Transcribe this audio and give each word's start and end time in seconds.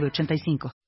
8985. 0.00 0.83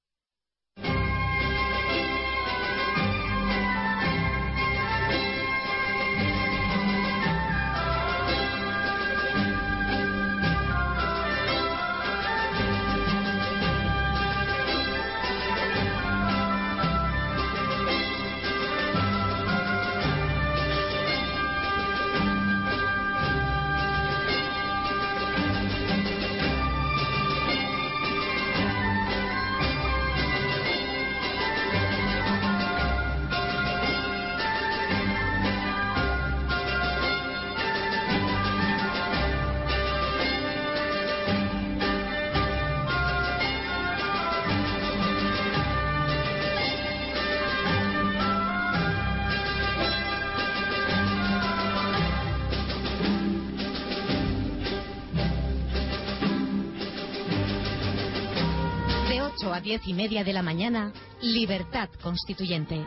A 59.56 59.60
10 59.60 59.88
y 59.88 59.94
media 59.94 60.22
de 60.22 60.34
la 60.34 60.42
mañana, 60.42 60.92
Libertad 61.22 61.88
Constituyente. 62.02 62.84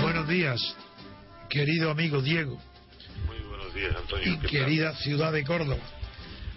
Buenos 0.00 0.28
días, 0.28 0.60
querido 1.48 1.90
amigo 1.90 2.22
Diego 2.22 2.56
días, 3.92 4.02
Antonio. 4.02 4.34
y 4.34 4.38
querida 4.46 4.94
ciudad 4.96 5.32
de 5.32 5.44
Córdoba. 5.44 5.82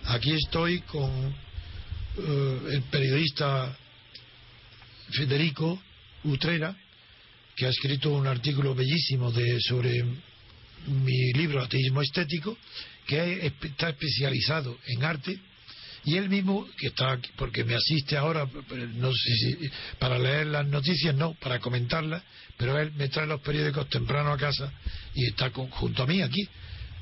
Aquí 0.06 0.32
estoy 0.34 0.82
con 0.82 1.10
eh, 2.18 2.60
el 2.72 2.82
periodista 2.84 3.76
Federico 5.12 5.82
Utrera, 6.24 6.76
que 7.56 7.66
ha 7.66 7.70
escrito 7.70 8.12
un 8.12 8.28
artículo 8.28 8.76
bellísimo 8.76 9.32
de, 9.32 9.60
sobre 9.62 10.04
mi 10.88 11.34
libro 11.34 11.62
Ateísmo 11.64 12.02
Estético, 12.02 12.58
que 13.08 13.46
es- 13.46 13.54
está 13.64 13.90
especializado 13.90 14.78
en 14.88 15.04
arte, 15.04 15.40
y 16.04 16.18
él 16.18 16.30
mismo, 16.30 16.68
que 16.78 16.88
está 16.88 17.14
aquí, 17.14 17.32
porque 17.36 17.64
me 17.64 17.74
asiste 17.76 18.16
ahora, 18.16 18.48
no 18.96 19.12
sé 19.12 19.36
si 19.38 19.58
para 19.98 20.20
leer 20.20 20.48
las 20.48 20.68
noticias, 20.68 21.16
no, 21.16 21.34
para 21.36 21.60
comentarlas, 21.60 22.22
pero 22.58 22.80
él 22.80 22.92
me 22.96 23.08
trae 23.10 23.26
los 23.26 23.42
periódicos 23.42 23.90
temprano 23.90 24.32
a 24.32 24.38
casa 24.38 24.72
y 25.16 25.26
está 25.26 25.50
con- 25.50 25.70
junto 25.70 26.04
a 26.04 26.08
mí 26.08 26.22
aquí. 26.22 26.48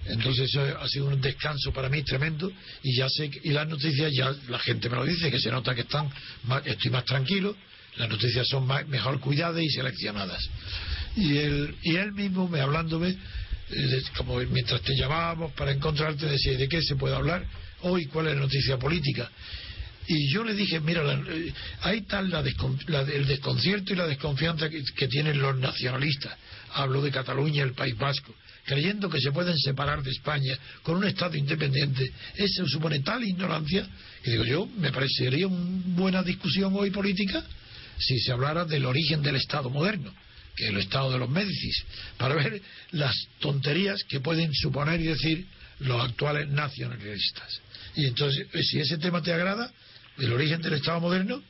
Entonces 0.06 0.50
eso 0.50 0.62
ha 0.80 0.88
sido 0.90 1.06
un 1.08 1.22
descanso 1.22 1.72
para 1.72 1.88
mí 1.90 2.04
tremendo 2.04 2.52
y 2.84 2.96
ya 2.98 3.08
sé 3.10 3.30
y 3.44 3.52
las 3.52 3.68
noticias 3.68 4.12
ya 4.14 4.34
la 4.50 4.60
gente 4.60 4.90
me 4.90 4.98
lo 4.98 5.06
dice 5.06 5.32
que 5.32 5.40
se 5.40 5.50
nota 5.50 5.74
que 5.74 5.82
están 5.82 6.10
más- 6.44 6.66
estoy 6.66 6.92
más 6.92 7.06
tranquilo 7.06 7.56
las 7.96 8.10
noticias 8.10 8.48
son 8.48 8.66
más- 8.66 8.88
mejor 8.88 9.20
cuidadas 9.20 9.62
y 9.62 9.70
seleccionadas. 9.70 10.42
Y 11.16 11.38
él 11.38 11.76
y 11.84 11.96
él 11.96 12.12
mismo 12.12 12.48
me 12.50 12.60
hablándome 12.60 13.10
eh, 13.70 14.02
como 14.18 14.38
mientras 14.40 14.82
te 14.82 14.94
llamábamos 14.96 15.54
para 15.54 15.72
encontrarte 15.72 16.26
decía 16.26 16.58
de 16.58 16.68
qué 16.68 16.82
se 16.82 16.96
puede 16.96 17.16
hablar 17.16 17.46
hoy 17.82 18.06
cuál 18.08 18.28
es 18.28 18.36
la 18.36 18.42
noticia 18.42 18.78
política 18.78 19.30
y 20.06 20.34
yo 20.34 20.44
le 20.44 20.54
dije, 20.54 20.82
mira, 20.82 21.02
la- 21.02 21.14
eh, 21.34 21.54
hay 21.82 22.02
tal 22.02 22.30
la 22.30 22.44
descon- 22.44 22.84
la- 22.88 23.02
el 23.04 23.26
desconcierto 23.26 23.94
y 23.94 23.96
la 23.96 24.06
desconfianza 24.08 24.70
que, 24.70 24.84
que 24.98 25.08
tienen 25.08 25.40
los 25.40 25.56
nacionalistas. 25.58 26.36
Hablo 26.74 27.02
de 27.02 27.10
Cataluña 27.12 27.64
el 27.64 27.72
País 27.74 27.98
Vasco, 27.98 28.36
creyendo 28.66 29.10
que 29.10 29.20
se 29.20 29.32
pueden 29.32 29.58
separar 29.58 30.02
de 30.04 30.12
España 30.12 30.58
con 30.82 30.98
un 30.98 31.06
Estado 31.06 31.36
independiente. 31.36 32.12
Eso 32.36 32.68
supone 32.68 33.00
tal 33.00 33.24
ignorancia 33.24 33.88
que 34.24 34.32
digo 34.32 34.46
yo, 34.46 34.66
me 34.78 34.92
parecería 34.92 35.48
una 35.48 35.82
buena 35.96 36.24
discusión 36.24 36.74
hoy 36.76 36.92
política 36.92 37.44
si 37.98 38.20
se 38.20 38.32
hablara 38.32 38.66
del 38.66 38.86
origen 38.86 39.22
del 39.22 39.36
Estado 39.36 39.70
moderno, 39.70 40.14
que 40.56 40.66
es 40.66 40.70
el 40.70 40.78
Estado 40.78 41.12
de 41.12 41.20
los 41.20 41.30
Médicis, 41.30 41.84
para 42.18 42.36
ver 42.36 42.62
las 42.92 43.16
tonterías 43.40 44.04
que 44.06 44.20
pueden 44.20 44.54
suponer 44.54 45.00
y 45.02 45.06
decir 45.06 45.46
los 45.80 46.02
actuales 46.04 46.48
nacionalistas. 46.50 47.62
Y 47.96 48.06
entonces, 48.06 48.48
si 48.70 48.80
ese 48.80 48.98
tema 48.98 49.22
te 49.22 49.34
agrada, 49.34 49.72
el 50.18 50.32
origen 50.32 50.62
del 50.62 50.74
Estado 50.74 51.00
moderno, 51.00 51.44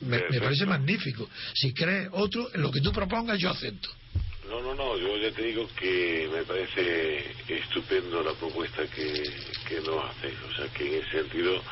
me, 0.00 0.20
me 0.30 0.40
parece 0.40 0.66
magnífico. 0.66 1.28
Si 1.54 1.72
crees 1.72 2.08
otro, 2.12 2.52
en 2.54 2.62
lo 2.62 2.70
que 2.70 2.80
tú 2.80 2.92
propongas, 2.92 3.38
yo 3.38 3.50
acepto. 3.50 3.90
No, 4.48 4.60
no, 4.60 4.74
no, 4.74 4.98
yo 4.98 5.16
ya 5.16 5.30
te 5.32 5.42
digo 5.42 5.68
que 5.78 6.28
me 6.32 6.42
parece 6.44 7.32
estupendo 7.48 8.22
la 8.22 8.32
propuesta 8.34 8.82
que, 8.86 9.22
que 9.66 9.80
nos 9.80 10.04
haces. 10.04 10.34
O 10.48 10.54
sea, 10.54 10.68
que 10.68 10.86
en 10.86 11.02
ese 11.02 11.22
sentido 11.22 11.62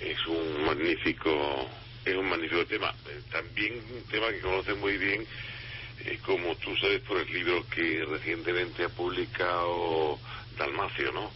es 0.00 0.26
un 0.26 0.64
magnífico, 0.64 1.68
es 2.04 2.16
un 2.16 2.28
magnífico 2.28 2.64
tema. 2.66 2.94
Eh, 3.06 3.20
También 3.30 3.74
un 3.94 4.02
tema 4.10 4.28
que 4.30 4.40
conoces 4.40 4.76
muy 4.78 4.96
bien, 4.96 5.26
eh, 6.04 6.18
como 6.24 6.54
tú 6.56 6.74
sabes 6.76 7.00
por 7.02 7.18
el 7.18 7.32
libro 7.32 7.66
que 7.68 8.04
recientemente 8.04 8.84
ha 8.84 8.88
publicado 8.88 10.18
Dalmacio, 10.58 11.12
¿no? 11.12 11.30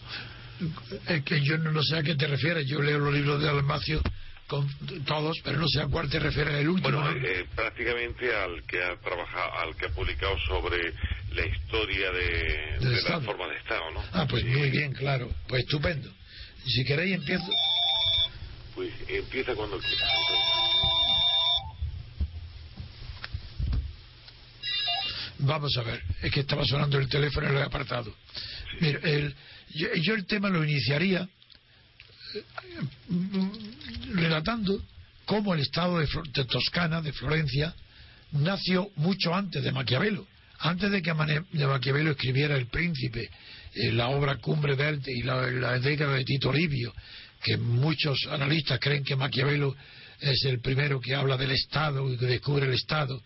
Es 1.07 1.23
que 1.23 1.41
yo 1.43 1.57
no, 1.57 1.81
sé 1.81 1.97
a 1.97 2.03
qué 2.03 2.15
te 2.15 2.27
refieres. 2.27 2.67
Yo 2.67 2.81
leo 2.81 2.99
los 2.99 3.13
libros 3.13 3.41
de 3.41 3.49
Almacio 3.49 4.01
con 4.51 4.67
todos, 5.05 5.37
pero 5.45 5.59
no 5.59 5.67
sé 5.69 5.79
a 5.81 5.87
cuál 5.87 6.09
te 6.09 6.19
refieres 6.19 6.55
el 6.55 6.67
último. 6.67 6.99
Bueno, 7.01 7.09
¿no? 7.21 7.25
eh, 7.25 7.45
prácticamente 7.55 8.35
al 8.35 8.61
que 8.63 8.83
ha 8.83 8.97
trabajado, 8.97 9.53
al 9.59 9.77
que 9.77 9.85
ha 9.85 9.89
publicado 9.91 10.37
sobre 10.45 10.93
la 11.33 11.45
historia 11.45 12.11
de, 12.11 12.77
Del 12.81 12.89
de 12.91 12.97
Estado. 12.97 13.19
la 13.21 13.25
forma 13.25 13.47
de 13.47 13.57
Estado, 13.57 13.91
¿no? 13.93 14.03
Ah, 14.11 14.27
pues 14.29 14.43
muy 14.43 14.69
bien, 14.69 14.91
claro. 14.91 15.31
Pues 15.47 15.63
estupendo. 15.63 16.11
Si 16.65 16.83
queréis, 16.83 17.15
empiezo. 17.15 17.47
Pues 18.75 18.91
empieza 19.07 19.55
cuando 19.55 19.79
quieras. 19.79 20.09
Vamos 25.39 25.75
a 25.77 25.83
ver, 25.83 26.03
es 26.21 26.31
que 26.31 26.41
estaba 26.41 26.65
sonando 26.65 26.97
el 26.99 27.07
teléfono 27.09 27.49
lo 27.51 27.59
he 27.59 27.63
apartado. 27.63 28.13
Mira, 28.79 28.99
el- 29.03 29.33
yo, 29.73 29.87
yo 29.95 30.13
el 30.15 30.25
tema 30.25 30.49
lo 30.49 30.63
iniciaría 30.63 31.21
eh, 31.21 31.27
relatando 34.13 34.81
cómo 35.25 35.53
el 35.53 35.61
Estado 35.61 35.99
de, 35.99 36.07
Toscana, 36.45 37.01
de 37.01 37.13
Florencia, 37.13 37.73
nació 38.31 38.89
mucho 38.95 39.33
antes 39.33 39.63
de 39.63 39.71
Maquiavelo. 39.71 40.27
Antes 40.59 40.91
de 40.91 41.01
que 41.01 41.13
Maquiavelo 41.13 42.11
escribiera 42.11 42.55
El 42.55 42.67
Príncipe, 42.67 43.29
eh, 43.73 43.91
la 43.91 44.09
obra 44.09 44.37
Cumbre 44.37 44.75
Verde 44.75 45.11
y 45.11 45.23
la, 45.23 45.49
la 45.49 45.79
década 45.79 46.13
de 46.13 46.23
Tito 46.23 46.51
Livio, 46.53 46.93
que 47.41 47.57
muchos 47.57 48.27
analistas 48.29 48.79
creen 48.79 49.03
que 49.03 49.15
Maquiavelo 49.15 49.75
es 50.19 50.45
el 50.45 50.59
primero 50.59 50.99
que 51.01 51.15
habla 51.15 51.35
del 51.37 51.51
Estado 51.51 52.11
y 52.11 52.17
que 52.17 52.27
descubre 52.27 52.67
el 52.67 52.73
Estado 52.73 53.21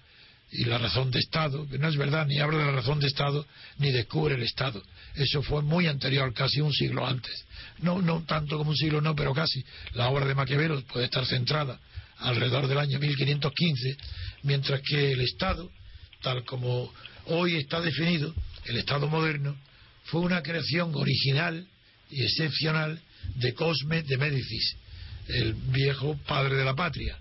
y 0.52 0.66
la 0.66 0.78
razón 0.78 1.12
de 1.12 1.20
Estado, 1.20 1.68
que 1.68 1.78
no 1.78 1.90
es 1.90 1.98
verdad, 1.98 2.26
ni 2.26 2.40
habla 2.40 2.60
de 2.60 2.66
la 2.66 2.72
razón 2.72 3.00
de 3.00 3.08
Estado 3.08 3.46
ni 3.78 3.92
descubre 3.92 4.36
el 4.36 4.44
Estado. 4.44 4.82
Eso 5.16 5.42
fue 5.42 5.62
muy 5.62 5.88
anterior, 5.88 6.34
casi 6.34 6.62
un 6.62 6.74
siglo 6.74 7.06
antes. 7.06 7.46
No, 7.80 8.02
no 8.02 8.24
tanto 8.24 8.58
como 8.58 8.72
un 8.72 8.78
siglo, 8.78 9.02
no, 9.02 9.16
pero 9.16 9.34
casi. 9.34 9.64
La 9.94 10.10
obra 10.10 10.26
de 10.26 10.36
Maquiavelo 10.36 10.82
puede 10.86 11.06
estar 11.06 11.26
centrada 11.26 11.80
alrededor 12.18 12.68
del 12.68 12.78
año 12.78 13.00
1515, 13.00 13.98
mientras 14.44 14.82
que 14.82 15.14
el 15.14 15.22
Estado, 15.22 15.70
tal 16.22 16.44
como 16.44 16.92
hoy 17.26 17.56
está 17.56 17.82
definido, 17.82 18.34
el 18.66 18.78
Estado 18.78 19.08
moderno, 19.08 19.56
fue 20.06 20.22
una 20.22 20.42
creación 20.42 20.94
original 20.96 21.66
y 22.10 22.24
excepcional 22.24 23.00
de 23.36 23.54
Cosme 23.54 24.04
de 24.04 24.18
Médicis, 24.18 24.76
el 25.28 25.54
viejo 25.54 26.18
padre 26.28 26.56
de 26.56 26.66
la 26.66 26.76
patria. 26.76 27.18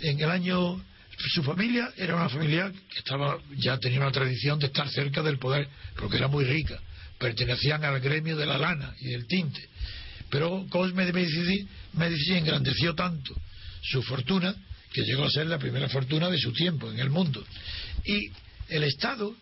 En 0.00 0.20
el 0.20 0.30
año 0.30 0.82
su 1.18 1.42
familia 1.42 1.92
era 1.96 2.14
una 2.14 2.28
familia 2.28 2.70
que 2.70 2.98
estaba 2.98 3.38
ya 3.56 3.78
tenía 3.78 4.00
una 4.00 4.12
tradición 4.12 4.58
de 4.58 4.66
estar 4.66 4.88
cerca 4.90 5.22
del 5.22 5.38
poder 5.38 5.66
porque 5.96 6.18
era 6.18 6.28
muy 6.28 6.44
rica 6.44 6.78
pertenecían 7.18 7.84
al 7.84 8.00
gremio 8.00 8.36
de 8.36 8.46
la 8.46 8.58
lana 8.58 8.94
y 9.00 9.10
del 9.10 9.26
tinte 9.26 9.68
pero 10.28 10.66
Cosme 10.68 11.06
de 11.06 11.12
Medici, 11.12 11.66
Medici 11.94 12.32
engrandeció 12.32 12.94
tanto 12.94 13.34
su 13.82 14.02
fortuna 14.02 14.54
que 14.92 15.02
llegó 15.02 15.24
a 15.24 15.30
ser 15.30 15.46
la 15.46 15.58
primera 15.58 15.88
fortuna 15.88 16.28
de 16.28 16.38
su 16.38 16.52
tiempo 16.52 16.90
en 16.90 16.98
el 16.98 17.10
mundo 17.10 17.44
y 18.04 18.30
el 18.68 18.82
Estado 18.84 19.34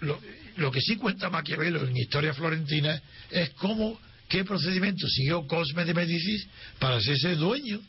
lo, 0.00 0.70
que 0.70 0.80
sí 0.80 0.96
cuenta 0.96 1.30
Maquiavelo 1.30 1.86
en 1.86 1.96
Historia 1.96 2.34
Florentina 2.34 3.00
es 3.30 3.50
cómo 3.50 3.98
qué 4.28 4.44
procedimiento 4.44 5.06
siguió 5.08 5.46
Cosme 5.46 5.84
de 5.84 5.94
Medici 5.94 6.44
para 6.78 6.96
hacerse 6.96 7.34
dueño 7.36 7.80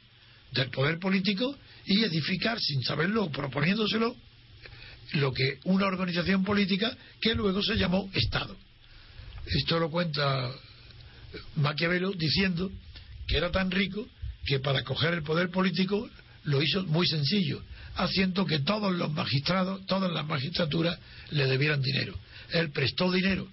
del 0.52 0.70
poder 0.70 1.00
político 1.00 1.58
y 1.86 2.04
edificar 2.04 2.60
sin 2.60 2.84
saberlo, 2.84 3.30
proponiéndoselo, 3.30 4.16
lo 5.14 5.34
que 5.34 5.60
una 5.66 5.88
organización 5.88 6.44
política 6.44 6.96
que 7.22 7.34
luego 7.34 7.62
se 7.64 7.76
llamó 7.76 8.10
Estado. 8.14 8.56
Esto 9.50 9.80
lo 9.80 9.90
cuenta 9.90 10.52
Maquiavelo 11.56 12.12
diciendo 12.12 12.72
que 13.28 13.38
era 13.38 13.52
tan 13.52 13.72
rico 13.72 14.08
que 14.46 14.60
para 14.60 14.84
coger 14.84 15.14
el 15.14 15.24
poder 15.24 15.50
político 15.50 16.10
lo 16.46 16.62
hizo 16.62 16.84
muy 16.84 17.06
sencillo, 17.06 17.62
haciendo 17.96 18.46
que 18.46 18.60
todos 18.60 18.94
los 18.94 19.12
magistrados, 19.12 19.86
todas 19.86 20.12
las 20.12 20.26
magistraturas 20.26 20.98
le 21.32 21.46
debieran 21.46 21.82
dinero. 21.82 22.18
Él 22.52 22.72
prestó 22.72 23.12
dinero, 23.12 23.50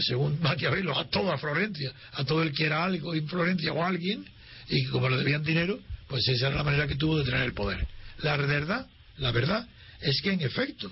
según 0.00 0.40
Maquiavelo, 0.40 0.98
a 0.98 1.04
toda 1.08 1.36
Florencia, 1.36 1.92
a 2.12 2.24
todo 2.24 2.42
el 2.42 2.52
que 2.52 2.64
era 2.64 2.82
algo 2.82 3.14
en 3.14 3.28
Florencia 3.28 3.72
o 3.72 3.84
alguien, 3.84 4.24
y 4.68 4.84
como 4.86 5.10
le 5.10 5.18
debían 5.18 5.42
dinero, 5.42 5.78
pues 6.08 6.26
esa 6.28 6.46
era 6.46 6.56
la 6.56 6.64
manera 6.64 6.86
que 6.86 6.96
tuvo 6.96 7.18
de 7.18 7.24
tener 7.24 7.42
el 7.42 7.52
poder. 7.52 7.86
La 8.22 8.36
verdad, 8.36 8.86
la 9.18 9.30
verdad 9.30 9.68
es 10.00 10.20
que 10.22 10.32
en 10.32 10.40
efecto, 10.40 10.90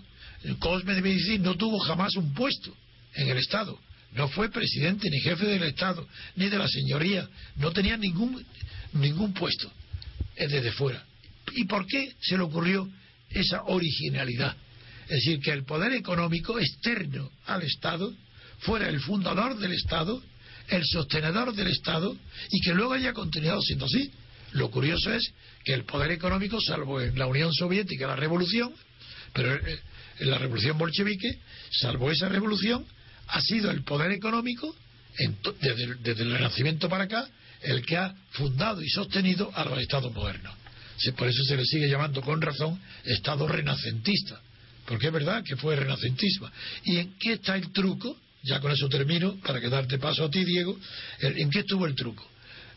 Cosme 0.59 0.95
de 0.95 1.03
Medici 1.03 1.39
no 1.39 1.57
tuvo 1.57 1.79
jamás 1.79 2.15
un 2.17 2.35
puesto 2.35 2.75
en 3.15 3.29
el 3.29 3.39
Estado. 3.39 3.79
No 4.15 4.29
fue 4.29 4.51
presidente 4.51 5.09
ni 5.09 5.21
jefe 5.21 5.47
del 5.47 5.63
Estado, 5.63 6.07
ni 6.37 6.49
de 6.49 6.59
la 6.59 6.69
señoría. 6.69 7.29
No 7.57 7.73
tenía 7.73 7.97
ningún, 7.97 8.45
ningún 8.93 9.33
puesto 9.33 9.73
desde 10.37 10.73
fuera. 10.73 11.03
¿Y 11.55 11.65
por 11.65 11.87
qué 11.87 12.15
se 12.21 12.37
le 12.37 12.43
ocurrió 12.43 12.89
esa 13.31 13.63
originalidad? 13.65 14.55
Es 15.05 15.25
decir, 15.25 15.41
que 15.41 15.51
el 15.51 15.65
poder 15.65 15.93
económico 15.93 16.59
externo 16.59 17.31
al 17.47 17.63
Estado 17.63 18.15
fuera 18.61 18.89
el 18.89 19.01
fundador 19.01 19.59
del 19.59 19.73
Estado, 19.73 20.23
el 20.69 20.83
sostenedor 20.85 21.55
del 21.55 21.69
Estado, 21.69 22.17
y 22.51 22.61
que 22.61 22.75
luego 22.75 22.93
haya 22.93 23.13
continuado 23.13 23.61
siendo 23.63 23.87
así. 23.87 24.11
Lo 24.53 24.71
curioso 24.71 25.13
es 25.13 25.33
que 25.65 25.73
el 25.73 25.85
poder 25.85 26.11
económico, 26.11 26.61
salvo 26.61 27.01
en 27.01 27.19
la 27.19 27.27
Unión 27.27 27.53
Soviética 27.53 28.07
la 28.07 28.17
revolución, 28.17 28.73
pero 29.33 29.55
eh, 29.55 29.81
en 30.19 30.31
la 30.31 30.39
revolución 30.39 30.77
bolchevique, 30.77 31.39
salvo 31.71 32.11
esa 32.11 32.29
revolución, 32.29 32.85
ha 33.33 33.41
sido 33.41 33.71
el 33.71 33.83
poder 33.83 34.13
económico, 34.13 34.75
desde, 35.61 35.95
desde, 35.97 36.23
el 36.23 36.33
Renacimiento 36.33 36.89
para 36.89 37.05
acá, 37.05 37.27
el 37.63 37.85
que 37.85 37.97
ha 37.97 38.15
fundado 38.33 38.83
y 38.83 38.89
sostenido 38.89 39.51
a 39.55 39.65
los 39.65 39.79
estados 39.79 40.13
modernos. 40.13 40.55
Por 41.17 41.29
eso 41.29 41.43
se 41.45 41.57
le 41.57 41.65
sigue 41.65 41.89
llamando 41.89 42.21
con 42.21 42.41
razón 42.41 42.79
Estado 43.05 43.49
renacentista, 43.49 44.41
porque 44.87 45.07
es 45.07 45.13
verdad 45.13 45.43
que 45.43 45.57
fue 45.57 45.75
renacentismo. 45.77 46.51
¿Y 46.85 46.99
en 46.99 47.15
qué 47.19 47.35
está 47.35 47.57
el 47.57 47.73
truco? 47.73 48.17
Ya 48.43 48.61
con 48.61 48.71
eso 48.71 48.89
termino, 48.89 49.37
para 49.41 49.61
que 49.61 49.69
darte 49.69 49.99
paso 49.99 50.25
a 50.25 50.31
ti, 50.31 50.45
Diego. 50.45 50.79
¿En 51.21 51.49
qué 51.51 51.61
estuvo 51.61 51.87
el 51.87 51.95
truco? 51.95 52.29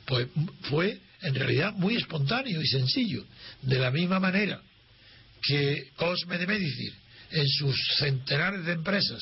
Pues 0.06 0.28
fue 0.62 1.00
en 1.22 1.36
realidad 1.36 1.74
muy 1.74 1.96
espontáneo 1.96 2.62
y 2.62 2.68
sencillo. 2.68 3.26
De 3.62 3.78
la 3.78 3.92
misma 3.92 4.20
manera 4.20 4.62
que 5.42 5.90
Cosme 5.96 6.38
de 6.38 6.48
Medici, 6.48 6.90
en 7.32 7.48
sus 7.48 7.76
centenares 7.98 8.66
de 8.66 8.74
empresas, 8.74 9.22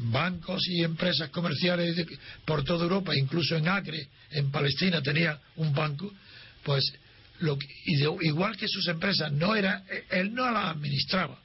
bancos 0.00 0.66
y 0.68 0.82
empresas 0.82 1.30
comerciales 1.30 1.96
por 2.44 2.64
toda 2.64 2.84
Europa, 2.84 3.16
incluso 3.16 3.56
en 3.56 3.68
Acre, 3.68 4.08
en 4.30 4.50
Palestina, 4.50 5.02
tenía 5.02 5.38
un 5.56 5.72
banco, 5.74 6.12
pues 6.62 6.92
lo 7.40 7.58
igual 8.20 8.56
que 8.56 8.68
sus 8.68 8.86
empresas 8.88 9.32
no 9.32 9.54
era, 9.54 9.84
él 10.10 10.34
no 10.34 10.50
las 10.50 10.76
administraba. 10.76 11.38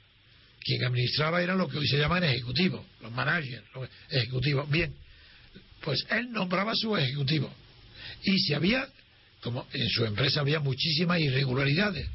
Quien 0.60 0.84
administraba 0.84 1.42
era 1.42 1.54
lo 1.54 1.68
que 1.68 1.78
hoy 1.78 1.88
se 1.88 1.98
llaman 1.98 2.24
ejecutivos, 2.24 2.86
los 3.02 3.12
managers, 3.12 3.64
los 3.74 3.88
ejecutivos. 4.10 4.70
Bien, 4.70 4.94
pues 5.82 6.06
él 6.10 6.32
nombraba 6.32 6.72
a 6.72 6.76
su 6.76 6.98
ejecutivo. 6.98 7.54
Y 8.24 8.40
si 8.40 8.54
había 8.54 8.88
como 9.42 9.68
en 9.74 9.88
su 9.90 10.04
empresa 10.06 10.40
había 10.40 10.60
muchísimas 10.60 11.20
irregularidades 11.20 12.08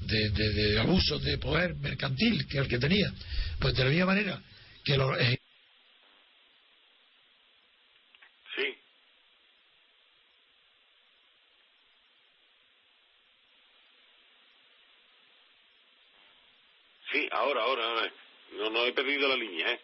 de, 0.00 0.30
de, 0.30 0.50
de 0.50 0.80
abusos 0.80 1.22
de 1.22 1.36
poder 1.36 1.74
mercantil 1.74 2.46
que 2.46 2.56
el 2.56 2.68
que 2.68 2.78
tenía. 2.78 3.12
Pues 3.58 3.74
de 3.74 3.84
la 3.84 3.90
misma 3.90 4.06
manera 4.06 4.42
que 4.82 4.96
los 4.96 5.18
Sí. 5.18 5.39
Sí, 17.12 17.28
ahora, 17.32 17.62
ahora, 17.62 17.84
ahora. 17.84 18.12
No, 18.56 18.70
no 18.70 18.84
he 18.84 18.92
perdido 18.92 19.28
la 19.28 19.36
línea, 19.36 19.72
¿eh? 19.72 19.80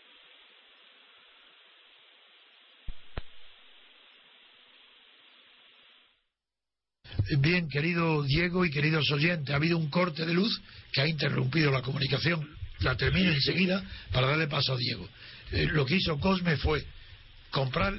Bien, 7.39 7.69
querido 7.69 8.23
Diego 8.23 8.65
y 8.65 8.71
queridos 8.71 9.11
oyentes, 9.11 9.53
ha 9.53 9.57
habido 9.57 9.77
un 9.79 9.91
corte 9.91 10.25
de 10.25 10.33
luz 10.33 10.61
que 10.93 11.01
ha 11.01 11.09
interrumpido 11.09 11.73
la 11.73 11.83
comunicación. 11.83 12.49
La 12.81 12.97
termino 12.97 13.33
enseguida 13.33 13.83
para 14.13 14.29
darle 14.29 14.47
paso 14.47 14.75
a 14.75 14.77
Diego. 14.77 15.09
Eh, 15.51 15.67
lo 15.73 15.85
que 15.85 15.97
hizo 15.97 16.21
Cosme 16.21 16.57
fue 16.57 16.85
comprar 17.51 17.95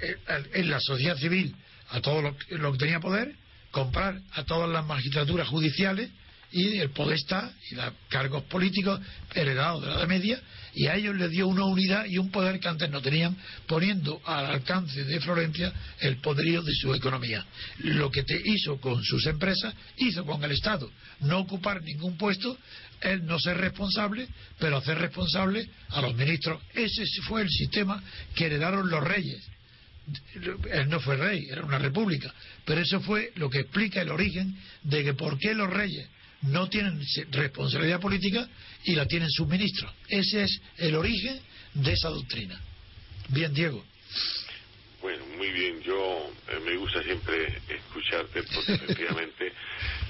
eh, 0.00 0.16
en 0.54 0.70
la 0.70 0.80
sociedad 0.80 1.16
civil 1.16 1.54
a 1.90 2.00
todo 2.00 2.22
lo, 2.22 2.36
lo 2.50 2.72
que 2.72 2.78
tenía 2.78 3.00
poder, 3.00 3.34
comprar 3.70 4.18
a 4.32 4.44
todas 4.44 4.70
las 4.70 4.86
magistraturas 4.86 5.48
judiciales 5.48 6.08
y 6.52 6.78
el 6.78 6.90
podestá 6.90 7.52
y 7.70 7.74
los 7.74 7.92
cargos 8.08 8.44
políticos 8.44 9.00
heredados 9.34 9.82
de 9.82 9.88
la 9.88 9.94
Edad 9.94 10.08
Media 10.08 10.40
y 10.74 10.86
a 10.86 10.96
ellos 10.96 11.16
les 11.16 11.30
dio 11.30 11.48
una 11.48 11.64
unidad 11.64 12.04
y 12.06 12.18
un 12.18 12.30
poder 12.30 12.60
que 12.60 12.68
antes 12.68 12.90
no 12.90 13.00
tenían 13.00 13.36
poniendo 13.66 14.20
al 14.24 14.46
alcance 14.46 15.04
de 15.04 15.20
Florencia 15.20 15.72
el 16.00 16.16
poderío 16.18 16.62
de 16.62 16.72
su 16.74 16.94
economía. 16.94 17.44
Lo 17.78 18.10
que 18.10 18.24
hizo 18.44 18.80
con 18.80 19.02
sus 19.02 19.26
empresas 19.26 19.74
hizo 19.96 20.24
con 20.24 20.42
el 20.44 20.52
Estado. 20.52 20.90
No 21.20 21.40
ocupar 21.40 21.82
ningún 21.82 22.16
puesto 22.16 22.56
él 23.00 23.26
no 23.26 23.38
ser 23.38 23.56
responsable 23.58 24.28
pero 24.58 24.76
hacer 24.76 24.98
responsable 24.98 25.68
a 25.88 26.00
los 26.00 26.14
ministros. 26.14 26.62
Ese 26.74 27.04
fue 27.22 27.42
el 27.42 27.50
sistema 27.50 28.02
que 28.34 28.46
heredaron 28.46 28.88
los 28.88 29.02
reyes. 29.02 29.42
Él 30.70 30.88
no 30.88 31.00
fue 31.00 31.16
rey, 31.16 31.46
era 31.48 31.62
una 31.62 31.78
república, 31.78 32.32
pero 32.64 32.80
eso 32.80 33.00
fue 33.00 33.30
lo 33.36 33.48
que 33.48 33.60
explica 33.60 34.02
el 34.02 34.10
origen 34.10 34.56
de 34.82 35.04
que 35.04 35.14
por 35.14 35.38
qué 35.38 35.54
los 35.54 35.70
reyes 35.70 36.08
no 36.42 36.68
tienen 36.68 37.00
responsabilidad 37.30 38.00
política 38.00 38.48
y 38.84 38.94
la 38.94 39.06
tienen 39.06 39.30
sus 39.30 39.46
ministros. 39.46 39.92
Ese 40.08 40.44
es 40.44 40.60
el 40.78 40.94
origen 40.94 41.40
de 41.74 41.92
esa 41.92 42.08
doctrina. 42.08 42.60
Bien, 43.28 43.52
Diego. 43.54 43.84
Bueno, 45.00 45.24
muy 45.36 45.50
bien. 45.50 45.80
Yo 45.82 46.30
eh, 46.48 46.60
me 46.64 46.76
gusta 46.76 47.02
siempre 47.02 47.58
escucharte 47.68 48.42
porque 48.54 48.72
efectivamente 48.84 49.52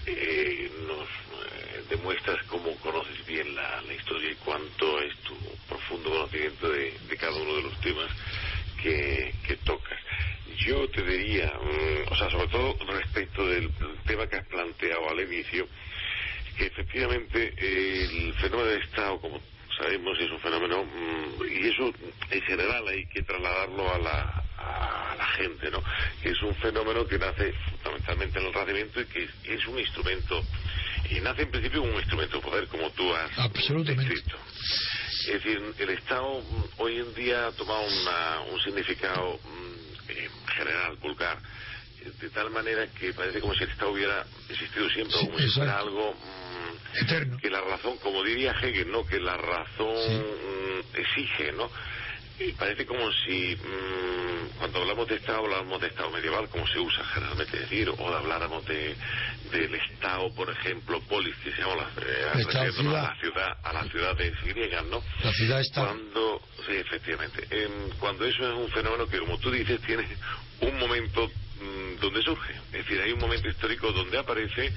eh, 0.06 0.70
nos 0.86 1.08
eh, 1.08 1.84
demuestras 1.88 2.44
cómo 2.46 2.74
conoces 2.76 3.26
bien 3.26 3.54
la, 3.54 3.82
historia 3.94 4.32
y 4.32 4.34
cuánto 4.36 5.00
es 5.00 5.14
tu 5.18 5.34
profundo 5.68 6.10
conocimiento 6.10 6.68
de, 6.70 6.94
cada 7.18 7.36
uno 7.36 7.56
de 7.56 7.62
los 7.62 7.80
temas 7.80 8.10
que, 8.82 9.34
que 9.46 9.56
tocas. 9.58 9.98
Yo 10.66 10.88
te 10.88 11.02
diría, 11.02 11.46
mm, 11.46 12.12
o 12.12 12.16
sea, 12.16 12.30
sobre 12.30 12.48
todo 12.48 12.76
respecto 12.86 13.46
del 13.46 13.70
tema 14.06 14.26
que 14.26 14.36
has 14.36 14.46
planteado 14.46 15.08
al 15.08 15.20
inicio, 15.20 15.66
que 16.56 16.70
efectivamente 16.92 17.54
el 17.56 18.34
fenómeno 18.34 18.68
de 18.68 18.78
Estado, 18.80 19.18
como 19.18 19.40
sabemos, 19.78 20.18
es 20.20 20.30
un 20.30 20.40
fenómeno, 20.40 20.84
mm, 20.84 21.42
y 21.50 21.68
eso 21.68 21.90
en 22.30 22.42
general 22.42 22.87
hay 22.87 23.06
que 23.06 23.22
trasladarlo 23.22 23.94
a 23.94 23.99
la, 23.99 24.44
a 24.58 25.14
la 25.16 25.26
gente, 25.28 25.70
¿no? 25.70 25.82
Que 26.22 26.30
es 26.30 26.42
un 26.42 26.54
fenómeno 26.56 27.06
que 27.06 27.18
nace 27.18 27.54
fundamentalmente 27.70 28.38
en 28.38 28.46
el 28.46 28.52
Renacimiento 28.52 29.00
y 29.00 29.06
que 29.06 29.28
es, 29.44 29.66
un 29.66 29.78
instrumento, 29.78 30.44
y 31.08 31.20
nace 31.20 31.42
en 31.42 31.50
principio 31.50 31.82
un 31.82 31.94
instrumento 31.94 32.37
de 32.37 32.42
poder, 32.42 32.68
como 32.68 32.90
tú 32.90 33.14
has 33.14 33.30
descrito. 33.84 34.37
Es 35.28 35.42
decir, 35.42 35.75
el 35.78 35.90
Estado 35.90 36.40
mm, 36.40 36.64
hoy 36.76 36.99
en 36.99 37.14
día 37.14 37.46
ha 37.46 37.52
tomado 37.52 37.87
un 38.52 38.61
significado 38.61 39.38
mm, 39.38 40.11
eh, 40.11 40.28
general, 40.56 40.96
vulgar, 40.96 41.38
de 42.20 42.30
tal 42.30 42.50
manera 42.50 42.87
que 42.88 43.14
parece 43.14 43.40
como 43.40 43.54
si 43.54 43.64
el 43.64 43.70
Estado 43.70 43.92
hubiera 43.92 44.26
existido 44.50 44.90
siempre, 44.90 45.16
como 45.20 45.38
si 45.38 45.49
fuera 45.49 45.78
algo 45.78 46.14
Eterno. 46.94 47.38
que 47.38 47.50
la 47.50 47.61
razón, 47.61 47.96
como 47.99 48.22
diría 48.22 48.52
Hegel, 48.52 48.90
¿no? 48.90 49.06
que 49.06 49.18
la 49.20 49.37
razón 49.37 49.94
mm, 49.94 50.96
exige, 50.96 51.52
¿no? 51.52 51.70
parece 52.58 52.84
como 52.84 53.11
si 53.25 53.56
mm, 53.56 54.58
cuando 54.58 54.80
hablamos 54.80 55.06
de 55.06 55.16
Estado 55.16 55.38
hablamos 55.38 55.80
de 55.80 55.88
Estado 55.88 56.11
medieval, 56.11 56.49
como 56.49 56.66
se 56.66 56.78
usa 56.78 57.04
generalmente 57.04 57.58
decir, 57.58 57.88
o 57.88 58.14
habláramos 58.14 58.64
de, 58.66 58.96
del 59.50 59.75
Estado, 59.75 60.32
por 60.34 60.50
ejemplo, 60.50 61.00
polis, 61.02 61.37
que 61.37 61.52
se 61.52 61.58
llama 61.58 61.76
la, 61.76 62.02
eh, 62.04 62.26
a 62.32 62.38
la 62.38 63.16
ciudad, 63.20 63.58
a 63.62 63.72
las 63.72 63.88
ciudades 63.90 64.32
griegas, 64.44 64.84
¿no? 64.87 65.02
La 65.22 65.32
ciudad 65.32 65.61
está. 65.61 65.84
Cuando, 65.84 66.40
sí, 66.66 66.75
efectivamente, 66.75 67.46
cuando 68.00 68.25
eso 68.25 68.50
es 68.50 68.58
un 68.58 68.68
fenómeno 68.70 69.06
que, 69.06 69.18
como 69.18 69.38
tú 69.38 69.50
dices, 69.50 69.80
tiene 69.82 70.06
un 70.61 70.78
momento 70.78 71.28
mm, 71.28 72.00
donde 72.00 72.22
surge, 72.22 72.54
es 72.54 72.72
decir, 72.72 73.00
hay 73.00 73.12
un 73.12 73.20
momento 73.20 73.49
histórico 73.49 73.92
donde 73.92 74.18
aparece 74.18 74.72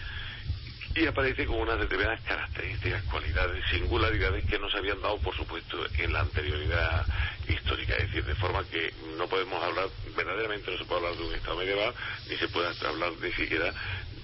y 0.95 1.05
aparece 1.05 1.45
con 1.45 1.57
unas 1.57 1.77
determinadas 1.77 2.21
características, 2.21 3.03
cualidades, 3.03 3.61
singularidades 3.69 4.45
que 4.45 4.57
no 4.57 4.69
se 4.69 4.77
habían 4.77 5.01
dado, 5.01 5.17
por 5.19 5.35
supuesto, 5.35 5.77
en 5.97 6.13
la 6.13 6.21
anterioridad 6.21 7.05
histórica. 7.49 7.95
Es 7.95 8.03
decir, 8.03 8.23
de 8.23 8.35
forma 8.35 8.63
que 8.63 8.93
no 9.17 9.27
podemos 9.27 9.61
hablar, 9.61 9.89
verdaderamente 10.15 10.71
no 10.71 10.77
se 10.77 10.85
puede 10.85 11.01
hablar 11.01 11.17
de 11.17 11.27
un 11.27 11.35
Estado 11.35 11.57
medieval, 11.57 11.93
ni 12.29 12.37
se 12.37 12.47
puede 12.47 12.67
hablar 12.87 13.11
ni 13.21 13.31
siquiera 13.33 13.73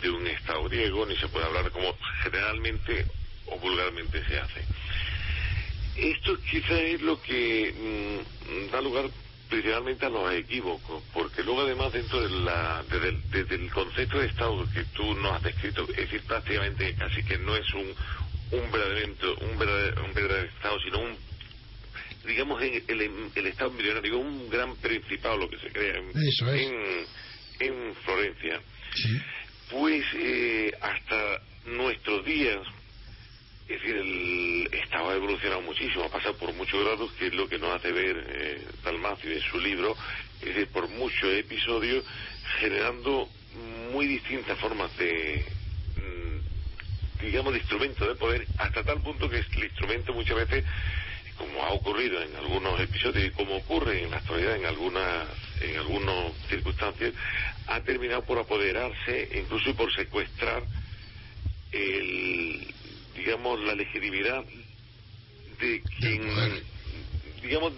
de 0.01 0.09
un 0.09 0.25
Estado 0.27 0.63
griego, 0.63 1.05
ni 1.05 1.17
se 1.17 1.27
puede 1.27 1.45
hablar 1.45 1.69
como 1.71 1.93
generalmente 2.23 3.05
o 3.47 3.57
vulgarmente 3.59 4.23
se 4.25 4.39
hace. 4.39 4.63
Esto 5.97 6.39
quizá 6.49 6.79
es 6.79 7.01
lo 7.01 7.21
que 7.21 8.23
mm, 8.47 8.71
da 8.71 8.79
lugar 8.79 9.09
principalmente 9.51 10.05
a 10.05 10.09
los 10.09 10.33
equívocos, 10.33 11.03
porque 11.13 11.43
luego 11.43 11.63
además 11.63 11.91
dentro 11.91 12.21
de 12.21 12.29
la, 12.29 12.83
del 12.83 13.69
concepto 13.69 14.19
de 14.19 14.27
Estado 14.27 14.65
que 14.73 14.85
tú 14.95 15.13
nos 15.15 15.33
has 15.33 15.43
descrito, 15.43 15.83
es 15.89 15.97
decir, 15.97 16.21
prácticamente 16.21 16.95
casi 16.95 17.21
que 17.21 17.37
no 17.37 17.53
es 17.57 17.73
un, 17.73 17.93
un, 18.59 18.71
verdadero, 18.71 19.37
un, 19.41 19.59
verdadero, 19.59 20.05
un 20.05 20.13
verdadero 20.13 20.47
Estado, 20.47 20.79
sino 20.79 20.99
un 20.99 21.17
digamos 22.25 22.61
el, 22.61 22.81
el, 23.35 23.47
Estado 23.47 23.71
millonario, 23.71 24.19
un 24.19 24.49
gran 24.49 24.73
principado 24.77 25.37
lo 25.37 25.49
que 25.49 25.57
se 25.57 25.69
crea 25.69 25.97
en, 25.97 27.05
en, 27.59 27.95
Florencia, 28.05 28.61
pues 29.69 30.05
eh, 30.13 30.71
hasta 30.79 31.41
nuestros 31.65 32.23
días 32.23 32.59
es 33.71 33.81
decir, 33.81 33.95
el 33.95 34.69
Estado 34.73 35.09
ha 35.09 35.15
evolucionado 35.15 35.61
muchísimo, 35.61 36.03
ha 36.03 36.09
pasado 36.09 36.35
por 36.35 36.53
muchos 36.53 36.83
grados, 36.83 37.11
que 37.13 37.27
es 37.27 37.33
lo 37.33 37.47
que 37.47 37.57
nos 37.57 37.73
hace 37.73 37.91
ver 37.91 38.25
eh, 38.27 38.67
Dalmacio 38.83 39.31
en 39.31 39.41
su 39.41 39.59
libro, 39.59 39.95
es 40.41 40.47
decir, 40.47 40.67
por 40.67 40.89
muchos 40.89 41.31
episodios, 41.33 42.03
generando 42.59 43.29
muy 43.93 44.07
distintas 44.07 44.59
formas 44.59 44.95
de, 44.97 45.45
mm, 45.95 47.23
digamos, 47.23 47.53
de 47.53 47.59
instrumento 47.59 48.05
de 48.05 48.15
poder, 48.15 48.45
hasta 48.57 48.83
tal 48.83 49.01
punto 49.01 49.29
que 49.29 49.37
el 49.37 49.63
instrumento 49.63 50.13
muchas 50.13 50.35
veces, 50.35 50.65
como 51.37 51.63
ha 51.63 51.71
ocurrido 51.71 52.21
en 52.21 52.35
algunos 52.35 52.77
episodios 52.79 53.27
y 53.27 53.31
como 53.31 53.55
ocurre 53.55 54.03
en 54.03 54.11
la 54.11 54.17
actualidad 54.17 54.57
en 54.57 54.65
algunas, 54.65 55.27
en 55.61 55.77
algunas 55.77 56.33
circunstancias, 56.49 57.13
ha 57.67 57.79
terminado 57.81 58.23
por 58.23 58.37
apoderarse, 58.37 59.29
incluso 59.39 59.73
por 59.75 59.93
secuestrar 59.93 60.63
el, 61.71 62.73
digamos, 63.15 63.59
la 63.61 63.75
legitimidad 63.75 64.43
de 65.59 65.81
quien, 65.99 66.21
digamos, 67.41 67.73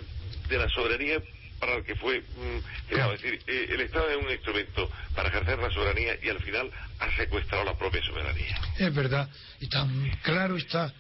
de 0.47 0.57
la 0.57 0.69
soberanía 0.69 1.21
para 1.59 1.77
el 1.77 1.85
que 1.85 1.95
fue 1.95 2.19
mm, 2.19 2.89
creado. 2.89 3.13
Es 3.13 3.21
decir, 3.21 3.39
eh, 3.47 3.67
el 3.69 3.81
Estado 3.81 4.09
es 4.09 4.17
un 4.17 4.31
instrumento 4.31 4.89
para 5.15 5.29
ejercer 5.29 5.59
la 5.59 5.71
soberanía 5.71 6.17
y 6.21 6.29
al 6.29 6.39
final 6.39 6.69
ha 6.99 7.15
secuestrado 7.15 7.63
la 7.63 7.77
propia 7.77 8.03
soberanía. 8.03 8.59
Es 8.77 8.93
verdad, 8.93 9.29
y 9.61 9.67
tan 9.67 10.09
claro 10.23 10.57
está 10.57 10.93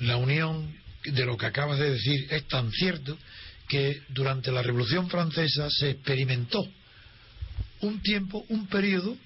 la 0.00 0.16
unión 0.16 0.74
de 1.04 1.24
lo 1.24 1.36
que 1.36 1.46
acabas 1.46 1.78
de 1.78 1.90
decir, 1.92 2.26
es 2.30 2.46
tan 2.48 2.70
cierto 2.70 3.16
que 3.68 4.02
durante 4.08 4.52
la 4.52 4.62
Revolución 4.62 5.08
Francesa 5.08 5.70
se 5.70 5.90
experimentó 5.90 6.62
un 7.80 8.02
tiempo, 8.02 8.44
un 8.48 8.66
periodo 8.66 9.16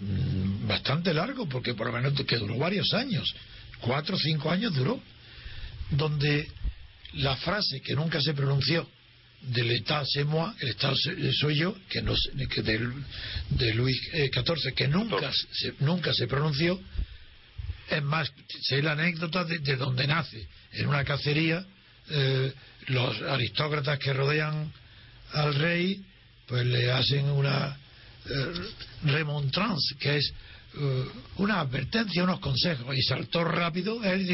mm, 0.00 0.68
bastante 0.68 1.12
largo, 1.12 1.48
porque 1.48 1.74
por 1.74 1.88
lo 1.88 1.92
menos 1.94 2.12
que 2.24 2.36
duró 2.36 2.56
varios 2.58 2.92
años, 2.94 3.34
cuatro 3.80 4.16
o 4.16 4.18
cinco 4.18 4.50
años 4.50 4.74
duró, 4.74 5.00
donde 5.90 6.48
la 7.14 7.36
frase 7.36 7.80
que 7.80 7.94
nunca 7.94 8.20
se 8.20 8.34
pronunció 8.34 8.88
del 9.40 9.70
Estado 9.70 10.04
c'est 10.04 10.24
moi, 10.24 10.52
el 10.60 10.68
Estado 10.70 10.96
soy 10.96 11.56
yo, 11.56 11.76
que, 11.88 12.02
no, 12.02 12.14
que 12.50 12.62
de 12.62 13.74
Luis 13.74 13.96
XIV, 14.12 14.74
que 14.74 14.88
nunca 14.88 15.30
se, 15.52 15.74
nunca 15.80 16.12
se 16.12 16.26
pronunció, 16.26 16.80
es 17.88 18.02
más, 18.02 18.30
sé 18.62 18.82
la 18.82 18.92
anécdota 18.92 19.44
de, 19.44 19.76
donde 19.76 20.06
nace, 20.06 20.46
en 20.72 20.88
una 20.88 21.04
cacería, 21.04 21.64
eh, 22.10 22.52
los 22.88 23.22
aristócratas 23.22 23.98
que 23.98 24.12
rodean 24.12 24.72
al 25.32 25.54
rey, 25.54 26.04
pues 26.46 26.66
le 26.66 26.90
hacen 26.90 27.26
una 27.26 27.76
eh, 28.26 28.52
remontrance, 29.04 29.94
que 29.98 30.16
es 30.16 30.32
eh, 30.74 31.04
una 31.36 31.60
advertencia, 31.60 32.22
unos 32.22 32.40
consejos, 32.40 32.94
y 32.96 33.02
saltó 33.02 33.44
rápido, 33.44 34.02
él 34.04 34.28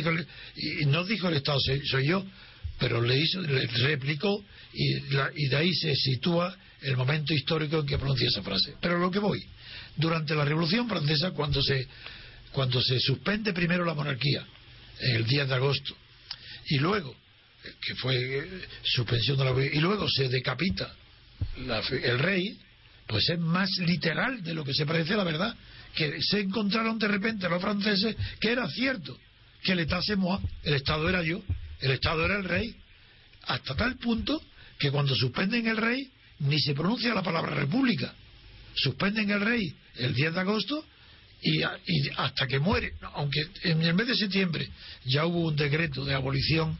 y 0.56 0.86
no 0.86 1.04
dijo 1.04 1.28
el 1.28 1.36
Estado 1.36 1.58
soy 1.60 2.08
yo, 2.08 2.24
pero 2.78 3.00
le 3.00 3.16
hizo, 3.18 3.40
le 3.40 3.66
replicó 3.66 4.44
y, 4.72 4.96
y 5.36 5.48
de 5.48 5.56
ahí 5.56 5.72
se 5.74 5.94
sitúa 5.94 6.56
el 6.82 6.96
momento 6.96 7.32
histórico 7.32 7.78
en 7.78 7.86
que 7.86 7.98
pronuncia 7.98 8.28
esa 8.28 8.42
frase. 8.42 8.74
Pero 8.80 8.98
lo 8.98 9.10
que 9.10 9.18
voy, 9.18 9.40
durante 9.96 10.34
la 10.34 10.44
Revolución 10.44 10.88
Francesa, 10.88 11.30
cuando 11.30 11.62
se, 11.62 11.86
cuando 12.52 12.82
se 12.82 12.98
suspende 13.00 13.52
primero 13.52 13.84
la 13.84 13.94
monarquía, 13.94 14.44
en 15.00 15.16
el 15.16 15.26
10 15.26 15.48
de 15.48 15.54
agosto, 15.54 15.96
y 16.66 16.78
luego, 16.78 17.14
que 17.80 17.94
fue 17.94 18.16
eh, 18.16 18.60
suspensión 18.82 19.38
de 19.38 19.44
la 19.44 19.64
y 19.64 19.78
luego 19.80 20.08
se 20.08 20.28
decapita 20.28 20.94
el 21.56 22.18
rey, 22.18 22.58
pues 23.06 23.28
es 23.28 23.38
más 23.38 23.70
literal 23.78 24.42
de 24.42 24.54
lo 24.54 24.64
que 24.64 24.74
se 24.74 24.86
parece 24.86 25.14
a 25.14 25.18
la 25.18 25.24
verdad 25.24 25.54
que 25.94 26.20
se 26.22 26.40
encontraron 26.40 26.98
de 26.98 27.08
repente 27.08 27.48
los 27.48 27.62
franceses 27.62 28.16
que 28.40 28.52
era 28.52 28.68
cierto 28.68 29.18
que 29.62 29.72
el 29.72 29.80
Estado 29.80 30.02
se 30.02 30.16
moi, 30.16 30.38
el 30.62 30.74
Estado 30.74 31.08
era 31.08 31.22
yo, 31.22 31.42
el 31.80 31.90
Estado 31.92 32.24
era 32.26 32.36
el 32.36 32.44
rey, 32.44 32.76
hasta 33.46 33.74
tal 33.74 33.96
punto 33.96 34.42
que 34.78 34.90
cuando 34.90 35.14
suspenden 35.14 35.66
el 35.66 35.76
rey 35.76 36.10
ni 36.40 36.60
se 36.60 36.74
pronuncia 36.74 37.14
la 37.14 37.22
palabra 37.22 37.54
república. 37.54 38.12
Suspenden 38.74 39.30
el 39.30 39.40
rey 39.40 39.74
el 39.96 40.14
10 40.14 40.34
de 40.34 40.40
agosto 40.40 40.84
y, 41.40 41.62
hasta 42.16 42.46
que 42.46 42.58
muere, 42.58 42.94
aunque 43.14 43.46
en 43.62 43.82
el 43.82 43.94
mes 43.94 44.08
de 44.08 44.16
septiembre 44.16 44.68
ya 45.04 45.26
hubo 45.26 45.40
un 45.40 45.56
decreto 45.56 46.04
de 46.04 46.14
abolición 46.14 46.78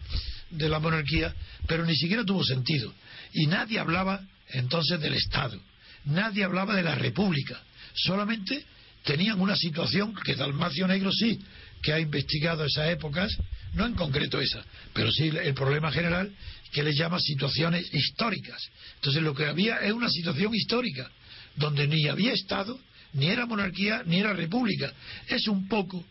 de 0.51 0.69
la 0.69 0.79
monarquía, 0.79 1.35
pero 1.67 1.85
ni 1.85 1.95
siquiera 1.97 2.25
tuvo 2.25 2.45
sentido. 2.45 2.93
Y 3.33 3.47
nadie 3.47 3.79
hablaba 3.79 4.21
entonces 4.49 5.01
del 5.01 5.15
Estado, 5.15 5.61
nadie 6.05 6.45
hablaba 6.45 6.75
de 6.75 6.83
la 6.83 6.95
república, 6.95 7.63
solamente 7.95 8.65
tenían 9.05 9.41
una 9.41 9.55
situación 9.55 10.15
que 10.15 10.35
Dalmacio 10.35 10.87
Negro 10.89 11.13
sí, 11.13 11.39
que 11.83 11.93
ha 11.93 12.01
investigado 12.01 12.65
esas 12.65 12.89
épocas, 12.89 13.31
no 13.75 13.87
en 13.87 13.95
concreto 13.95 14.41
esa, 14.41 14.65
pero 14.93 15.13
sí 15.13 15.29
el 15.29 15.55
problema 15.55 15.93
general 15.93 16.33
que 16.73 16.83
le 16.83 16.95
llama 16.95 17.21
situaciones 17.21 17.93
históricas. 17.93 18.61
Entonces 18.97 19.23
lo 19.23 19.35
que 19.35 19.47
había 19.47 19.79
es 19.79 19.93
una 19.93 20.09
situación 20.09 20.55
histórica, 20.55 21.09
donde 21.57 21.87
ni 21.87 22.09
había 22.09 22.33
Estado, 22.33 22.79
ni 23.13 23.27
era 23.27 23.47
monarquía, 23.47 24.03
ni 24.07 24.19
era 24.19 24.33
república. 24.33 24.93
Es 25.29 25.47
un 25.47 25.69
poco 25.69 26.05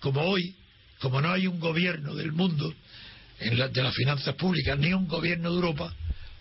como 0.00 0.20
hoy, 0.22 0.54
como 1.00 1.20
no 1.20 1.30
hay 1.30 1.46
un 1.46 1.60
gobierno 1.60 2.14
del 2.14 2.32
mundo 2.32 2.74
en 3.38 3.56
de 3.72 3.82
las 3.82 3.94
finanzas 3.94 4.34
públicas, 4.34 4.78
ni 4.78 4.92
un 4.92 5.06
gobierno 5.06 5.50
de 5.50 5.56
Europa, 5.56 5.94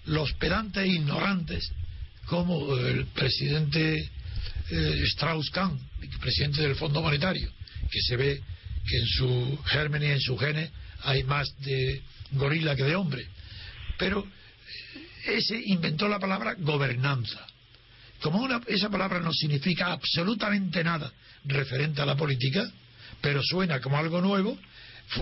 los 0.06 0.34
pedantes 0.34 0.84
e 0.84 0.88
ignorantes, 0.88 1.72
como 2.26 2.76
el 2.76 3.06
presidente 3.08 4.10
eh, 4.72 5.04
Strauss-Kahn, 5.04 5.80
presidente 6.20 6.62
del 6.62 6.76
Fondo 6.76 7.02
Monetario, 7.02 7.52
que 7.90 8.02
se 8.02 8.16
ve 8.16 8.42
que 8.88 8.98
en 8.98 9.06
su 9.06 9.60
germen 9.66 10.04
y 10.04 10.08
en 10.08 10.22
su 10.22 10.38
genes 10.38 10.72
hay 11.04 11.24
más 11.24 11.54
de 11.60 12.02
gorila 12.32 12.76
que 12.76 12.84
de 12.84 12.96
hombre. 12.96 13.28
Pero 13.98 14.26
ese 15.26 15.62
inventó 15.66 16.08
la 16.08 16.20
palabra 16.20 16.56
gobernanza. 16.58 17.46
Como 18.22 18.48
esa 18.68 18.90
palabra 18.90 19.20
no 19.20 19.34
significa 19.34 19.92
absolutamente 19.92 20.84
nada 20.84 21.12
referente 21.46 22.02
a 22.02 22.06
la 22.06 22.16
política, 22.16 22.72
pero 23.20 23.42
suena 23.44 23.80
como 23.82 23.98
algo 23.98 24.22
nuevo, 24.22 24.58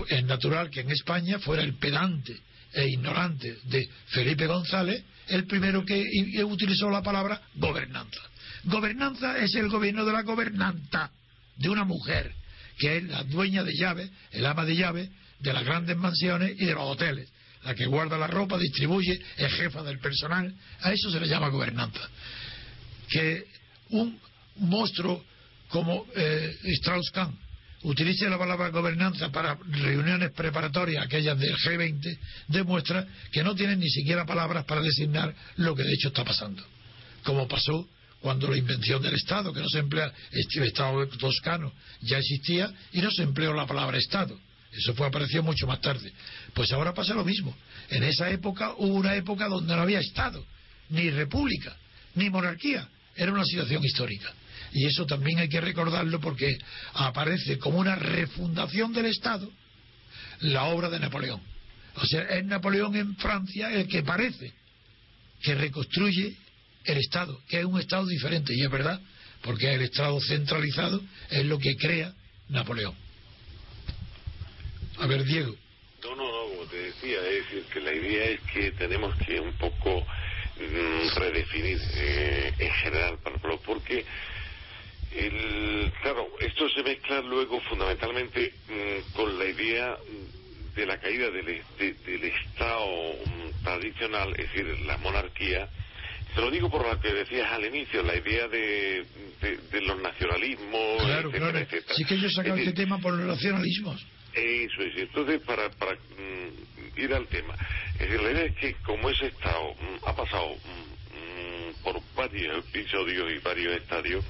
es 0.08 0.24
natural 0.24 0.70
que 0.70 0.80
en 0.80 0.90
España 0.90 1.38
fuera 1.38 1.62
el 1.62 1.74
pedante 1.74 2.36
e 2.72 2.88
ignorante 2.88 3.58
de 3.64 3.88
Felipe 4.08 4.46
González 4.46 5.02
el 5.26 5.46
primero 5.46 5.84
que 5.84 6.04
utilizó 6.44 6.90
la 6.90 7.02
palabra 7.02 7.40
gobernanza. 7.54 8.20
Gobernanza 8.64 9.38
es 9.38 9.54
el 9.54 9.68
gobierno 9.68 10.04
de 10.04 10.12
la 10.12 10.22
gobernanta, 10.22 11.10
de 11.56 11.68
una 11.68 11.84
mujer, 11.84 12.34
que 12.78 12.98
es 12.98 13.04
la 13.04 13.22
dueña 13.24 13.62
de 13.64 13.74
llaves, 13.74 14.10
el 14.32 14.44
ama 14.46 14.64
de 14.64 14.76
llaves, 14.76 15.10
de 15.38 15.52
las 15.52 15.64
grandes 15.64 15.96
mansiones 15.96 16.52
y 16.58 16.66
de 16.66 16.74
los 16.74 16.84
hoteles. 16.84 17.30
La 17.62 17.74
que 17.74 17.86
guarda 17.86 18.16
la 18.16 18.26
ropa, 18.26 18.58
distribuye, 18.58 19.20
es 19.36 19.52
jefa 19.52 19.82
del 19.82 19.98
personal. 19.98 20.54
A 20.80 20.92
eso 20.92 21.10
se 21.10 21.20
le 21.20 21.28
llama 21.28 21.48
gobernanza. 21.48 22.08
Que 23.08 23.46
un 23.90 24.18
monstruo 24.56 25.24
como 25.68 26.06
eh, 26.14 26.56
Strauss-Kahn 26.64 27.38
utilice 27.82 28.28
la 28.28 28.38
palabra 28.38 28.68
gobernanza 28.68 29.30
para 29.30 29.58
reuniones 29.70 30.32
preparatorias, 30.32 31.04
aquellas 31.04 31.38
del 31.38 31.54
G20, 31.56 32.18
demuestra 32.48 33.06
que 33.30 33.42
no 33.42 33.54
tienen 33.54 33.78
ni 33.78 33.88
siquiera 33.88 34.26
palabras 34.26 34.64
para 34.64 34.82
designar 34.82 35.34
lo 35.56 35.74
que 35.74 35.84
de 35.84 35.92
hecho 35.92 36.08
está 36.08 36.24
pasando. 36.24 36.62
Como 37.24 37.48
pasó 37.48 37.88
cuando 38.20 38.48
la 38.48 38.56
invención 38.56 39.02
del 39.02 39.14
Estado, 39.14 39.52
que 39.52 39.60
no 39.60 39.68
se 39.68 39.78
emplea, 39.78 40.12
el 40.30 40.62
Estado 40.62 41.06
toscano 41.08 41.72
ya 42.02 42.18
existía 42.18 42.72
y 42.92 43.00
no 43.00 43.10
se 43.10 43.22
empleó 43.22 43.54
la 43.54 43.66
palabra 43.66 43.98
Estado. 43.98 44.38
Eso 44.72 44.94
fue 44.94 45.06
apareció 45.06 45.42
mucho 45.42 45.66
más 45.66 45.80
tarde. 45.80 46.12
Pues 46.54 46.70
ahora 46.72 46.94
pasa 46.94 47.14
lo 47.14 47.24
mismo. 47.24 47.56
En 47.88 48.04
esa 48.04 48.30
época 48.30 48.74
hubo 48.76 48.94
una 48.94 49.16
época 49.16 49.48
donde 49.48 49.74
no 49.74 49.82
había 49.82 50.00
Estado, 50.00 50.44
ni 50.90 51.10
república, 51.10 51.76
ni 52.14 52.30
monarquía. 52.30 52.88
Era 53.16 53.32
una 53.32 53.44
situación 53.44 53.84
histórica. 53.84 54.32
Y 54.72 54.86
eso 54.86 55.06
también 55.06 55.40
hay 55.40 55.48
que 55.48 55.60
recordarlo 55.60 56.20
porque 56.20 56.56
aparece 56.94 57.58
como 57.58 57.78
una 57.78 57.96
refundación 57.96 58.92
del 58.92 59.06
Estado 59.06 59.50
la 60.40 60.64
obra 60.64 60.88
de 60.88 61.00
Napoleón. 61.00 61.40
O 61.96 62.06
sea, 62.06 62.22
es 62.22 62.44
Napoleón 62.44 62.94
en 62.96 63.16
Francia 63.16 63.72
el 63.72 63.88
que 63.88 64.02
parece 64.02 64.52
que 65.42 65.54
reconstruye 65.54 66.36
el 66.84 66.98
Estado, 66.98 67.40
que 67.48 67.60
es 67.60 67.64
un 67.64 67.78
Estado 67.78 68.06
diferente, 68.06 68.54
y 68.54 68.62
es 68.62 68.70
verdad, 68.70 69.00
porque 69.42 69.72
el 69.72 69.82
Estado 69.82 70.18
centralizado 70.20 71.00
es 71.30 71.44
lo 71.44 71.58
que 71.58 71.76
crea 71.76 72.12
Napoleón. 72.48 72.94
A 74.98 75.06
ver, 75.06 75.24
Diego. 75.24 75.54
No, 76.02 76.14
no, 76.14 76.24
no, 76.24 76.54
como 76.54 76.70
te 76.70 76.76
decía, 76.76 77.18
es 77.26 77.44
decir, 77.44 77.64
que 77.72 77.80
la 77.80 77.92
idea 77.92 78.24
es 78.26 78.40
que 78.52 78.72
tenemos 78.72 79.14
que 79.16 79.40
un 79.40 79.52
poco 79.54 80.00
mm, 80.00 81.18
redefinir 81.18 81.78
eh, 81.94 82.52
en 82.58 82.72
general, 82.72 83.18
porque 83.64 84.04
el, 85.12 85.92
claro, 86.02 86.28
esto 86.40 86.68
se 86.70 86.82
mezcla 86.82 87.20
luego 87.20 87.60
fundamentalmente 87.62 88.52
mm, 88.68 89.12
con 89.14 89.38
la 89.38 89.44
idea 89.44 89.96
de 90.74 90.86
la 90.86 90.98
caída 91.00 91.30
del, 91.30 91.62
del 91.78 92.24
Estado 92.24 92.86
mm, 92.86 93.64
tradicional, 93.64 94.30
es 94.32 94.52
decir, 94.52 94.80
la 94.86 94.96
monarquía, 94.98 95.68
te 96.34 96.40
lo 96.40 96.50
digo 96.50 96.70
por 96.70 96.86
lo 96.86 97.00
que 97.00 97.12
decías 97.12 97.50
al 97.50 97.64
inicio, 97.66 98.02
la 98.02 98.16
idea 98.16 98.48
de, 98.48 99.04
de, 99.40 99.80
los 99.82 100.00
nacionalismos, 100.00 101.02
claro, 101.04 101.30
claro. 101.30 101.66
Sí 101.94 102.04
que 102.04 102.18
yo 102.18 102.30
sacado 102.30 102.56
este 102.56 102.72
tema 102.72 102.98
por 102.98 103.14
los 103.14 103.26
nacionalismos. 103.26 104.04
Eso 104.34 104.82
es, 104.82 104.96
entonces 104.96 105.40
para, 105.42 105.68
para 105.70 105.94
mm, 105.94 106.98
ir 107.00 107.12
al 107.12 107.26
tema, 107.26 107.54
es 107.94 108.00
decir, 108.00 108.20
la 108.20 108.30
idea 108.30 108.44
es 108.44 108.56
que 108.56 108.74
como 108.84 109.10
ese 109.10 109.26
Estado 109.26 109.74
mm, 109.74 110.08
ha 110.08 110.14
pasado 110.14 110.54
mm, 110.54 111.82
por 111.82 112.00
varios 112.14 112.64
episodios 112.68 113.32
y 113.32 113.38
varios 113.38 113.74
estadios, 113.74 114.24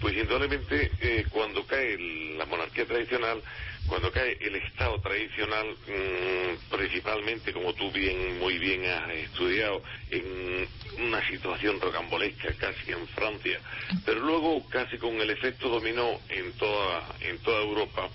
pues 0.00 0.16
indudablemente 0.16 0.90
eh, 1.00 1.24
cuando 1.30 1.66
cae 1.66 1.98
la 2.36 2.46
monarquía 2.46 2.86
tradicional, 2.86 3.42
cuando 3.88 4.10
cae 4.10 4.36
el 4.40 4.56
Estado 4.56 4.98
tradicional, 5.00 5.76
mm, 5.86 6.74
principalmente, 6.74 7.52
como 7.52 7.74
tú 7.74 7.90
bien, 7.92 8.38
muy 8.38 8.58
bien 8.58 8.84
has 8.86 9.10
estudiado, 9.10 9.82
en 10.10 10.68
una 10.98 11.26
situación 11.28 11.80
rocambolesca 11.80 12.52
casi 12.54 12.92
en 12.92 13.06
Francia, 13.08 13.60
pero 14.04 14.20
luego 14.20 14.66
casi 14.68 14.96
con 14.98 15.20
el 15.20 15.30
efecto 15.30 15.68
dominó 15.68 16.20
en 16.28 16.52
toda, 16.52 17.16
en 17.20 17.38
toda 17.38 17.62
Europa, 17.62 18.08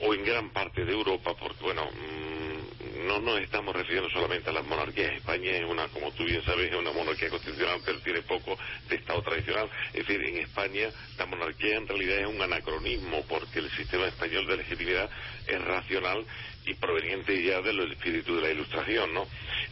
o 0.00 0.14
en 0.14 0.24
gran 0.24 0.50
parte 0.50 0.84
de 0.84 0.92
Europa, 0.92 1.34
porque 1.38 1.62
bueno, 1.62 1.84
mm, 1.90 3.06
no 3.06 3.20
nos 3.20 3.40
estamos 3.40 3.74
refiriendo 3.74 4.10
solamente 4.10 4.50
a 4.50 4.52
las 4.52 4.66
monarquías. 4.66 5.12
España 5.12 5.52
es 5.52 5.64
una, 5.64 5.88
como 5.88 6.12
tú 6.12 6.24
bien 6.24 6.42
sabes, 6.44 6.70
es 6.70 6.76
una 6.76 6.92
monarquía 6.92 7.30
constitucional, 7.30 7.80
pero 7.84 8.00
tiene 8.00 8.22
poco 8.22 8.58
de 8.88 8.96
Estado 8.96 9.22
tradicional. 9.22 9.68
Es 9.94 10.06
decir, 10.06 10.22
en 10.24 10.38
España 10.38 10.90
la 11.18 11.26
monarquía 11.26 11.76
en 11.76 11.88
realidad 11.88 12.18
es 12.18 12.26
un 12.26 12.42
anacronismo, 12.42 13.24
porque 13.28 13.60
el 13.60 13.70
sistema 13.70 14.06
español 14.06 14.46
de 14.46 14.56
legitimidad 14.58 15.10
es 15.46 15.60
racional 15.62 16.24
y 16.66 16.74
proveniente 16.74 17.42
ya 17.42 17.60
del 17.60 17.92
espíritu 17.92 18.36
de 18.36 18.42
la 18.42 18.50
Ilustración, 18.50 19.14
¿no? 19.14 19.26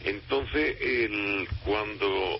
Entonces, 0.05 0.77
el, 0.79 1.47
cuando 1.63 2.39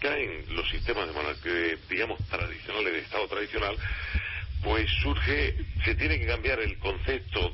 caen 0.00 0.44
los 0.54 0.68
sistemas 0.68 1.08
de 1.42 1.78
digamos, 1.88 2.18
tradicionales, 2.28 2.92
de 2.92 2.98
Estado 2.98 3.28
tradicional, 3.28 3.76
pues 4.64 4.90
surge, 5.02 5.54
se 5.84 5.94
tiene 5.94 6.18
que 6.18 6.26
cambiar 6.26 6.58
el 6.60 6.78
concepto 6.78 7.52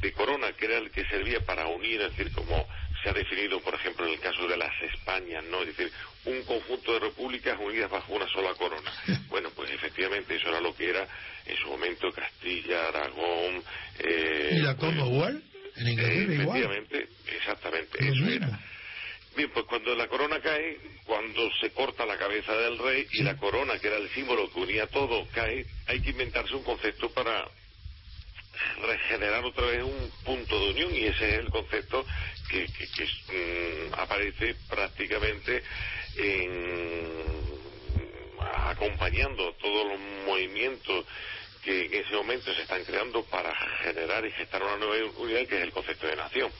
de 0.00 0.12
corona, 0.12 0.52
que 0.52 0.66
era 0.66 0.78
el 0.78 0.90
que 0.90 1.04
servía 1.06 1.40
para 1.44 1.66
unir, 1.66 2.00
es 2.00 2.16
decir, 2.16 2.32
como 2.32 2.66
se 3.02 3.10
ha 3.10 3.12
definido, 3.12 3.60
por 3.60 3.74
ejemplo, 3.74 4.06
en 4.06 4.12
el 4.12 4.20
caso 4.20 4.46
de 4.46 4.56
las 4.56 4.72
Españas, 4.94 5.44
¿no? 5.50 5.60
Es 5.62 5.76
decir, 5.76 5.90
un 6.24 6.42
conjunto 6.44 6.94
de 6.94 7.00
repúblicas 7.00 7.58
unidas 7.58 7.90
bajo 7.90 8.14
una 8.14 8.28
sola 8.28 8.54
corona. 8.54 8.90
Bueno, 9.32 9.48
pues 9.56 9.70
efectivamente 9.70 10.36
eso 10.36 10.50
era 10.50 10.60
lo 10.60 10.76
que 10.76 10.90
era 10.90 11.08
en 11.46 11.56
su 11.56 11.68
momento 11.68 12.12
Castilla, 12.12 12.88
Aragón. 12.88 13.62
Eh, 13.98 14.50
¿Y 14.58 14.60
la 14.60 14.76
Commonwealth? 14.76 15.42
En 15.76 15.88
Inglaterra 15.88 16.34
Efectivamente, 16.34 17.08
exactamente, 17.34 18.08
eso 18.08 18.28
era. 18.28 18.60
Bien, 19.34 19.50
pues 19.50 19.64
cuando 19.64 19.94
la 19.94 20.08
corona 20.08 20.40
cae, 20.40 20.78
cuando 21.06 21.50
se 21.60 21.70
corta 21.70 22.04
la 22.04 22.18
cabeza 22.18 22.52
del 22.54 22.78
rey 22.78 23.06
y 23.12 23.22
la 23.22 23.36
corona, 23.38 23.78
que 23.78 23.86
era 23.86 23.96
el 23.96 24.10
símbolo 24.10 24.52
que 24.52 24.60
unía 24.60 24.86
todo, 24.88 25.26
cae, 25.32 25.64
hay 25.86 26.00
que 26.00 26.10
inventarse 26.10 26.54
un 26.54 26.64
concepto 26.64 27.10
para 27.10 27.48
regenerar 28.82 29.44
otra 29.44 29.66
vez 29.66 29.82
un 29.82 30.12
punto 30.24 30.58
de 30.60 30.70
unión 30.70 30.94
y 30.94 31.04
ese 31.06 31.30
es 31.30 31.38
el 31.40 31.50
concepto 31.50 32.04
que, 32.50 32.66
mm, 32.66 33.94
aparece 33.94 34.54
prácticamente 34.68 35.62
acompañando 38.66 39.54
todos 39.54 39.86
los 39.88 39.98
movimientos 40.26 41.06
que 41.64 41.86
en 41.86 41.94
ese 41.94 42.14
momento 42.14 42.52
se 42.54 42.62
están 42.62 42.84
creando 42.84 43.24
para 43.24 43.54
generar 43.82 44.26
y 44.26 44.32
gestar 44.32 44.62
una 44.62 44.76
nueva 44.76 45.10
unidad 45.18 45.46
que 45.46 45.56
es 45.56 45.62
el 45.62 45.72
concepto 45.72 46.06
de 46.06 46.16
nación. 46.16 46.50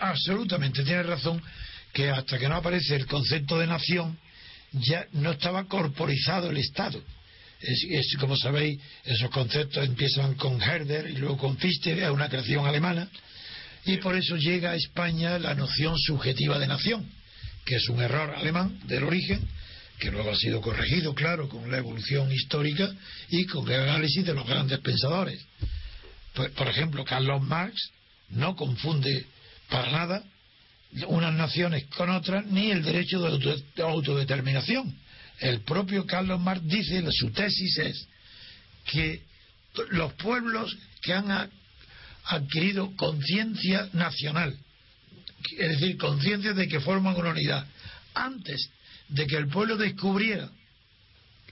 Absolutamente, 0.00 0.84
tiene 0.84 1.02
razón 1.02 1.42
que 1.92 2.10
hasta 2.10 2.38
que 2.38 2.48
no 2.48 2.56
aparece 2.56 2.96
el 2.96 3.06
concepto 3.06 3.58
de 3.58 3.66
nación 3.66 4.18
ya 4.72 5.06
no 5.12 5.32
estaba 5.32 5.64
corporizado 5.66 6.50
el 6.50 6.58
Estado. 6.58 7.02
Es, 7.60 8.16
como 8.20 8.36
sabéis, 8.36 8.80
esos 9.04 9.30
conceptos 9.30 9.84
empiezan 9.84 10.34
con 10.34 10.62
Herder 10.62 11.10
y 11.10 11.16
luego 11.16 11.38
con 11.38 11.58
Fichte, 11.58 11.92
es 11.92 12.10
una 12.10 12.28
creación 12.28 12.66
alemana, 12.66 13.08
y 13.84 13.96
por 13.96 14.14
eso 14.14 14.36
llega 14.36 14.72
a 14.72 14.76
España 14.76 15.38
la 15.38 15.54
noción 15.54 15.98
subjetiva 15.98 16.58
de 16.58 16.68
nación, 16.68 17.10
que 17.64 17.76
es 17.76 17.88
un 17.88 18.00
error 18.00 18.34
alemán 18.36 18.78
del 18.84 19.04
origen, 19.04 19.40
que 19.98 20.12
luego 20.12 20.30
ha 20.30 20.36
sido 20.36 20.60
corregido, 20.60 21.14
claro, 21.14 21.48
con 21.48 21.68
la 21.70 21.78
evolución 21.78 22.30
histórica 22.30 22.94
y 23.28 23.44
con 23.46 23.68
el 23.68 23.80
análisis 23.80 24.24
de 24.24 24.34
los 24.34 24.46
grandes 24.46 24.78
pensadores. 24.78 25.44
Pues, 26.34 26.50
por 26.52 26.68
ejemplo, 26.68 27.04
Carlos 27.04 27.42
Marx 27.42 27.90
no 28.30 28.56
confunde 28.56 29.26
para 29.68 29.90
nada 29.90 30.24
unas 31.06 31.34
naciones 31.34 31.84
con 31.96 32.10
otras 32.10 32.46
ni 32.46 32.70
el 32.70 32.82
derecho 32.82 33.20
de 33.20 33.82
autodeterminación. 33.82 34.94
El 35.38 35.60
propio 35.60 36.06
Carlos 36.06 36.40
Marx 36.40 36.66
dice, 36.66 37.04
su 37.12 37.30
tesis 37.30 37.78
es 37.78 38.08
que 38.86 39.22
los 39.90 40.12
pueblos 40.14 40.76
que 41.02 41.12
han 41.12 41.50
adquirido 42.24 42.94
conciencia 42.96 43.88
nacional, 43.92 44.56
es 45.58 45.68
decir, 45.68 45.96
conciencia 45.96 46.52
de 46.54 46.66
que 46.66 46.80
forman 46.80 47.16
una 47.16 47.30
unidad, 47.30 47.66
antes 48.14 48.70
de 49.08 49.26
que 49.26 49.36
el 49.36 49.48
pueblo 49.48 49.76
descubriera 49.76 50.50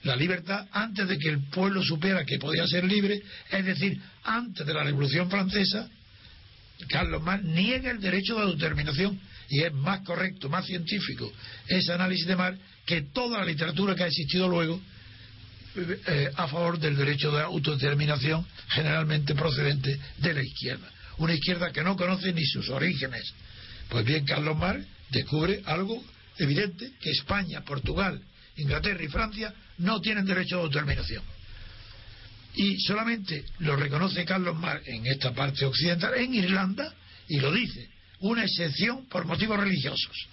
la 0.03 0.15
libertad, 0.15 0.67
antes 0.71 1.07
de 1.07 1.17
que 1.17 1.29
el 1.29 1.43
pueblo 1.49 1.83
supiera 1.83 2.25
que 2.25 2.37
podía 2.37 2.67
ser 2.67 2.83
libre, 2.83 3.21
es 3.49 3.65
decir, 3.65 3.99
antes 4.23 4.65
de 4.65 4.73
la 4.73 4.83
Revolución 4.83 5.29
Francesa, 5.29 5.89
Carlos 6.85 7.21
Marx 7.23 7.43
niega 7.43 7.91
el 7.91 7.99
derecho 7.99 8.35
de 8.35 8.43
autodeterminación 8.43 9.19
y 9.49 9.63
es 9.63 9.73
más 9.73 10.01
correcto, 10.01 10.49
más 10.49 10.65
científico 10.65 11.31
ese 11.67 11.93
análisis 11.93 12.27
de 12.27 12.35
Marx 12.35 12.59
que 12.85 13.01
toda 13.13 13.39
la 13.39 13.45
literatura 13.45 13.95
que 13.95 14.03
ha 14.03 14.07
existido 14.07 14.47
luego 14.47 14.79
eh, 15.75 16.31
a 16.35 16.47
favor 16.47 16.79
del 16.79 16.95
derecho 16.95 17.31
de 17.31 17.41
autodeterminación 17.41 18.45
generalmente 18.69 19.35
procedente 19.35 19.99
de 20.17 20.33
la 20.33 20.43
izquierda. 20.43 20.89
Una 21.17 21.33
izquierda 21.33 21.71
que 21.71 21.83
no 21.83 21.95
conoce 21.95 22.31
ni 22.33 22.45
sus 22.45 22.69
orígenes. 22.69 23.33
Pues 23.89 24.05
bien, 24.05 24.25
Carlos 24.25 24.57
Marx 24.57 24.85
descubre 25.09 25.61
algo 25.65 26.03
evidente, 26.37 26.91
que 26.99 27.11
España, 27.11 27.61
Portugal, 27.61 28.21
Inglaterra 28.55 29.03
y 29.03 29.07
Francia 29.07 29.53
no 29.79 29.99
tienen 30.01 30.25
derecho 30.25 30.57
de 30.57 30.61
autodeterminación 30.63 31.23
y 32.57 32.79
solamente 32.79 33.45
lo 33.59 33.75
reconoce 33.75 34.25
Carlos 34.25 34.57
Marx 34.57 34.87
en 34.87 35.05
esta 35.05 35.31
parte 35.31 35.63
occidental, 35.63 36.15
en 36.15 36.33
Irlanda, 36.33 36.91
y 37.27 37.39
lo 37.39 37.51
dice, 37.51 37.87
una 38.21 38.43
excepción 38.43 39.05
por 39.07 39.25
motivos 39.25 39.59
religiosos. 39.59 40.27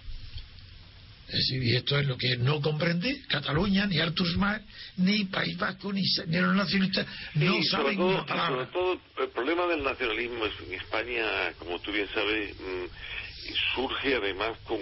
y 1.50 1.76
esto 1.76 1.98
es 1.98 2.06
lo 2.06 2.16
que 2.16 2.36
no 2.38 2.62
comprende 2.62 3.22
Cataluña, 3.28 3.86
ni 3.86 3.98
Artur 3.98 4.36
Marx, 4.38 4.64
ni 4.96 5.24
País 5.26 5.58
Vasco, 5.58 5.92
ni, 5.92 6.02
los 6.26 6.56
nacionalistas, 6.56 7.06
no 7.34 7.62
saben 7.64 8.00
una 8.00 8.24
palabra. 8.24 8.70
Sobre 8.72 8.72
todo, 8.72 9.00
el 9.24 9.28
problema 9.30 9.66
del 9.66 9.82
nacionalismo 9.82 10.46
en 10.46 10.74
España, 10.74 11.52
como 11.58 11.78
tú 11.80 11.92
bien 11.92 12.08
sabes, 12.14 12.54
mm, 12.58 13.54
surge 13.74 14.14
además 14.14 14.56
con, 14.64 14.78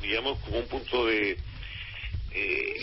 digamos, 0.00 0.38
como 0.40 0.60
un 0.60 0.68
punto 0.68 1.06
de, 1.06 1.36
eh, 2.32 2.82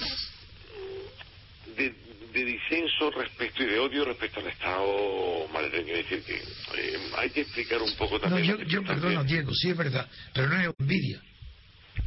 de 1.78 2.11
de 2.32 2.46
disenso 2.46 3.12
respecto 3.12 3.64
y 3.64 3.68
de 3.68 3.80
odio 3.80 4.06
respecto 4.06 4.40
al 4.40 4.48
Estado 4.48 5.48
madrileño. 5.54 5.94
Es 5.94 6.10
decir, 6.10 6.24
que 6.24 6.36
eh, 6.36 7.00
hay 7.18 7.30
que 7.30 7.42
explicar 7.42 7.82
un 7.82 7.94
poco 7.96 8.20
también. 8.20 8.48
No, 8.48 8.58
yo, 8.58 8.64
yo 8.64 8.84
perdona, 8.84 9.24
Diego, 9.24 9.54
sí 9.54 9.70
es 9.70 9.78
verdad, 9.78 10.10
pero 10.34 10.48
no 10.48 10.60
es 10.60 10.70
envidia. 10.80 11.22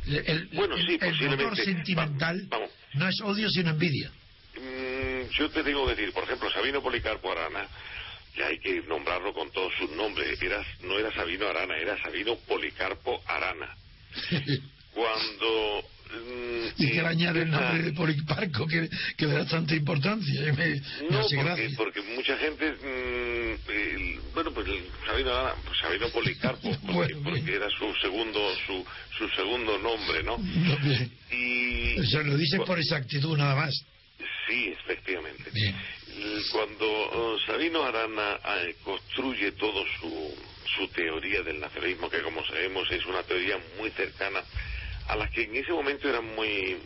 El, 0.07 0.49
bueno, 0.53 0.77
sí, 0.77 0.99
el, 1.01 1.23
el 1.23 1.31
motor 1.31 1.57
sentimental 1.57 2.47
vamos. 2.49 2.71
no 2.95 3.09
es 3.09 3.21
odio, 3.23 3.49
sino 3.51 3.71
envidia. 3.71 4.11
Mm, 4.57 5.31
yo 5.31 5.51
te 5.51 5.63
digo 5.63 5.87
decir, 5.89 6.13
por 6.13 6.25
ejemplo, 6.25 6.51
Sabino 6.51 6.83
Policarpo 6.83 7.33
Arana, 7.33 7.67
que 8.35 8.45
hay 8.45 8.59
que 8.59 8.83
nombrarlo 8.83 9.33
con 9.33 9.51
todos 9.51 9.73
sus 9.79 9.91
nombres, 9.91 10.41
era, 10.41 10.65
no 10.83 10.99
era 10.99 11.13
Sabino 11.13 11.49
Arana, 11.49 11.77
era 11.77 12.01
Sabino 12.03 12.37
Policarpo 12.47 13.23
Arana. 13.27 13.75
Cuando 14.93 15.85
y 16.77 16.87
que 16.91 16.99
eh, 16.99 17.03
le 17.03 17.09
añade 17.09 17.43
el 17.43 17.51
nombre 17.51 17.83
de 17.83 17.93
Policarco, 17.93 18.67
que, 18.67 18.89
que 19.17 19.27
le 19.27 19.33
da 19.35 19.47
tanta 19.47 19.75
importancia. 19.75 20.53
me, 20.53 20.53
me 20.55 20.81
No, 21.11 21.19
hace 21.21 21.37
porque, 21.37 21.71
porque 21.77 22.03
mucha 22.03 22.37
gente, 22.39 22.73
mm, 22.73 23.71
el- 23.71 24.21
bueno, 24.35 24.53
pues 24.53 24.67
el 24.69 24.91
Sabino, 25.07 25.31
Arana, 25.35 25.55
pues 25.65 25.79
Sabino 25.79 26.09
Policarpo, 26.11 26.71
porque, 26.87 26.93
Bueno, 26.93 27.21
porque 27.25 27.55
era 27.55 27.69
su 27.71 27.95
segundo, 28.01 28.41
su, 28.67 28.85
su 29.19 29.29
segundo 29.31 29.79
nombre, 29.79 30.23
¿no? 30.23 30.37
No. 30.39 30.79
Y 31.31 32.01
Eso 32.01 32.23
lo 32.23 32.37
dices 32.37 32.61
por 32.67 32.79
exactitud 32.79 33.37
nada 33.37 33.55
más. 33.55 33.75
Sí, 34.47 34.69
efectivamente. 34.69 35.51
Bien. 35.53 35.75
Cuando 36.53 36.87
eh, 36.87 37.41
Sabino 37.47 37.83
Arana 37.85 38.39
eh, 38.63 38.77
construye 38.85 39.53
todo 39.53 39.85
su, 40.01 40.35
su 40.77 40.89
teoría 40.89 41.43
del 41.43 41.59
nacionalismo, 41.61 42.09
que 42.11 42.23
como 42.23 42.45
sabemos 42.47 42.89
es 42.91 43.05
una 43.07 43.23
teoría 43.23 43.57
muy 43.79 43.91
cercana 43.91 44.43
a 45.09 45.17
las 45.17 45.31
que 45.31 45.45
en 45.45 45.57
ese 45.57 45.73
momento 45.73 46.09
eran 46.09 46.25
muy, 46.35 46.77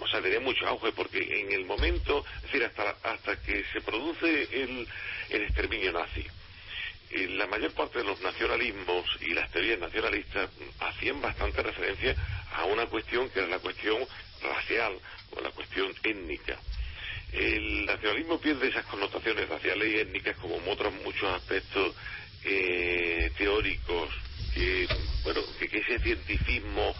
o 0.00 0.08
sea, 0.08 0.20
tenía 0.20 0.40
mucho 0.40 0.66
auge, 0.66 0.92
porque 0.92 1.40
en 1.40 1.52
el 1.52 1.64
momento, 1.64 2.24
es 2.36 2.42
decir, 2.42 2.64
hasta, 2.64 2.90
hasta 3.02 3.40
que 3.42 3.64
se 3.72 3.80
produce 3.80 4.48
el, 4.52 4.86
el 5.30 5.42
exterminio 5.42 5.92
nazi, 5.92 6.24
eh, 7.10 7.28
la 7.28 7.46
mayor 7.46 7.72
parte 7.72 7.98
de 7.98 8.04
los 8.04 8.20
nacionalismos 8.20 9.04
y 9.20 9.34
las 9.34 9.50
teorías 9.50 9.78
nacionalistas 9.78 10.50
hacían 10.80 11.20
bastante 11.20 11.62
referencia 11.62 12.16
a 12.54 12.64
una 12.64 12.86
cuestión 12.86 13.28
que 13.30 13.38
era 13.38 13.48
la 13.48 13.58
cuestión 13.60 13.98
racial 14.42 14.98
o 15.30 15.40
la 15.40 15.50
cuestión 15.50 15.94
étnica. 16.02 16.58
El 17.32 17.86
nacionalismo 17.86 18.40
pierde 18.40 18.68
esas 18.68 18.84
connotaciones 18.86 19.48
raciales 19.48 19.92
y 19.92 19.98
étnicas 19.98 20.36
como 20.36 20.56
otros 20.70 20.92
muchos 21.04 21.28
aspectos 21.34 21.94
eh, 22.44 23.30
teóricos 23.36 24.10
que, 24.52 24.86
bueno, 25.22 25.40
que, 25.58 25.66
ese 25.66 25.98
cientificismo 25.98 26.94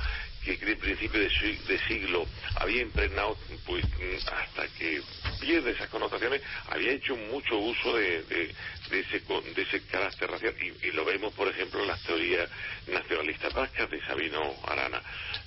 que 0.45 0.57
de 0.59 0.77
principio 0.77 1.21
de, 1.21 1.29
de 1.67 1.79
siglo 1.89 2.29
había 2.57 2.83
impregnado, 2.83 3.39
pues 3.65 3.85
hasta 4.27 4.69
que 4.69 5.05
pierde 5.39 5.73
esas 5.73 5.89
connotaciones, 5.89 6.41
había 6.67 6.93
hecho 6.93 7.17
mucho 7.17 7.59
uso 7.59 7.97
de, 7.97 8.23
de- 8.25 8.55
de 8.87 9.01
ese, 9.01 9.21
de 9.55 9.63
ese 9.63 9.85
carácter 9.87 10.31
racial 10.31 10.55
y, 10.61 10.91
lo 10.93 11.05
vemos, 11.05 11.35
por 11.35 11.49
ejemplo, 11.49 11.81
en 11.83 11.89
las 11.89 12.03
teorías 12.03 12.49
nacionalistas 12.87 13.53
vascas 13.53 13.91
de 13.91 14.01
Sabino 14.07 14.61
Arana. 14.67 15.03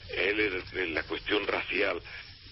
Él, 0.09 0.39
en- 0.73 0.79
en 0.81 0.93
la 0.95 1.03
cuestión 1.03 1.47
racial, 1.47 2.01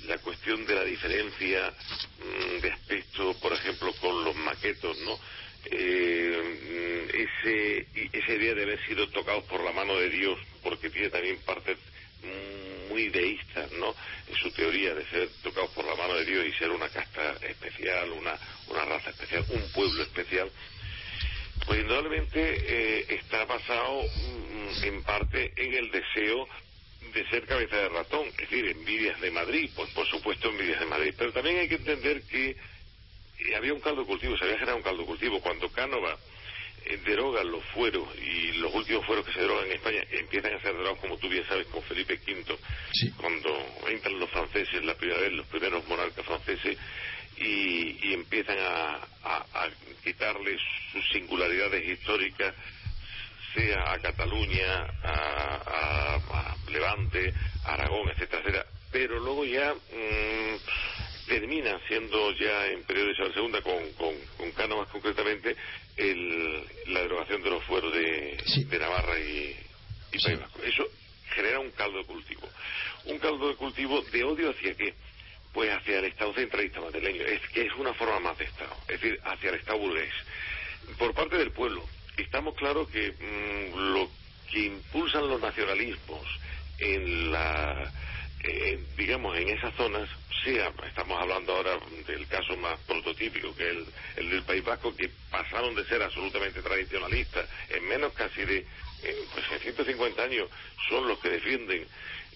la 0.05 0.19
cuestión 0.19 0.65
de 0.65 0.75
la 0.75 0.84
diferencia 0.84 1.73
mm, 2.19 2.60
de 2.62 2.71
aspecto, 2.71 3.39
por 3.39 3.53
ejemplo, 3.53 3.95
con 3.97 4.23
los 4.23 4.36
maquetos, 4.36 4.97
¿no? 4.99 5.19
Eh, 5.65 7.08
mm, 7.10 7.15
ese, 7.15 7.88
esa 8.13 8.34
idea 8.34 8.53
de 8.55 8.63
haber 8.63 8.86
sido 8.86 9.10
tocados 9.10 9.43
por 9.45 9.63
la 9.63 9.71
mano 9.73 9.97
de 9.99 10.10
Dios, 10.10 10.38
porque 10.63 10.89
tiene 10.91 11.10
también 11.10 11.41
partes 11.43 11.77
mm, 11.77 12.04
muy 12.89 13.10
deístas, 13.10 13.71
¿no? 13.73 13.93
En 14.28 14.36
su 14.36 14.51
teoría 14.51 14.93
de 14.93 15.06
ser 15.08 15.30
tocados 15.43 15.69
por 15.71 15.86
la 15.86 15.95
mano 15.95 16.15
de 16.15 16.25
Dios 16.25 16.45
y 16.45 16.54
ser 16.54 16.71
una 16.71 16.89
casta 16.89 17.34
especial, 17.41 18.12
una, 18.12 18.38
una 18.67 18.86
raza 18.86 19.10
especial, 19.10 19.45
un 19.49 19.71
pueblo 19.71 20.04
especial, 20.04 20.49
pues 21.65 21.82
indudablemente 21.82 22.39
eh, 22.39 23.06
está 23.10 23.45
basado 23.45 24.04
mm, 24.04 24.84
en 24.84 25.04
parte 25.04 25.54
en 25.58 25.73
el 25.73 25.91
deseo 25.91 26.47
de 27.13 27.28
ser 27.30 27.45
cabeza 27.45 27.78
de 27.78 27.89
ratón, 27.89 28.28
es 28.28 28.38
decir, 28.49 28.65
envidias 28.67 29.19
de 29.21 29.32
Madrid, 29.32 29.69
pues 29.75 29.89
por 29.91 30.08
supuesto 30.08 30.49
envidias 30.49 30.80
de 30.80 30.86
Madrid, 30.86 31.13
pero 31.17 31.32
también 31.32 31.60
hay 31.60 31.69
que 31.69 31.75
entender 31.75 32.21
que 32.23 32.49
eh, 33.39 33.56
había 33.56 33.73
un 33.73 33.80
caldo 33.80 34.06
cultivo, 34.06 34.38
se 34.38 34.43
había 34.43 34.56
generado 34.56 34.78
un 34.78 34.84
caldo 34.84 35.06
cultivo. 35.06 35.41
Cuando 35.41 35.69
Cánova 35.69 36.17
deroga 37.06 37.43
los 37.43 37.63
fueros 37.74 38.08
y 38.17 38.54
los 38.54 38.74
últimos 38.74 39.06
fueros 39.06 39.26
que 39.26 39.34
se 39.34 39.41
derogan 39.41 39.65
en 39.65 39.74
España 39.74 40.04
empiezan 40.12 40.54
a 40.54 40.60
ser 40.62 40.71
derogados, 40.74 41.00
como 41.00 41.17
tú 41.17 41.28
bien 41.30 41.45
sabes, 41.48 41.67
con 41.67 41.82
Felipe 41.84 42.19
V, 42.28 42.58
Sí. 42.93 43.12
cuando 43.17 43.50
entran 43.88 44.19
los 44.19 44.30
franceses 44.30 44.84
la 44.86 44.95
primera 44.95 45.19
vez, 45.19 45.32
los 45.34 45.48
primeros 45.48 45.88
monarcas 45.88 46.26
franceses, 46.26 46.78
y, 47.38 48.08
y 48.10 48.13
empiezan 48.13 48.58
a, 48.60 48.95
a- 49.24 49.45
a 49.54 49.69
quitarles 50.04 50.62
sus 50.91 51.06
singularidades 51.10 51.84
históricas, 51.86 52.54
sea 53.54 53.91
a 53.93 54.00
Cataluña, 54.00 54.86
a, 55.04 55.62
a- 56.32 56.56
Levante, 56.71 57.34
a 57.65 57.74
Aragón, 57.74 58.10
etcétera, 58.10 58.41
etcétera. 58.41 58.65
Pero 58.91 59.19
luego 59.19 59.45
ya 59.45 59.74
mm, 59.74 60.56
termina 61.27 61.79
siendo 61.88 62.31
ya 62.33 62.67
en 62.67 62.83
periodo 62.83 63.07
de 63.07 63.13
Isabel 63.13 63.33
II, 63.35 63.61
con, 63.61 63.93
con, 63.93 64.15
con 64.38 64.51
Cánovas 64.51 64.88
concretamente, 64.89 65.55
el- 65.97 66.63
la 66.88 67.01
derogación 67.01 67.41
de 67.43 67.49
los 67.49 67.63
fueros 67.63 67.93
de, 67.93 68.38
Sí. 68.45 68.63
de 68.65 68.79
Navarra 68.79 69.19
y, 69.19 69.55
y 70.11 70.19
Sí. 70.19 70.25
País 70.27 70.39
Vasco. 70.41 70.61
Eso 70.63 70.88
genera 71.33 71.59
un 71.59 71.71
caldo 71.71 71.97
de 71.99 72.05
cultivo. 72.05 72.49
Un 73.05 73.19
caldo 73.19 73.49
de 73.49 73.55
cultivo 73.55 74.01
de 74.01 74.23
odio 74.23 74.49
hacia 74.51 74.75
qué? 74.75 74.93
Pues 75.53 75.71
hacia 75.71 75.99
el 75.99 76.05
Estado 76.05 76.33
centralista 76.33 76.81
madrileño. 76.81 77.23
Es 77.25 77.41
que 77.49 77.61
es 77.65 77.73
una 77.75 77.93
forma 77.93 78.19
más 78.19 78.38
de 78.38 78.45
Estado. 78.45 78.75
Es 78.88 78.99
decir, 79.01 79.19
hacia 79.23 79.49
el 79.49 79.55
Estado 79.55 79.77
burgués. 79.79 80.13
Por 80.97 81.13
parte 81.13 81.38
del 81.38 81.51
pueblo. 81.51 81.83
Estamos 82.17 82.55
claros 82.55 82.88
que 82.89 83.11
mm, 83.11 83.93
lo 83.93 84.09
que 84.51 84.59
impulsan 84.59 85.27
los 85.27 85.41
nacionalismos 85.41 86.21
en 86.77 87.31
la 87.31 87.91
eh, 88.47 88.79
digamos 88.97 89.38
en 89.38 89.49
esas 89.49 89.73
zonas 89.75 90.08
sea 90.43 90.71
estamos 90.88 91.19
hablando 91.21 91.53
ahora 91.55 91.79
del 92.08 92.27
caso 92.27 92.55
más 92.58 92.77
prototípico 92.88 93.55
que 93.55 93.63
es 93.63 93.69
el, 93.71 93.93
el 94.17 94.29
del 94.29 94.43
País 94.43 94.63
Vasco 94.63 94.95
que 94.95 95.10
pasaron 95.29 95.73
de 95.75 95.86
ser 95.86 96.01
absolutamente 96.03 96.62
tradicionalistas 96.62 97.47
en 97.69 97.88
menos 97.88 98.13
casi 98.13 98.45
de 98.45 98.58
eh, 99.03 99.27
pues 99.34 99.45
en 99.51 99.60
150 99.62 100.23
años 100.23 100.49
son 100.89 101.08
los 101.08 101.19
que 101.19 101.29
defienden 101.29 101.88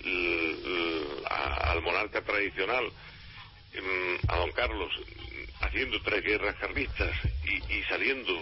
l- 0.04 1.24
a- 1.30 1.72
al 1.72 1.82
monarca 1.82 2.22
tradicional. 2.24 2.91
Mm, 3.72 4.15
a 4.28 4.38
don 4.38 4.52
Carlos 4.54 4.91
haciendo 5.62 6.02
tres 6.02 6.24
guerras 6.24 6.56
carlistas 6.56 7.12
y, 7.45 7.74
y 7.74 7.84
saliendo 7.84 8.34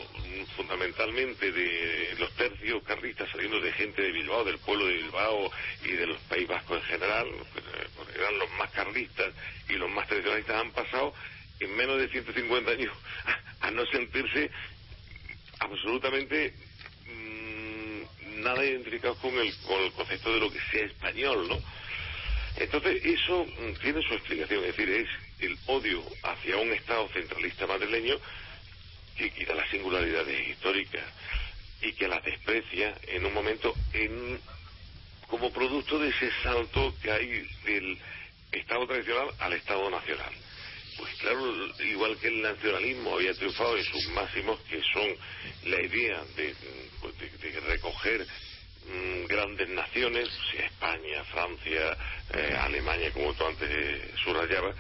fundamentalmente 0.56 1.52
de 1.52 2.16
los 2.20 2.32
tercios 2.36 2.84
carlistas, 2.84 3.30
saliendo 3.32 3.60
de 3.60 3.72
gente 3.74 4.02
de 4.02 4.12
Bilbao, 4.12 4.44
del 4.44 4.58
pueblo 4.60 4.86
de 4.86 4.94
Bilbao 4.94 5.52
y 5.84 5.92
del 5.92 6.16
País 6.30 6.48
Vasco 6.48 6.76
en 6.76 6.84
general, 6.84 7.28
porque 7.96 8.20
eran 8.20 8.38
los 8.40 8.52
más 8.54 8.72
carlistas 8.72 9.34
y 9.70 9.74
los 9.74 9.90
más 9.90 10.08
tradicionalistas, 10.08 10.62
han 10.62 10.72
pasado 10.72 11.14
en 11.60 11.76
menos 11.76 12.00
de 12.00 12.10
150 12.10 12.72
años 12.72 12.94
a, 13.62 13.68
a 13.68 13.72
no 13.72 13.86
sentirse 13.88 14.50
absolutamente 15.60 16.54
mm, 17.06 18.42
nada 18.42 18.64
identificados 18.64 19.18
con 19.18 19.34
el, 19.38 19.56
con 19.58 19.82
el 19.84 19.92
concepto 19.92 20.34
de 20.34 20.40
lo 20.40 20.52
que 20.52 20.60
sea 20.72 20.86
español, 20.86 21.48
¿no? 21.50 21.58
Entonces, 22.58 23.04
eso 23.06 23.46
mm, 23.46 23.74
tiene 23.82 24.02
su 24.02 24.14
explicación, 24.14 24.64
es 24.66 24.76
decir, 24.76 24.90
es 24.90 25.27
el 25.40 25.58
odio 25.68 26.04
hacia 26.24 26.58
un 26.58 26.72
Estado 26.74 27.08
centralista 27.10 27.68
madrileño 27.68 28.16
que 29.16 29.32
quita 29.32 29.56
las 29.56 29.70
singularidades 29.70 30.48
históricas 30.48 31.04
y 31.82 31.94
que 31.94 32.08
las 32.08 32.24
desprecia 32.24 32.96
en 33.08 33.26
un 33.26 33.34
momento 33.34 33.76
en, 33.94 34.40
como 35.28 35.52
producto 35.52 36.00
de 36.00 36.10
ese 36.10 36.32
salto 36.44 36.96
que 37.02 37.12
hay 37.12 37.48
del 37.66 37.98
Estado 38.52 38.88
tradicional 38.88 39.30
al 39.40 39.54
Estado 39.54 39.90
nacional. 39.90 40.34
Pues 40.98 41.14
claro, 41.18 41.54
igual 41.84 42.18
que 42.18 42.28
el 42.28 42.42
nacionalismo 42.42 43.16
había 43.16 43.34
triunfado 43.36 43.78
en 43.78 43.84
sus 43.84 44.08
máximos, 44.10 44.60
que 44.62 44.82
son 44.94 45.16
la 45.66 45.82
idea 45.82 46.24
de, 46.36 46.56
pues, 47.02 47.14
de- 47.20 47.52
de 47.52 47.60
recoger 47.60 48.26
mm, 48.88 49.26
grandes 49.26 49.70
naciones, 49.70 50.28
España, 50.54 51.24
Francia, 51.26 51.98
eh, 52.34 52.56
Alemania, 52.60 53.12
como 53.12 53.34
tú 53.36 53.46
antes 53.46 53.70
eh, 53.70 54.12
subrayabas, 54.24 54.76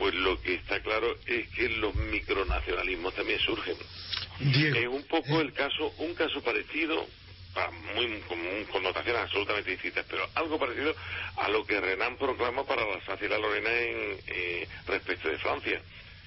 pues 0.00 0.14
lo 0.14 0.40
que 0.40 0.54
está 0.54 0.80
claro 0.80 1.14
es 1.26 1.46
que 1.50 1.68
los 1.68 1.94
micronacionalismos 1.94 3.14
también 3.14 3.38
surgen. 3.40 3.76
Diego, 4.40 4.76
Es 4.78 4.86
un 4.88 5.02
poco 5.04 5.38
eh, 5.38 5.42
el 5.42 5.52
caso, 5.52 5.92
un 5.98 6.14
caso 6.14 6.42
parecido, 6.42 7.06
pa- 7.54 7.70
muy, 7.94 8.20
con 8.22 8.38
connotaciones 8.72 9.20
absolutamente 9.22 9.72
distintas, 9.72 10.06
pero 10.08 10.26
algo 10.36 10.58
parecido 10.58 10.96
a 11.36 11.50
lo 11.50 11.66
que 11.66 11.78
Renan 11.78 12.16
proclamó 12.16 12.64
para 12.66 12.82
la 12.86 12.94
Alsacia 12.94 13.26
y 13.26 13.30
la 13.30 13.38
Lorena 13.38 13.70
en, 13.70 14.20
eh, 14.26 14.68
respecto 14.86 15.28
de 15.28 15.36
Francia, 15.38 15.82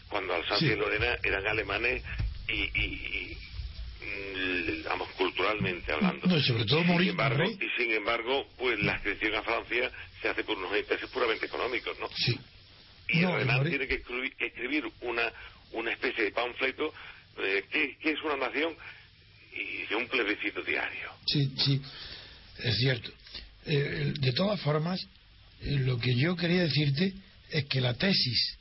cuando 0.07 0.35
Alsacia 0.35 0.67
Sí. 0.67 0.73
y 0.73 0.77
Lorena 0.77 1.17
eran 1.23 1.47
alemanes 1.47 2.03
y, 2.47 2.53
y- 2.53 3.37
y, 4.03 4.05
mm, 4.05 4.83
vamos, 4.83 5.09
culturalmente 5.17 5.91
hablando. 5.91 6.27
No, 6.27 6.37
y 6.37 6.43
sobre 6.43 6.65
todo 6.65 6.81
Y 6.81 6.85
sin 6.99 7.09
embargo, 7.09 7.43
y 7.45 7.69
sin 7.81 7.91
embargo, 7.93 8.45
pues 8.59 8.79
la 8.81 8.93
adscripción 8.93 9.33
a 9.33 9.41
Francia 9.41 9.91
se 10.21 10.29
hace 10.29 10.43
por 10.43 10.57
unos 10.59 10.77
intereses 10.77 11.09
puramente 11.09 11.47
económicos, 11.47 11.97
¿no? 11.99 12.07
sí. 12.15 12.37
Y 13.13 13.19
No, 13.21 13.31
Morir- 13.31 13.69
tiene 13.69 13.87
que 13.87 13.95
escribir, 13.95 14.33
escribir 14.39 14.83
una, 15.01 15.31
una 15.73 15.91
especie 15.91 16.23
de 16.25 16.31
panfleto 16.31 16.93
eh, 17.37 17.63
¿qué, 17.71 18.11
es 18.11 18.21
una 18.23 18.37
nación 18.37 18.73
y 19.55 19.87
de 19.87 19.95
un 19.95 20.07
plebiscito 20.07 20.61
diario. 20.63 21.11
Sí, 21.27 21.51
sí, 21.57 21.81
es 22.63 22.75
cierto. 22.77 23.11
Eh, 23.65 24.13
de 24.19 24.31
todas 24.33 24.59
formas, 24.61 24.99
eh, 25.61 25.77
lo 25.79 25.97
que 25.99 26.15
yo 26.15 26.35
quería 26.35 26.63
decirte 26.63 27.13
es 27.49 27.65
que 27.65 27.79
la 27.81 27.93
tesis 27.93 28.57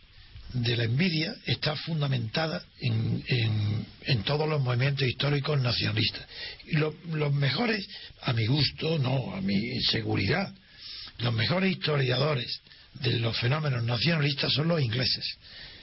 de 0.53 0.77
la 0.77 0.85
envidia 0.85 1.35
está 1.47 1.75
fundamentada 1.77 2.62
en, 2.81 3.25
en, 4.07 4.23
todos 4.23 4.47
los 4.47 4.61
movimientos 4.61 5.09
históricos 5.09 5.59
nacionalistas. 5.61 6.27
Y 6.67 6.77
los 6.77 7.33
mejores, 7.33 7.87
a 8.21 8.35
mi 8.35 8.47
gusto, 8.47 8.99
no, 8.99 9.35
a 9.35 9.41
mi 9.41 9.81
seguridad, 9.85 10.55
los 11.19 11.33
mejores 11.33 11.73
historiadores 11.73 12.61
de 12.95 13.19
los 13.19 13.39
fenómenos 13.39 13.83
nacionalistas 13.85 14.53
son 14.53 14.69
los 14.69 14.81
ingleses. 14.81 15.25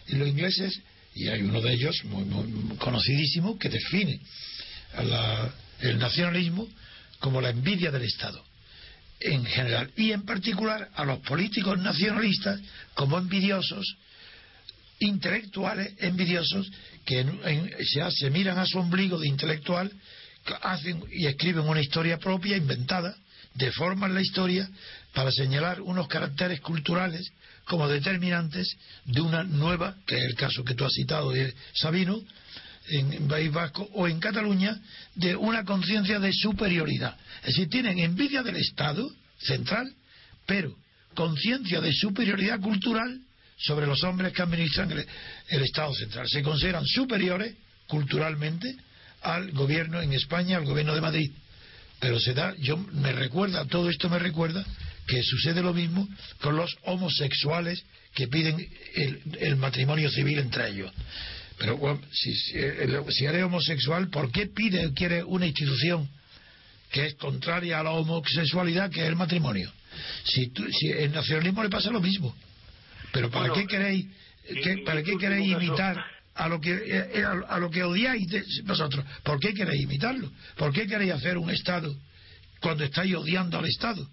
Y 0.07 0.15
los 0.15 0.27
ingleses, 0.27 0.79
y 1.15 1.27
hay 1.27 1.41
uno 1.41 1.61
de 1.61 1.73
ellos 1.73 2.03
muy, 2.05 2.25
muy 2.25 2.77
conocidísimo, 2.77 3.57
que 3.57 3.69
define 3.69 4.19
el 5.81 5.97
nacionalismo 5.97 6.67
como 7.19 7.41
la 7.41 7.49
envidia 7.49 7.91
del 7.91 8.03
Estado 8.03 8.43
en 9.19 9.45
general 9.45 9.91
y 9.97 10.11
en 10.11 10.23
particular 10.23 10.89
a 10.95 11.03
los 11.03 11.19
políticos 11.19 11.77
nacionalistas 11.77 12.59
como 12.93 13.17
envidiosos 13.17 13.85
intelectuales 14.99 15.93
envidiosos 15.99 16.69
que 17.05 17.25
se, 18.11 18.29
miran 18.29 18.59
a 18.59 18.65
su 18.65 18.79
ombligo 18.79 19.17
de 19.17 19.27
intelectual, 19.27 19.91
hacen 20.61 21.03
y 21.11 21.25
escriben 21.25 21.67
una 21.67 21.81
historia 21.81 22.17
propia, 22.17 22.57
inventada, 22.57 23.15
deforman 23.53 24.13
la 24.13 24.21
historia 24.21 24.69
para 25.13 25.31
señalar 25.31 25.81
unos 25.81 26.07
caracteres 26.07 26.61
culturales 26.61 27.31
como 27.65 27.87
determinantes 27.87 28.75
de 29.05 29.21
una 29.21 29.43
nueva, 29.43 29.95
que 30.05 30.17
es 30.17 30.23
el 30.23 30.35
caso 30.35 30.63
que 30.63 30.75
tú 30.75 30.85
has 30.85 30.93
citado 30.93 31.31
de 31.31 31.53
Sabino, 31.73 32.21
en 32.91 33.27
País 33.27 33.51
Vasco 33.51 33.87
o 33.93 34.07
en 34.07 34.19
Cataluña, 34.19 34.75
de 35.15 35.35
una 35.35 35.63
conciencia 35.63 36.19
de 36.19 36.33
superioridad. 36.33 37.15
Es 37.41 37.47
decir, 37.47 37.69
tienen 37.69 37.99
envidia 37.99 38.41
del 38.41 38.55
Estado 38.55 39.09
central, 39.37 39.93
pero 40.45 40.75
conciencia 41.13 41.81
de 41.81 41.93
superioridad 41.93 42.59
cultural 42.59 43.19
sobre 43.57 43.85
los 43.85 44.03
hombres 44.03 44.33
que 44.33 44.41
administran 44.41 44.91
el, 44.91 45.61
Estado 45.61 45.93
central. 45.93 46.27
Se 46.27 46.41
consideran 46.41 46.85
superiores 46.85 47.55
culturalmente 47.87 48.75
al 49.21 49.51
gobierno 49.51 50.01
en 50.01 50.13
España, 50.13 50.57
al 50.57 50.65
gobierno 50.65 50.95
de 50.95 51.01
Madrid. 51.01 51.31
Pero 51.99 52.19
se 52.19 52.33
da, 52.33 52.55
yo 52.57 52.77
me 52.77 53.11
recuerda, 53.11 53.65
todo 53.65 53.89
esto 53.89 54.09
me 54.09 54.19
recuerda 54.19 54.65
que 55.09 55.23
sucede 55.23 55.63
lo 55.63 55.73
mismo 55.73 56.07
con 56.39 56.55
los 56.55 56.77
homosexuales 56.83 57.83
que 58.13 58.27
piden 58.27 58.69
el, 59.39 59.55
matrimonio 59.55 60.09
civil 60.11 60.37
entre 60.37 60.69
ellos. 60.69 60.91
Pero 61.57 61.99
si, 62.11 62.33
si, 62.35 63.25
eres 63.25 63.43
homosexual, 63.43 64.09
¿por 64.09 64.31
qué 64.31 64.45
pide, 64.47 64.93
quiere 64.93 65.23
una 65.23 65.47
institución 65.47 66.07
que 66.91 67.07
es 67.07 67.15
contraria 67.15 67.79
a 67.79 67.83
la 67.83 67.91
homosexualidad, 67.91 68.91
que 68.91 69.01
es 69.01 69.07
el 69.07 69.15
matrimonio? 69.15 69.71
Si, 70.23 70.51
si 70.79 70.89
el 70.89 71.11
nacionalismo 71.11 71.63
le 71.63 71.69
pasa 71.69 71.89
lo 71.89 71.99
mismo. 71.99 72.35
Pero 73.11 73.31
¿para 73.31 73.51
qué 73.51 73.65
queréis, 73.65 74.05
para 74.85 75.01
qué 75.01 75.17
queréis 75.17 75.51
imitar 75.51 76.05
a 76.35 76.47
lo 76.47 76.61
que 76.61 76.71
eh, 76.71 77.25
a, 77.25 77.57
lo 77.57 77.71
que 77.71 77.83
odiáis 77.83 78.27
vosotros? 78.63 79.03
¿Por 79.23 79.39
qué 79.39 79.53
queréis 79.55 79.81
imitarlo? 79.81 80.31
¿Por 80.55 80.71
qué 80.71 80.85
queréis 80.85 81.13
hacer 81.13 81.37
un 81.37 81.49
Estado 81.49 81.93
cuando 82.61 82.83
estáis 82.83 83.15
odiando 83.15 83.57
al 83.57 83.65
Estado? 83.65 84.07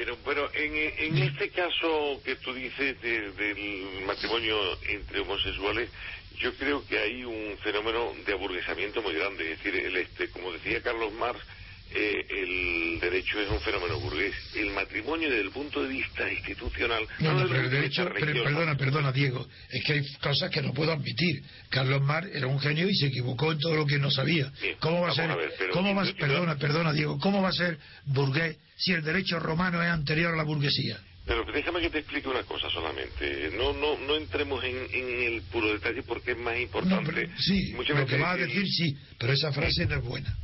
Pero 0.00 0.16
bueno, 0.24 0.48
en, 0.54 1.18
este 1.18 1.50
caso 1.50 2.22
que 2.24 2.36
tú 2.36 2.54
dices 2.54 2.98
del 3.02 4.02
matrimonio 4.06 4.56
entre 4.88 5.20
homosexuales, 5.20 5.90
yo 6.38 6.54
creo 6.54 6.82
que 6.86 6.98
hay 6.98 7.22
un 7.22 7.58
fenómeno 7.58 8.14
de 8.24 8.32
aburguesamiento 8.32 9.02
muy 9.02 9.12
grande. 9.12 9.52
Es 9.52 9.62
decir, 9.62 9.78
el 9.78 9.94
este, 9.98 10.30
como 10.30 10.52
decía 10.52 10.80
Carlos 10.80 11.12
Marx, 11.12 11.44
eh, 11.92 12.26
el 12.28 13.00
derecho 13.00 13.40
es 13.40 13.50
un 13.50 13.60
fenómeno 13.60 13.98
burgués. 13.98 14.34
El 14.54 14.70
matrimonio 14.70 15.28
desde 15.28 15.42
el 15.42 15.50
punto 15.50 15.82
de 15.82 15.88
vista 15.88 16.30
institucional... 16.30 17.06
No, 17.18 17.34
no, 17.34 17.48
pero 17.48 17.64
el 17.64 17.70
derecho... 17.70 18.08
perdona, 18.12 18.76
perdona, 18.76 19.12
Diego. 19.12 19.46
Es 19.70 19.84
que 19.84 19.94
hay 19.94 20.06
cosas 20.18 20.50
que 20.50 20.62
no 20.62 20.72
puedo 20.72 20.92
admitir. 20.92 21.42
Carlos 21.68 22.02
Mar 22.02 22.28
era 22.32 22.46
un 22.46 22.60
genio 22.60 22.88
y 22.88 22.94
se 22.94 23.06
equivocó 23.06 23.52
en 23.52 23.58
todo 23.58 23.74
lo 23.74 23.86
que 23.86 23.98
no 23.98 24.10
sabía. 24.10 24.52
¿Cómo 24.78 25.00
va 25.00 25.10
a 25.10 25.14
ser... 25.14 25.30
¿cómo 25.72 25.94
va, 25.94 26.04
perdona, 26.18 26.56
perdona, 26.56 26.92
Diego. 26.92 27.18
¿Cómo 27.18 27.42
va 27.42 27.48
a 27.48 27.52
ser 27.52 27.78
burgués 28.04 28.56
si 28.76 28.92
el 28.92 29.02
derecho 29.02 29.38
romano 29.38 29.82
es 29.82 29.88
anterior 29.88 30.32
a 30.34 30.36
la 30.36 30.44
burguesía? 30.44 31.00
Pero 31.26 31.44
déjame 31.52 31.80
que 31.80 31.90
te 31.90 31.98
explique 31.98 32.28
una 32.28 32.42
cosa 32.42 32.68
solamente. 32.70 33.50
No 33.56 33.72
no 33.72 33.98
no 33.98 34.16
entremos 34.16 34.64
en, 34.64 34.76
el 34.92 35.42
puro 35.42 35.72
detalle 35.72 36.02
porque 36.02 36.32
es 36.32 36.38
más 36.38 36.58
importante. 36.58 37.30
sí, 37.38 37.72
lo 37.72 38.06
que 38.06 38.18
va 38.18 38.32
a 38.32 38.36
decir 38.36 38.66
sí, 38.66 38.96
pero 39.18 39.32
esa 39.32 39.52
frase 39.52 39.86
no 39.86 39.96
es 39.96 40.02
buena. 40.02 40.36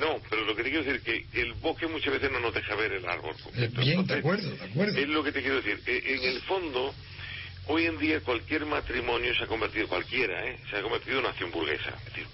No, 0.00 0.20
pero 0.28 0.44
lo 0.44 0.56
que 0.56 0.64
te 0.64 0.70
quiero 0.70 0.84
decir 0.84 1.00
es 1.04 1.24
que 1.30 1.40
el 1.40 1.52
bosque 1.54 1.86
muchas 1.86 2.12
veces 2.12 2.30
no 2.30 2.40
nos 2.40 2.52
deja 2.52 2.74
ver 2.74 2.92
el 2.92 3.08
árbol. 3.08 3.34
Eh, 3.56 3.70
bien, 3.72 4.06
de 4.06 4.14
acuerdo, 4.14 4.50
de 4.50 4.64
acuerdo. 4.64 4.98
Es 4.98 5.08
lo 5.08 5.22
que 5.22 5.32
te 5.32 5.40
quiero 5.40 5.56
decir. 5.56 5.80
Eh, 5.86 6.02
en 6.06 6.24
el 6.30 6.40
fondo, 6.42 6.94
hoy 7.66 7.86
en 7.86 7.98
día 7.98 8.20
cualquier 8.20 8.66
matrimonio 8.66 9.34
se 9.34 9.44
ha 9.44 9.46
convertido, 9.46 9.88
cualquiera, 9.88 10.44
¿eh? 10.46 10.58
se 10.68 10.76
ha 10.76 10.82
convertido 10.82 11.18
en 11.18 11.20
una 11.20 11.30
acción 11.30 11.50
burguesa. 11.50 11.90
Es 11.90 12.04
decir, 12.06 12.26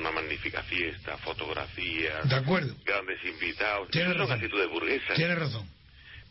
una 0.00 0.10
magnífica 0.12 0.62
fiesta, 0.62 1.16
fotografías, 1.18 2.28
de 2.28 2.36
acuerdo. 2.36 2.74
grandes 2.84 3.18
invitados. 3.24 3.90
Tiene 3.90 4.12
razón. 4.14 4.40
de 4.40 4.66
burguesa. 4.66 5.14
Tiene 5.14 5.34
razón. 5.34 5.68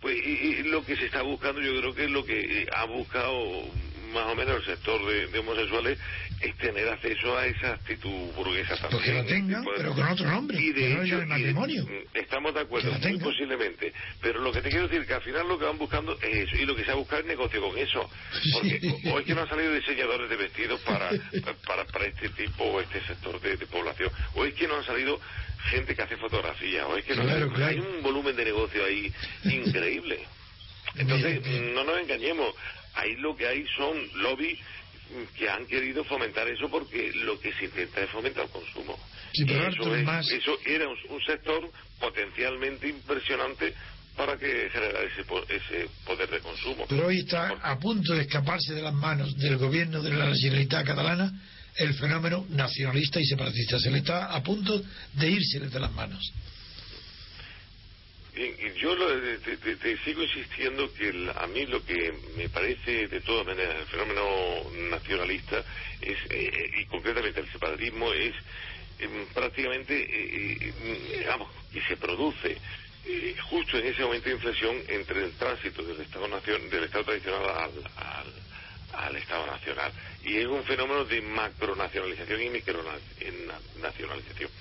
Pues 0.01 0.17
y, 0.17 0.63
lo 0.63 0.84
que 0.84 0.95
se 0.95 1.05
está 1.05 1.21
buscando, 1.21 1.62
yo 1.62 1.77
creo 1.79 1.93
que 1.93 2.05
es 2.05 2.10
lo 2.10 2.25
que 2.25 2.67
ha 2.75 2.86
buscado 2.86 3.69
más 4.13 4.25
o 4.25 4.36
menos 4.36 4.57
el 4.57 4.65
sector 4.65 4.99
de, 5.05 5.39
homosexuales 5.39 5.97
es 6.41 6.58
tener 6.58 6.89
acceso 6.89 7.38
a 7.38 7.45
esa 7.45 7.73
actitud 7.73 8.32
burguesa 8.36 8.75
también. 8.77 8.91
Porque 8.91 9.13
la 9.13 9.25
tengan, 9.25 9.65
pero 9.75 9.93
con 9.93 10.08
otro 10.08 10.27
nombre, 10.27 10.60
y 10.60 10.71
de 10.71 10.93
hecho, 10.93 11.25
matrimonio. 11.27 11.88
estamos 12.13 12.54
de 12.54 12.62
acuerdo, 12.62 12.91
muy 12.93 13.17
posiblemente. 13.19 13.93
Pero 14.21 14.39
lo 14.41 14.51
que 14.51 14.62
te 14.62 14.69
quiero 14.69 14.88
decir 14.88 15.06
que 15.06 15.13
al 15.13 15.21
final 15.21 15.47
lo 15.47 15.60
que 15.60 15.65
van 15.65 15.77
buscando 15.77 16.17
es 16.21 16.47
eso, 16.47 16.56
y 16.56 16.65
lo 16.65 16.75
que 16.75 16.84
se 16.84 16.91
ha 16.91 16.95
buscado 16.95 17.21
es 17.21 17.27
negocio 17.27 17.62
con 17.62 17.77
eso. 17.77 18.10
Porque 18.54 18.80
hoy 19.12 19.23
que 19.23 19.36
no 19.36 19.41
han 19.41 19.49
salido 19.49 19.73
diseñadores 19.73 20.30
de 20.30 20.36
vestidos 20.36 20.82
para, 20.82 21.10
para, 21.67 21.86
para 21.86 22.06
este 22.06 22.30
tipo 22.30 22.63
o 22.63 22.82
este 22.82 23.01
sector 23.06 23.39
de, 23.39 23.58
población, 23.67 24.10
hoy 24.36 24.51
que 24.54 24.67
no 24.67 24.75
han 24.77 24.86
salido 24.86 25.19
gente 25.69 25.95
que 25.95 26.01
hace 26.01 26.17
fotografía, 26.17 26.88
hoy 26.88 27.04
que 27.04 27.15
no 27.15 27.23
hay 27.63 27.80
un 27.80 28.01
volumen 28.01 28.36
de 28.36 28.45
negocio 28.45 28.84
ahí 28.84 29.13
increíble. 29.43 30.19
Entonces, 30.95 31.45
no 31.73 31.84
nos 31.84 31.99
engañemos, 31.99 32.54
ahí 32.95 33.15
lo 33.17 33.36
que 33.36 33.47
hay 33.47 33.65
son 33.77 33.97
lobbies 34.15 34.60
que 35.38 35.50
han 35.50 35.65
querido 35.65 36.04
fomentar 36.04 36.47
eso 36.47 36.69
porque 36.69 37.12
lo 37.13 37.39
que 37.39 37.54
se 37.54 37.65
intenta 37.65 38.02
es 38.02 38.10
fomentar 38.10 38.45
el 38.45 38.50
consumo. 38.50 38.97
eso, 39.34 40.58
era 40.65 40.88
un, 40.88 41.21
sector 41.26 41.69
potencialmente 42.00 42.88
impresionante 42.89 43.74
para 44.15 44.38
que 44.38 44.69
generara 44.71 45.04
ese, 45.04 45.21
ese 45.21 45.89
poder 46.06 46.30
de 46.30 46.39
consumo. 46.39 46.86
Pero 46.89 47.08
hoy 47.08 47.19
está 47.19 47.50
a 47.62 47.80
punto 47.80 48.13
de 48.13 48.21
escaparse 48.21 48.74
de 48.74 48.82
las 48.82 48.93
manos 48.93 49.38
del 49.38 49.58
gobierno 49.58 50.02
de 50.02 50.10
la 50.12 50.30
nacionalidad 50.30 50.86
catalana 50.86 51.32
el 51.76 51.93
fenómeno 51.93 52.45
nacionalista 52.50 53.19
y 53.19 53.26
separatista. 53.26 53.80
Se 53.80 53.91
le 53.91 54.00
está 54.00 54.26
a 54.26 54.43
punto 54.43 54.82
de 55.13 55.30
irse 55.30 55.60
de 55.60 55.80
las 55.80 55.91
manos. 55.91 56.32
Yo 58.34 58.96
te, 58.96 59.98
sigo 60.06 60.24
insistiendo 60.24 60.89
que 60.94 61.10
a 61.36 61.48
mí 61.48 61.65
lo 61.65 61.84
que 61.84 62.13
me 62.38 62.48
parece 62.48 63.10
de 63.10 63.20
todas 63.22 63.46
maneras 63.46 63.82
el 63.82 63.88
fenómeno 63.88 64.24
nacionalista 64.89 65.65
es, 66.00 66.17
eh, 66.30 66.72
y 66.78 66.86
concretamente 66.86 67.41
el 67.41 67.52
separatismo 67.52 68.13
es 68.13 68.34
em, 69.00 69.26
prácticamente, 69.34 70.02
eh, 70.02 70.58
eh, 70.62 70.74
digamos, 71.17 71.50
que 71.74 71.82
se 71.82 71.98
produce 71.98 72.58
justo 73.50 73.78
en 73.78 73.88
ese 73.88 74.04
momento 74.04 74.30
de 74.30 74.36
inflexión 74.36 74.78
entre 74.88 75.26
el 75.26 75.34
tránsito 75.34 75.84
del 75.84 76.00
Estado, 76.00 76.26
nación, 76.28 76.70
del 76.70 76.86
estado 76.86 77.04
tradicional 77.06 77.50
al, 77.50 77.72
al, 78.94 79.15
Estado 79.17 79.46
nacional. 79.48 79.91
Y 80.24 80.38
es 80.38 80.46
un 80.46 80.63
fenómeno 80.63 81.04
de 81.04 81.22
macronacionalización 81.22 82.44
y 82.44 82.50
micronacionalización. 82.50 84.52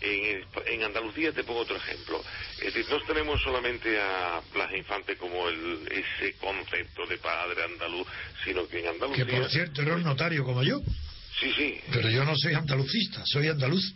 En, 0.00 0.44
en, 0.66 0.82
Andalucía 0.82 1.32
te 1.32 1.44
pongo 1.44 1.60
otro 1.60 1.76
ejemplo. 1.76 2.22
Es 2.58 2.72
decir, 2.72 2.86
no 2.90 3.00
tenemos 3.02 3.42
solamente 3.42 4.00
a 4.00 4.40
Blas 4.52 4.72
Infante 4.74 5.16
como 5.16 5.48
el, 5.48 5.88
ese 5.90 6.34
concepto 6.38 7.06
de 7.06 7.18
padre 7.18 7.64
andaluz, 7.64 8.06
sino 8.44 8.66
que 8.66 8.80
en 8.80 8.88
Andalucía... 8.88 9.26
Que 9.26 9.32
por 9.32 9.50
cierto 9.50 9.82
era 9.82 9.94
un 9.94 10.02
notario 10.02 10.44
como 10.44 10.62
yo. 10.62 10.80
Sí, 11.38 11.52
sí. 11.56 11.80
Pero 11.92 12.08
yo 12.08 12.24
no 12.24 12.34
soy 12.36 12.54
andalucista, 12.54 13.22
soy 13.26 13.48
andaluz. 13.48 13.94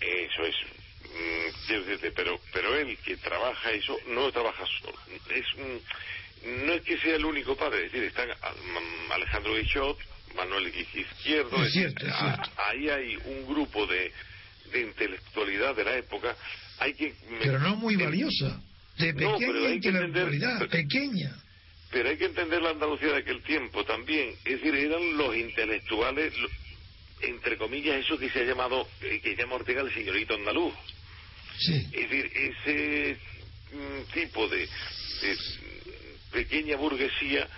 Eso 0.00 0.44
es. 0.44 0.56
Mm, 1.04 2.12
pero, 2.14 2.40
pero 2.52 2.74
él 2.76 2.96
que 3.04 3.16
trabaja 3.16 3.70
eso, 3.72 3.96
no 4.08 4.30
trabaja 4.30 4.64
solo. 4.80 4.94
Es 5.30 5.44
no 6.44 6.72
es 6.72 6.82
que 6.82 6.98
sea 6.98 7.16
el 7.16 7.24
único 7.24 7.56
padre, 7.56 7.86
es 7.86 7.92
decir, 7.92 8.06
están 8.08 8.28
Alejandro 9.10 9.54
Guichot, 9.54 9.98
Manuel 10.36 10.68
Izquierdo. 10.68 11.62
Es 11.64 11.72
cierto, 11.72 12.06
es 12.06 12.16
cierto. 12.16 12.50
Ahí 12.68 12.88
hay 12.88 13.16
un 13.16 13.46
grupo 13.46 13.86
de 13.86 14.12
de 14.70 14.80
intelectualidad 14.80 15.74
de 15.74 15.84
la 15.84 15.96
época, 15.96 16.36
hay 16.78 16.94
que... 16.94 17.14
Pero 17.42 17.58
no 17.58 17.76
muy 17.76 17.96
valiosa, 17.96 18.60
de 18.98 19.14
pequeña 19.14 19.70
intelectualidad, 19.70 20.68
pequeña. 20.68 21.34
pero 21.90 22.08
hay 22.08 22.16
que 22.16 22.26
entender 22.26 22.60
la 22.62 22.70
Andalucía 22.70 23.08
de 23.08 23.18
aquel 23.18 23.42
tiempo 23.42 23.84
también. 23.84 24.30
Es 24.44 24.60
decir, 24.60 24.74
eran 24.74 25.16
los 25.16 25.36
intelectuales, 25.36 26.32
entre 27.22 27.56
comillas, 27.56 28.04
eso 28.04 28.18
que 28.18 28.30
se 28.30 28.40
ha 28.40 28.44
llamado, 28.44 28.88
eh, 29.02 29.20
que 29.22 29.36
llama 29.36 29.56
Ortega 29.56 29.82
el 29.82 29.92
señorito 29.92 30.34
andaluz. 30.34 30.74
Es 31.58 31.90
decir, 31.92 32.30
ese 32.34 33.16
mm, 33.72 34.12
tipo 34.12 34.48
de, 34.48 34.68
pequeña 36.32 36.76
burguesía 36.76 37.48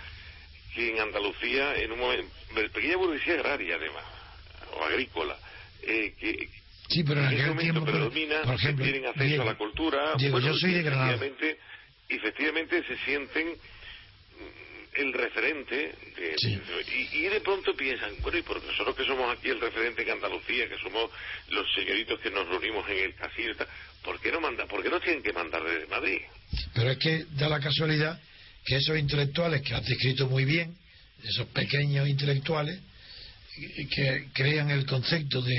que 0.73 0.91
en 0.91 0.99
Andalucía, 1.01 1.75
en 1.75 1.91
un 1.91 1.99
momento, 1.99 2.31
pequeña 2.73 2.97
burguesía 2.97 3.33
agraria 3.33 3.75
además, 3.75 4.05
o 4.73 4.83
agrícola, 4.83 5.37
eh, 5.83 6.13
que, 6.19 6.49
Sí, 6.91 7.03
pero 7.03 7.21
en 7.21 7.27
aquel 7.27 7.57
tiempo 7.57 7.85
predomina, 7.85 8.41
por 8.43 8.55
ejemplo, 8.55 8.83
tienen 8.83 9.05
acceso 9.05 9.41
a 9.41 9.45
la 9.45 9.55
cultura. 9.55 10.13
Diego, 10.17 10.39
yo 10.39 10.53
soy 10.53 10.73
de 10.73 10.83
Granada. 10.83 11.13
Efectivamente, 11.15 11.59
efectivamente 12.09 12.83
se 12.83 12.97
sienten 13.05 13.55
el 14.93 15.13
referente 15.13 15.95
y, 17.13 17.21
de 17.21 17.41
pronto 17.41 17.73
piensan, 17.75 18.11
bueno, 18.21 18.37
y 18.37 18.41
por 18.41 18.61
nosotros 18.61 18.95
que 18.95 19.05
somos 19.05 19.37
aquí 19.37 19.49
el 19.49 19.61
referente 19.61 20.01
en 20.01 20.11
Andalucía, 20.11 20.67
que 20.67 20.77
somos 20.79 21.09
los 21.49 21.65
señoritos 21.73 22.19
que 22.19 22.29
nos 22.29 22.47
reunimos 22.49 22.87
en 22.89 22.97
el 22.97 23.15
casino, 23.15 23.53
¿por 24.03 24.19
qué 24.19 24.31
no 24.31 24.41
manda, 24.41 24.65
por 24.65 24.83
qué 24.83 24.89
no 24.89 24.99
tienen 24.99 25.23
que 25.23 25.31
mandar 25.31 25.63
desde 25.63 25.87
Madrid? 25.87 26.19
Pero 26.73 26.91
es 26.91 26.97
que 26.97 27.25
da 27.37 27.47
la 27.47 27.61
casualidad 27.61 28.19
que 28.65 28.75
esos 28.75 28.97
intelectuales 28.97 29.61
que 29.61 29.73
has 29.73 29.85
descrito 29.85 30.27
muy 30.27 30.43
bien, 30.43 30.75
esos 31.23 31.47
pequeños 31.47 32.07
intelectuales, 32.09 32.79
que 33.89 34.27
crean 34.33 34.69
el 34.69 34.85
concepto 34.85 35.41
de 35.41 35.57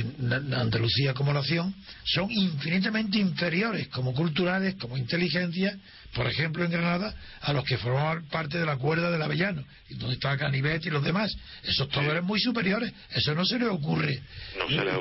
Andalucía 0.57 1.13
como 1.13 1.33
nación 1.33 1.75
son 2.05 2.31
infinitamente 2.31 3.19
inferiores 3.19 3.89
como 3.89 4.15
culturales, 4.15 4.77
como 4.77 4.97
inteligencia, 4.97 5.77
por 6.15 6.27
ejemplo 6.27 6.65
en 6.65 6.71
Granada, 6.71 7.15
a 7.43 7.53
los 7.53 7.65
que 7.65 7.77
formaban 7.77 8.25
parte 8.29 8.59
de 8.59 8.65
la 8.65 8.77
cuerda 8.77 9.11
del 9.11 9.21
Avellano, 9.21 9.65
donde 9.91 10.15
estaba 10.15 10.39
Canivet 10.39 10.87
y 10.87 10.91
los 10.91 11.05
demás. 11.05 11.35
Esos 11.65 11.89
todos 11.91 12.07
eran 12.07 12.25
muy 12.25 12.41
superiores. 12.41 12.93
Eso 13.11 13.35
no 13.35 13.45
se 13.45 13.59
le 13.59 13.67
ocurre, 13.67 14.23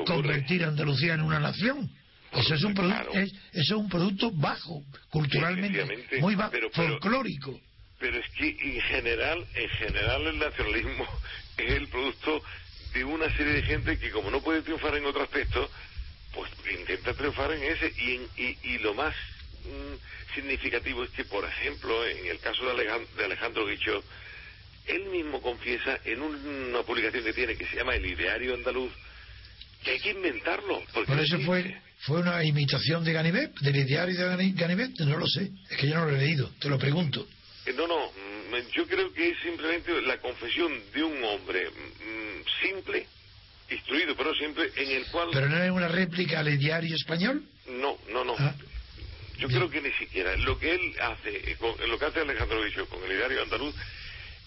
convertir 0.06 0.64
a 0.64 0.68
Andalucía 0.68 1.14
en 1.14 1.22
una 1.22 1.40
nación. 1.40 1.90
Eso 2.32 2.54
es 2.54 2.62
un 2.62 2.74
producto, 2.74 3.12
eso 3.18 3.34
es 3.52 3.70
un 3.70 3.88
producto 3.88 4.30
bajo, 4.32 4.82
culturalmente, 5.10 5.86
muy 6.20 6.34
bajo, 6.34 6.52
folclórico. 6.72 7.58
Pero 7.98 8.18
es 8.18 8.28
que 8.36 8.48
en 8.48 8.80
general, 8.80 9.46
en 9.54 9.68
general 9.68 10.26
el 10.26 10.38
nacionalismo 10.38 11.06
es 11.58 11.72
el 11.72 11.88
producto 11.88 12.42
de 12.92 13.04
una 13.04 13.34
serie 13.36 13.54
de 13.54 13.62
gente 13.62 13.98
que 13.98 14.10
como 14.10 14.30
no 14.30 14.42
puede 14.42 14.62
triunfar 14.62 14.96
en 14.96 15.06
otro 15.06 15.22
aspecto, 15.22 15.70
pues 16.34 16.50
intenta 16.78 17.14
triunfar 17.14 17.52
en 17.52 17.62
ese. 17.62 17.88
Y, 17.88 18.56
y, 18.62 18.78
lo 18.78 18.94
más 18.94 19.14
mm, 19.64 20.34
significativo 20.34 21.04
es 21.04 21.10
que, 21.10 21.24
por 21.24 21.44
ejemplo, 21.44 22.06
en 22.06 22.26
el 22.26 22.38
caso 22.38 22.64
de 22.64 22.70
Alejandro, 22.72 23.08
de 23.16 23.24
Alejandro 23.24 23.66
Guichot, 23.66 24.04
él 24.86 25.04
mismo 25.06 25.40
confiesa 25.40 26.00
en 26.04 26.20
una 26.22 26.82
publicación 26.82 27.24
que 27.24 27.32
tiene 27.32 27.56
que 27.56 27.66
se 27.66 27.76
llama 27.76 27.94
El 27.94 28.06
Ideario 28.06 28.54
Andaluz, 28.54 28.92
que 29.84 29.92
hay 29.92 30.00
que 30.00 30.10
inventarlo. 30.10 30.82
Por 30.92 31.20
eso 31.20 31.38
fue, 31.40 31.80
fue 32.00 32.20
una 32.20 32.42
imitación 32.44 33.04
de 33.04 33.12
Ganivet, 33.12 33.52
del 33.60 33.76
Ideario 33.76 34.36
de 34.36 34.50
Ganivet, 34.52 34.98
no 35.00 35.18
lo 35.18 35.26
sé, 35.26 35.50
es 35.70 35.76
que 35.76 35.88
yo 35.88 35.94
no 35.94 36.06
lo 36.06 36.16
he 36.16 36.20
leído, 36.20 36.50
te 36.58 36.68
lo 36.68 36.78
pregunto. 36.78 37.26
Eh, 37.66 37.72
no, 37.76 37.86
no, 37.86 38.10
yo 38.74 38.86
creo 38.86 39.12
que 39.12 39.30
es 39.30 39.38
simplemente 39.40 40.00
la 40.02 40.18
confesión 40.18 40.72
de 40.92 41.02
un 41.02 41.22
hombre 41.24 41.70
mm, 41.70 42.11
simple, 42.60 43.06
instruido, 43.70 44.16
pero 44.16 44.34
siempre 44.34 44.70
en 44.76 44.90
el 44.90 45.06
cual... 45.06 45.28
¿Pero 45.32 45.48
no 45.48 45.62
es 45.62 45.70
una 45.70 45.88
réplica 45.88 46.40
al 46.40 46.58
diario 46.58 46.94
español? 46.94 47.44
No, 47.66 47.98
no, 48.10 48.24
no. 48.24 48.34
Ah. 48.38 48.54
Yo 49.38 49.48
creo 49.48 49.68
que 49.70 49.80
ni 49.80 49.92
siquiera. 49.92 50.36
Lo 50.36 50.58
que 50.58 50.74
él 50.74 50.94
hace, 51.00 51.52
eh, 51.52 51.56
lo 51.88 51.98
que 51.98 52.04
hace 52.04 52.20
Alejandro 52.20 52.62
Vicio 52.62 52.86
con 52.86 53.02
el 53.02 53.16
diario 53.16 53.42
andaluz, 53.42 53.74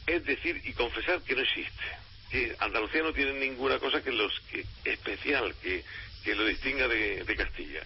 es 0.07 0.23
decir 0.23 0.61
y 0.63 0.71
confesar 0.73 1.21
que 1.21 1.35
no 1.35 1.41
existe. 1.41 1.83
Que 2.29 2.55
Andalucía 2.59 3.01
no 3.01 3.13
tiene 3.13 3.33
ninguna 3.33 3.77
cosa 3.79 4.01
que 4.01 4.11
los 4.11 4.31
que 4.51 4.65
especial 4.85 5.53
que, 5.61 5.83
que 6.23 6.35
lo 6.35 6.45
distinga 6.45 6.87
de 6.87 7.35
Castilla 7.35 7.81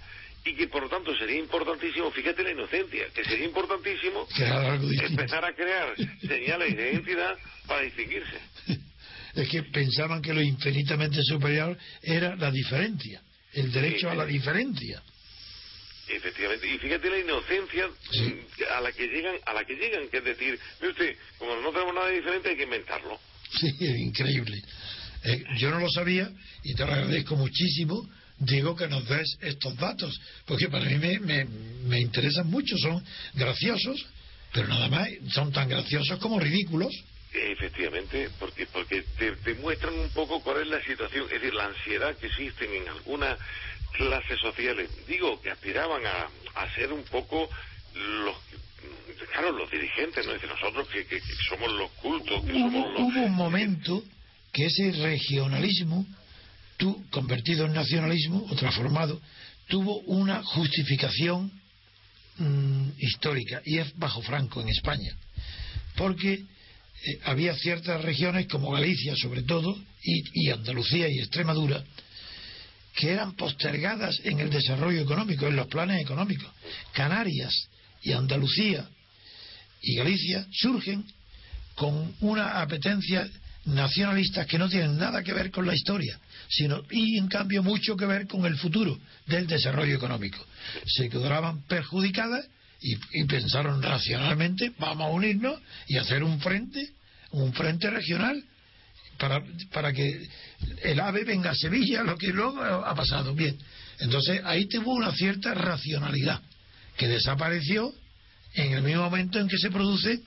y 0.45 0.55
que 0.55 0.67
por 0.67 0.83
lo 0.83 0.89
tanto 0.89 1.15
sería 1.15 1.37
importantísimo, 1.37 2.11
fíjate 2.11 2.43
la 2.43 2.51
inocencia, 2.51 3.07
que 3.13 3.23
sería 3.23 3.45
importantísimo 3.45 4.27
empezar 4.37 5.45
a 5.45 5.53
crear 5.53 5.95
señales 6.21 6.75
de 6.75 6.91
identidad 6.91 7.37
para 7.67 7.81
distinguirse. 7.81 8.39
Es 9.35 9.47
que 9.49 9.63
pensaban 9.63 10.21
que 10.21 10.33
lo 10.33 10.41
infinitamente 10.41 11.21
superior 11.23 11.77
era 12.01 12.35
la 12.35 12.51
diferencia, 12.51 13.21
el 13.53 13.71
derecho 13.71 14.09
a 14.09 14.15
la 14.15 14.25
diferencia. 14.25 15.01
Efectivamente, 16.07 16.67
y 16.67 16.77
fíjate 16.79 17.09
la 17.09 17.19
inocencia 17.19 17.87
a 18.75 18.81
la 18.81 18.91
que 18.91 19.07
llegan, 19.07 19.35
a 19.45 19.53
la 19.53 19.63
que 19.63 19.75
llegan, 19.75 20.09
que 20.09 20.17
es 20.17 20.23
decir, 20.23 20.59
usted, 20.81 21.15
como 21.37 21.55
no 21.57 21.71
tenemos 21.71 21.93
nada 21.93 22.09
diferente 22.09 22.49
hay 22.49 22.57
que 22.57 22.63
inventarlo. 22.63 23.19
Sí, 23.59 23.67
es 23.79 23.99
increíble. 23.99 24.59
Eh, 25.23 25.43
yo 25.57 25.69
no 25.69 25.79
lo 25.79 25.89
sabía 25.89 26.31
y 26.63 26.73
te 26.73 26.85
lo 26.85 26.93
agradezco 26.93 27.35
muchísimo 27.35 28.09
digo 28.39 28.75
que 28.75 28.87
nos 28.87 29.07
des 29.07 29.37
estos 29.41 29.75
datos, 29.75 30.19
porque 30.45 30.69
para 30.69 30.85
mí 30.85 30.97
me, 30.97 31.45
me, 31.85 31.99
interesan 31.99 32.49
mucho, 32.49 32.77
son 32.77 33.03
graciosos, 33.33 34.05
pero 34.53 34.67
nada 34.67 34.87
más 34.87 35.09
son 35.33 35.51
tan 35.51 35.67
graciosos 35.69 36.19
como 36.19 36.39
ridículos. 36.39 36.93
Efectivamente, 37.31 38.29
porque 38.39 38.65
porque 38.67 39.03
te, 39.17 39.53
muestran 39.55 39.93
un 39.93 40.09
poco 40.09 40.41
cuál 40.41 40.61
es 40.61 40.67
la 40.67 40.81
situación, 40.81 41.25
es 41.25 41.33
decir, 41.33 41.53
la 41.53 41.65
ansiedad 41.65 42.15
que 42.17 42.27
existen 42.27 42.73
en 42.73 42.89
algunas 42.89 43.37
clases 43.91 44.39
sociales. 44.39 44.89
Digo, 45.07 45.39
que 45.41 45.51
aspiraban 45.51 46.01
a, 46.05 46.27
a 46.55 46.73
ser 46.73 46.91
un 46.91 47.03
poco 47.03 47.49
los 47.93 48.35
claro, 49.31 49.51
los 49.51 49.69
dirigentes, 49.69 50.25
¿no? 50.25 50.33
Es 50.33 50.43
nosotros 50.43 50.87
que, 50.87 51.05
que, 51.05 51.21
somos 51.47 51.71
los 51.71 51.91
cultos. 51.91 52.43
Que 52.43 52.53
hubo, 52.53 52.71
somos 52.71 52.99
hubo 53.01 53.21
un 53.25 53.35
momento 53.35 54.03
que 54.51 54.65
ese 54.65 54.91
regionalismo 54.91 56.05
tú, 56.77 57.05
convertido 57.11 57.65
en 57.65 57.73
nacionalismo 57.73 58.45
o 58.49 58.55
transformado, 58.55 59.21
tuvo 59.67 59.99
una 60.01 60.41
justificación 60.43 61.51
mm, 62.37 62.89
histórica 62.97 63.61
y 63.65 63.77
es 63.77 63.95
bajo 63.97 64.21
Franco 64.21 64.61
en 64.61 64.69
España. 64.69 65.11
Porque 65.95 66.45
eh, 67.05 67.19
había 67.23 67.55
ciertas 67.55 68.01
regiones 68.01 68.47
como 68.47 68.71
Galicia 68.71 69.15
sobre 69.15 69.43
todo 69.43 69.77
y, 70.03 70.49
Andalucía 70.49 71.07
y 71.07 71.19
Extremadura 71.19 71.83
que 72.95 73.11
eran 73.11 73.35
postergadas 73.35 74.19
en 74.23 74.39
el 74.39 74.49
desarrollo 74.49 75.01
económico, 75.01 75.47
en 75.47 75.55
los 75.55 75.67
planes 75.67 76.01
económicos. 76.01 76.49
Canarias 76.91 77.69
y 78.01 78.11
Andalucía 78.11 78.89
y 79.81 79.95
Galicia 79.95 80.45
surgen 80.51 81.05
con 81.75 82.13
una 82.19 82.61
apetencia 82.61 83.29
nacionalista 83.65 84.45
que 84.45 84.57
no 84.57 84.67
tienen 84.67 84.97
nada 84.97 85.23
que 85.23 85.33
ver 85.33 85.51
con 85.51 85.65
la 85.65 85.75
historia, 85.75 86.19
sino 86.49 86.83
y 86.89 87.17
en 87.17 87.27
cambio 87.27 87.63
mucho 87.63 87.95
que 87.95 88.05
ver 88.05 88.27
con 88.27 88.45
el 88.45 88.57
futuro 88.57 88.99
del 89.27 89.47
desarrollo 89.47 89.95
económico. 89.95 90.45
Se 90.85 91.09
quedaban 91.09 91.61
perjudicadas 91.67 92.45
y, 92.81 93.23
pensaron 93.25 93.81
racionalmente, 93.81 94.71
vamos 94.77 95.07
a 95.07 95.11
unirnos 95.11 95.59
y 95.87 95.97
hacer 95.97 96.23
un 96.23 96.39
frente, 96.39 96.91
un 97.31 97.53
frente 97.53 97.89
regional 97.89 98.41
para, 99.17 99.43
para 99.71 99.91
que 99.91 100.27
el 100.83 100.99
AVE 100.99 101.25
venga 101.25 101.51
a 101.51 101.55
Sevilla, 101.55 102.03
lo 102.03 102.17
que 102.17 102.27
luego 102.27 102.61
ha 102.61 102.95
pasado. 102.95 103.33
Bien, 103.35 103.57
entonces 103.99 104.41
ahí 104.45 104.67
tuvo 104.67 104.93
una 104.93 105.11
cierta 105.11 105.53
racionalidad 105.53 106.41
que 106.95 107.07
desapareció 107.07 107.93
en 108.53 108.73
el 108.73 108.81
mismo 108.81 109.03
momento 109.03 109.39
en 109.39 109.47
que 109.47 109.57
se 109.57 109.71
produce 109.71 110.21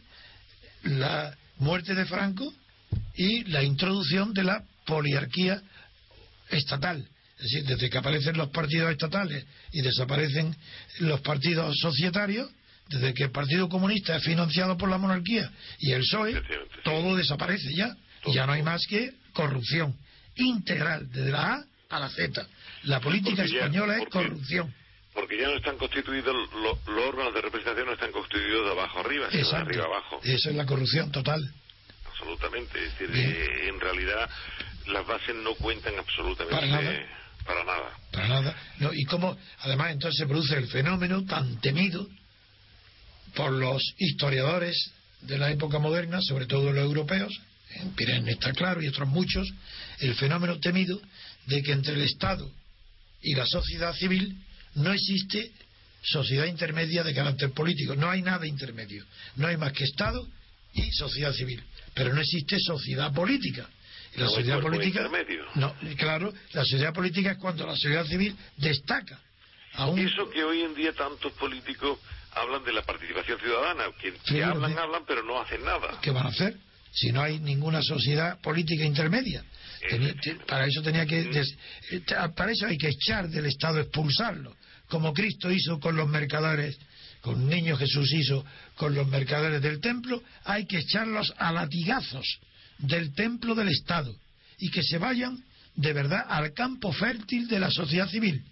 la 0.85 1.37
muerte 1.59 1.95
de 1.95 2.07
Franco 2.07 2.53
y 3.15 3.45
la 3.45 3.63
introducción 3.63 4.33
de 4.35 4.45
la 4.45 4.65
poliarquía 4.85 5.63
estatal. 6.51 7.07
Es 7.43 7.51
decir, 7.51 7.65
desde 7.65 7.91
que 7.91 7.99
aparecen 7.99 8.37
los 8.37 8.51
partidos 8.51 8.93
estatales 8.93 9.45
y 9.73 9.81
desaparecen 9.83 10.55
los 11.01 11.21
partidos 11.23 11.77
societarios, 11.79 12.49
desde 12.89 13.13
que 13.15 13.25
el 13.25 13.31
Partido 13.33 13.69
Comunista 13.69 14.17
es 14.17 14.23
financiado 14.23 14.77
por 14.77 14.89
la 14.89 14.99
monarquía 14.99 15.51
y 15.81 15.91
el 15.91 16.03
PSOE, 16.03 16.41
todo 16.85 17.17
desaparece 17.17 17.75
ya. 17.75 17.97
Ya 18.27 18.47
no 18.47 18.53
hay 18.53 18.63
más 18.63 18.87
que 18.89 19.11
corrupción 19.33 19.97
integral, 20.37 21.11
desde 21.11 21.33
la 21.33 21.55
A 21.55 21.65
a 21.89 21.99
la 21.99 22.09
Z. 22.11 22.47
La 22.85 23.01
política 23.01 23.43
española 23.43 23.99
es 23.99 24.09
corrupción. 24.09 24.73
Porque 25.13 25.37
ya 25.39 25.49
no 25.49 25.57
están 25.57 25.77
constituidos, 25.77 26.35
los, 26.55 26.79
órganos 26.87 27.35
de 27.35 27.41
representación 27.41 27.87
no 27.87 27.95
están 27.95 28.13
constituidos 28.13 28.67
de 28.67 28.71
abajo 28.71 29.01
arriba, 29.01 29.29
sino 29.31 29.49
de 29.49 29.57
arriba 29.57 29.85
abajo. 29.87 30.21
Esa 30.23 30.51
es 30.51 30.55
la 30.55 30.65
corrupción 30.65 31.11
total 31.11 31.53
absolutamente. 32.07 32.85
Es 32.85 32.99
decir, 32.99 33.11
eh, 33.15 33.69
en 33.69 33.81
realidad 33.81 34.31
las 34.87 35.07
bases 35.07 35.35
no 35.37 35.55
cuentan 35.55 35.99
absolutamente 35.99 36.55
para 36.55 36.67
nada. 36.67 37.22
Para 38.11 38.29
nada. 38.29 38.57
No, 38.79 38.93
y 38.93 39.05
cómo, 39.05 39.37
además, 39.61 39.93
entonces 39.93 40.19
se 40.19 40.27
produce 40.27 40.57
el 40.57 40.69
fenómeno 40.69 41.25
tan 41.25 41.61
temido 41.61 42.09
por 43.35 43.53
los 43.53 43.83
historiadores 43.99 44.77
de 45.23 45.39
la 45.39 45.51
época 45.51 45.79
moderna, 45.79 46.21
sobre 46.21 46.47
todo 46.47 46.73
los 46.73 46.85
europeos, 46.85 47.33
en 47.77 47.91
Pirene 47.95 48.33
está 48.33 48.53
claro 48.53 48.83
y 48.83 48.89
otros 48.89 49.09
muchos, 49.09 49.49
el 50.01 50.15
fenómeno 50.15 50.59
temido 50.59 51.01
de 51.47 51.63
que 51.63 51.73
entre 51.73 51.95
el 51.95 52.03
Estado 52.03 52.51
y 53.23 53.35
la 53.35 53.47
sociedad 53.47 53.95
civil 53.95 54.37
no 54.75 54.93
existe 54.93 55.53
sociedad 56.03 56.47
intermedia 56.47 57.05
de 57.05 57.15
carácter 57.15 57.53
político, 57.53 57.95
no 57.95 58.11
hay 58.11 58.23
nada 58.23 58.47
intermedio, 58.47 59.05
no 59.37 59.47
hay 59.47 59.57
más 59.57 59.73
que 59.73 59.85
Estado 59.85 60.29
y 60.75 60.91
sociedad 60.93 61.33
civil. 61.33 61.63
Pero 61.95 62.13
no 62.13 62.21
existe 62.21 62.59
sociedad 62.59 63.13
política. 63.13 63.69
La 64.17 64.25
No 64.25 64.31
sociedad 64.31 64.61
política. 64.61 65.09
No, 65.55 65.75
claro, 65.97 66.33
la 66.53 66.65
sociedad 66.65 66.93
política 66.93 67.33
es 67.33 67.39
cuando 67.39 67.67
la 67.67 67.73
sociedad 67.75 68.05
civil 68.07 68.37
destaca. 68.57 69.19
a 69.75 69.87
un- 69.87 69.99
Eso 69.99 70.29
que 70.29 70.45
hoy 70.45 70.61
en 70.61 70.75
día 70.75 70.93
tantos 70.93 71.33
políticos 71.33 71.99
hablan 72.35 72.63
de 72.63 72.75
la 72.75 72.83
participación 72.83 73.39
ciudadana, 73.41 73.85
que, 73.99 74.45
hablan, 74.45 74.77
hablan, 74.79 75.03
pero 75.07 75.23
no 75.23 75.41
hacen 75.41 75.65
nada. 75.65 75.99
¿Qué 76.03 76.11
van 76.11 76.27
a 76.27 76.29
hacer? 76.29 76.57
Si 76.93 77.11
no 77.11 77.23
hay 77.23 77.39
ninguna 77.39 77.81
sociedad 77.83 78.39
política 78.43 78.85
intermedia. 78.85 79.43
Tenía- 79.89 80.15
te- 80.15 80.35
para 80.35 80.67
eso 80.67 80.83
tenía 80.83 81.07
que 81.07 81.25
des- 81.25 81.57
eh, 81.91 82.01
te- 82.01 82.15
para 82.37 82.53
eso 82.53 82.67
hay 82.67 82.77
que 82.77 82.89
echar 82.89 83.29
del 83.31 83.47
Estado, 83.47 83.81
expulsarlo, 83.81 84.55
como 84.89 85.15
Cristo 85.15 85.51
hizo 85.51 85.81
con 85.81 85.97
los 85.97 86.07
mercaderes, 86.07 86.79
con 87.23 87.49
niño 87.49 87.75
Jesús 87.79 88.13
hizo 88.13 88.45
con 88.77 88.95
los 88.95 89.07
mercaderes 89.09 89.63
del 89.63 89.81
templo, 89.81 90.23
hay 90.45 90.67
que 90.67 90.81
echarlos 90.81 91.33
a 91.39 91.51
latigazos 91.51 92.27
del 92.83 93.15
templo 93.15 93.55
del 93.55 93.69
Estado 93.69 94.15
y 94.59 94.71
que 94.71 94.83
se 94.83 94.99
vayan 94.99 95.43
de 95.75 95.93
verdad 95.93 96.25
al 96.29 96.53
campo 96.53 96.93
fértil 96.93 97.49
de 97.49 97.59
la 97.59 97.71
sociedad 97.71 98.09
civil. 98.09 98.43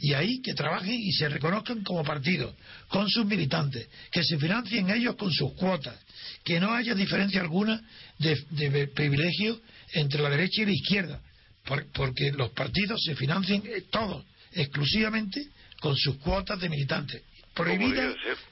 Y 0.00 0.14
ahí 0.14 0.40
que 0.40 0.54
trabajen 0.54 0.94
y 0.98 1.12
se 1.12 1.28
reconozcan 1.28 1.82
como 1.84 2.02
partido, 2.04 2.56
con 2.88 3.08
sus 3.10 3.26
militantes, 3.26 3.86
que 4.10 4.24
se 4.24 4.38
financien 4.38 4.88
ellos 4.88 5.14
con 5.16 5.30
sus 5.30 5.52
cuotas, 5.52 5.94
que 6.42 6.58
no 6.58 6.72
haya 6.72 6.94
diferencia 6.94 7.40
alguna 7.42 7.82
de, 8.18 8.42
de 8.50 8.88
privilegio 8.88 9.60
entre 9.92 10.22
la 10.22 10.30
derecha 10.30 10.62
y 10.62 10.66
la 10.66 10.72
izquierda, 10.72 11.20
por- 11.66 11.86
porque 11.92 12.32
los 12.32 12.50
partidos 12.52 12.98
se 13.04 13.14
financian 13.14 13.62
eh, 13.66 13.82
todos, 13.90 14.24
exclusivamente 14.52 15.48
con 15.80 15.94
sus 15.96 16.16
cuotas 16.16 16.58
de 16.60 16.70
militantes. 16.70 17.22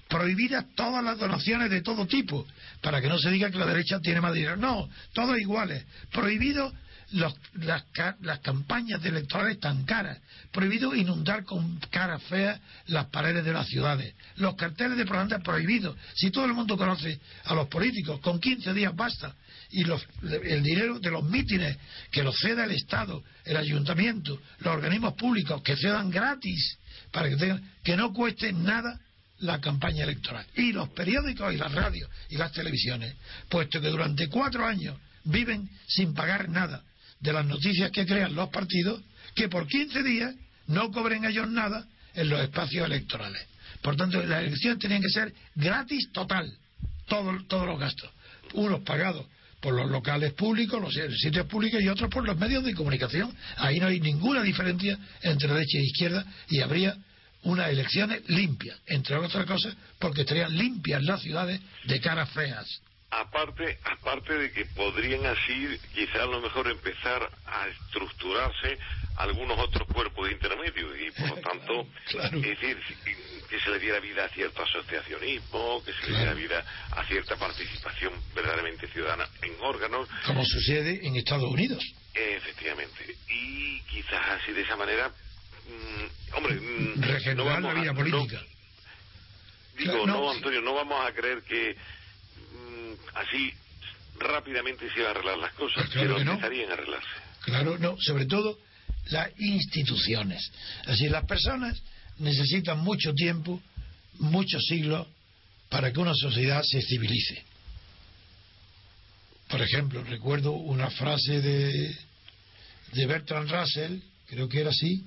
Prohibidas, 0.08 0.66
todas 0.74 1.02
las 1.02 1.18
donaciones 1.18 1.70
de 1.70 1.82
todo 1.82 2.06
tipo, 2.06 2.46
para 2.80 3.00
que 3.00 3.08
no 3.08 3.18
se 3.18 3.30
diga 3.30 3.50
que 3.50 3.58
la 3.58 3.66
derecha 3.66 3.98
tiene 4.00 4.20
más 4.20 4.34
dinero. 4.34 4.56
No, 4.56 4.88
todos 5.12 5.38
iguales. 5.38 5.84
Prohibido 6.12 6.72
los- 7.12 7.34
las, 7.54 7.84
las 8.20 8.38
campañas 8.40 9.02
de 9.02 9.08
electorales 9.10 9.58
tan 9.60 9.84
caras. 9.84 10.18
Prohibido 10.50 10.94
inundar 10.94 11.44
con 11.44 11.78
caras 11.90 12.22
feas 12.24 12.60
las 12.86 13.06
paredes 13.06 13.44
de 13.44 13.52
las 13.52 13.66
ciudades. 13.66 14.14
Los 14.36 14.54
carteles 14.56 14.96
de 14.96 15.04
propaganda 15.04 15.38
prohibidos. 15.40 15.96
Si 16.14 16.30
todo 16.30 16.44
el 16.46 16.52
mundo 16.54 16.76
conoce 16.76 17.18
a 17.44 17.54
los 17.54 17.68
políticos, 17.68 18.20
con 18.20 18.38
15 18.40 18.72
días 18.72 18.94
basta. 18.94 19.34
Y 19.70 19.84
los- 19.84 20.06
el 20.22 20.62
dinero 20.62 20.98
de 20.98 21.10
los 21.10 21.24
mítines 21.24 21.76
que 22.10 22.22
los 22.22 22.36
ceda 22.38 22.64
el 22.64 22.72
Estado, 22.72 23.22
el 23.44 23.56
ayuntamiento, 23.56 24.40
los 24.60 24.74
organismos 24.74 25.14
públicos, 25.14 25.62
que 25.62 25.76
cedan 25.76 26.10
gratis, 26.10 26.78
para 27.12 27.28
que, 27.28 27.36
tengan, 27.36 27.62
que 27.84 27.96
no 27.96 28.12
cueste 28.12 28.52
nada 28.52 28.98
la 29.38 29.60
campaña 29.60 30.04
electoral. 30.04 30.46
Y 30.56 30.72
los 30.72 30.88
periódicos 30.90 31.52
y 31.52 31.56
las 31.56 31.72
radios 31.72 32.08
y 32.30 32.36
las 32.36 32.52
televisiones, 32.52 33.14
puesto 33.48 33.80
que 33.80 33.88
durante 33.88 34.28
cuatro 34.28 34.64
años 34.66 34.96
viven 35.24 35.68
sin 35.86 36.14
pagar 36.14 36.48
nada 36.48 36.82
de 37.20 37.32
las 37.32 37.44
noticias 37.46 37.90
que 37.90 38.06
crean 38.06 38.34
los 38.34 38.48
partidos, 38.50 39.00
que 39.34 39.48
por 39.48 39.66
15 39.66 40.02
días 40.02 40.34
no 40.66 40.90
cobren 40.90 41.24
ellos 41.24 41.48
nada 41.48 41.86
en 42.14 42.28
los 42.28 42.40
espacios 42.40 42.86
electorales. 42.86 43.46
Por 43.80 43.96
tanto, 43.96 44.22
las 44.24 44.42
elecciones 44.44 44.78
tenían 44.78 45.02
que 45.02 45.08
ser 45.10 45.32
gratis 45.54 46.10
total, 46.12 46.52
todo- 47.06 47.44
todos 47.46 47.66
los 47.66 47.78
gastos. 47.80 48.10
Unos 48.54 48.80
pagados 48.82 49.26
por 49.62 49.74
los 49.74 49.88
locales 49.88 50.32
públicos, 50.32 50.82
los 50.82 50.92
sitios 51.20 51.46
públicos 51.46 51.80
y 51.80 51.88
otros 51.88 52.10
por 52.10 52.26
los 52.26 52.36
medios 52.36 52.64
de 52.64 52.74
comunicación. 52.74 53.32
Ahí 53.56 53.78
no 53.78 53.86
hay 53.86 54.00
ninguna 54.00 54.42
diferencia 54.42 54.98
entre 55.22 55.48
derecha 55.48 55.78
e 55.78 55.84
izquierda 55.84 56.26
y 56.50 56.60
habría 56.60 56.96
unas 57.44 57.70
elecciones 57.70 58.28
limpias, 58.28 58.76
entre 58.86 59.16
otras 59.16 59.46
cosas, 59.46 59.74
porque 60.00 60.22
estarían 60.22 60.56
limpias 60.56 61.02
las 61.04 61.22
ciudades 61.22 61.60
de 61.84 62.00
caras 62.00 62.28
feas. 62.30 62.66
Aparte, 63.14 63.78
aparte 63.84 64.32
de 64.32 64.50
que 64.52 64.64
podrían 64.66 65.26
así, 65.26 65.78
quizás 65.94 66.22
a 66.22 66.26
lo 66.26 66.40
mejor 66.40 66.66
empezar 66.68 67.30
a 67.46 67.68
estructurarse 67.68 68.78
algunos 69.16 69.58
otros 69.58 69.86
cuerpos 69.88 70.30
intermedios 70.30 70.96
y 70.98 71.10
por 71.20 71.28
lo 71.28 71.36
tanto, 71.42 71.86
Claro. 72.08 72.38
es 72.38 72.42
decir, 72.42 72.78
que 73.50 73.60
se 73.60 73.68
le 73.70 73.78
diera 73.80 74.00
vida 74.00 74.24
a 74.24 74.28
cierto 74.30 74.62
asociacionismo, 74.62 75.82
que 75.84 75.92
se 75.92 76.10
le 76.10 76.16
diera 76.16 76.32
vida 76.32 76.64
a 76.92 77.04
cierta 77.04 77.36
participación 77.36 78.14
verdaderamente 78.34 78.88
ciudadana 78.88 79.28
en 79.42 79.52
órganos, 79.60 80.08
como 80.24 80.42
sucede 80.46 81.06
en 81.06 81.14
Estados 81.16 81.50
Unidos. 81.52 81.84
efectivamente. 82.14 83.14
Y 83.28 83.80
quizás 83.90 84.40
así 84.40 84.52
de 84.52 84.62
esa 84.62 84.76
manera, 84.76 85.08
mm, 85.08 86.34
hombre, 86.36 86.54
mm, 86.54 87.02
Regenerar 87.02 87.60
no 87.60 87.72
la 87.74 87.80
vida 87.82 87.90
a- 87.90 87.94
política. 87.94 88.40
no- 88.40 89.78
digo, 89.78 90.04
Claro, 90.04 90.06
no. 90.06 90.30
Antonio, 90.30 90.60
no 90.62 90.72
vamos 90.74 91.06
a 91.06 91.12
creer 91.12 91.42
que 91.42 91.76
así 93.14 93.52
rápidamente 94.18 94.88
se 94.92 95.00
van 95.00 95.08
a 95.08 95.10
arreglar 95.10 95.38
las 95.38 95.52
cosas, 95.54 95.84
Pues 95.84 95.90
claro 95.90 96.14
pero 96.14 96.24
no. 96.24 96.32
empezarían 96.32 96.70
a 96.70 96.74
arreglarse. 96.74 97.08
Claro, 97.44 97.78
no, 97.78 97.96
sobre 98.00 98.26
todo 98.26 98.58
las 99.10 99.28
instituciones. 99.38 100.50
Así, 100.86 101.08
las 101.08 101.24
personas 101.24 101.80
necesitan 102.18 102.78
mucho 102.78 103.12
tiempo, 103.14 103.60
muchos 104.18 104.62
siglos, 104.66 105.06
para 105.68 105.92
que 105.92 105.98
una 106.00 106.14
sociedad 106.14 106.62
se 106.62 106.80
civilice. 106.82 107.42
Por 109.48 109.60
ejemplo, 109.60 110.02
recuerdo 110.04 110.52
una 110.52 110.90
frase 110.90 111.40
de, 111.40 111.96
de 112.92 113.06
Bertrand 113.06 113.50
Russell, 113.50 113.98
creo 114.28 114.48
que 114.48 114.60
era 114.60 114.70
así, 114.70 115.04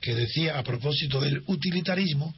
que 0.00 0.14
decía 0.14 0.58
a 0.58 0.62
propósito 0.62 1.20
del 1.20 1.42
utilitarismo, 1.46 2.34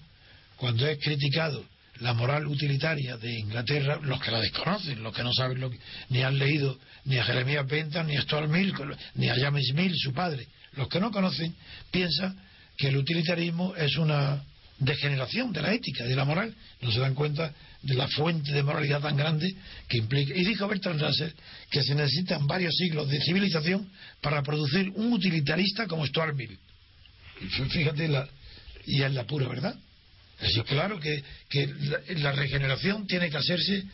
cuando 0.56 0.86
es 0.86 0.98
criticado 0.98 1.64
la 2.02 2.14
moral 2.14 2.46
utilitaria 2.46 3.16
de 3.16 3.38
Inglaterra, 3.38 3.98
los 4.02 4.20
que 4.20 4.30
la 4.30 4.40
desconocen, 4.40 5.02
los 5.02 5.14
que 5.14 5.22
no 5.22 5.32
saben 5.32 5.60
lo 5.60 5.70
que, 5.70 5.78
ni 6.08 6.22
han 6.22 6.38
leído 6.38 6.78
ni 7.04 7.18
a 7.18 7.24
Jeremías 7.24 7.66
Bentham, 7.66 8.06
ni 8.06 8.16
a 8.16 8.22
Stuart 8.22 8.48
Mill, 8.48 8.74
ni 9.14 9.28
a 9.28 9.34
James 9.36 9.72
Mill, 9.74 9.94
su 9.96 10.12
padre, 10.12 10.46
los 10.72 10.88
que 10.88 11.00
no 11.00 11.10
conocen, 11.10 11.54
piensan 11.90 12.36
que 12.76 12.88
el 12.88 12.96
utilitarismo 12.96 13.74
es 13.76 13.96
una 13.96 14.42
degeneración 14.78 15.52
de 15.52 15.62
la 15.62 15.72
ética 15.72 16.04
de 16.04 16.16
la 16.16 16.24
moral, 16.24 16.54
no 16.80 16.90
se 16.90 16.98
dan 16.98 17.14
cuenta 17.14 17.54
de 17.82 17.94
la 17.94 18.08
fuente 18.08 18.52
de 18.52 18.62
moralidad 18.62 19.00
tan 19.00 19.16
grande 19.16 19.54
que 19.88 19.98
implica. 19.98 20.34
Y 20.34 20.44
dijo 20.44 20.66
Bertrand 20.66 21.00
Russell 21.00 21.30
que 21.70 21.82
se 21.82 21.94
necesitan 21.94 22.46
varios 22.46 22.74
siglos 22.76 23.08
de 23.08 23.20
civilización 23.20 23.88
para 24.20 24.42
producir 24.42 24.90
un 24.96 25.12
utilitarista 25.12 25.86
como 25.86 26.06
Stuart 26.06 26.34
Mill. 26.34 26.58
Fíjate, 27.70 28.08
la, 28.08 28.28
y 28.86 29.02
es 29.02 29.12
la 29.12 29.24
pura 29.24 29.48
verdad. 29.48 29.76
Decir, 30.42 30.64
claro 30.64 30.98
que, 30.98 31.22
que 31.48 31.72
la, 32.16 32.32
regeneración 32.32 33.06
tiene 33.06 33.30
que 33.30 33.36
hacerse 33.36 33.84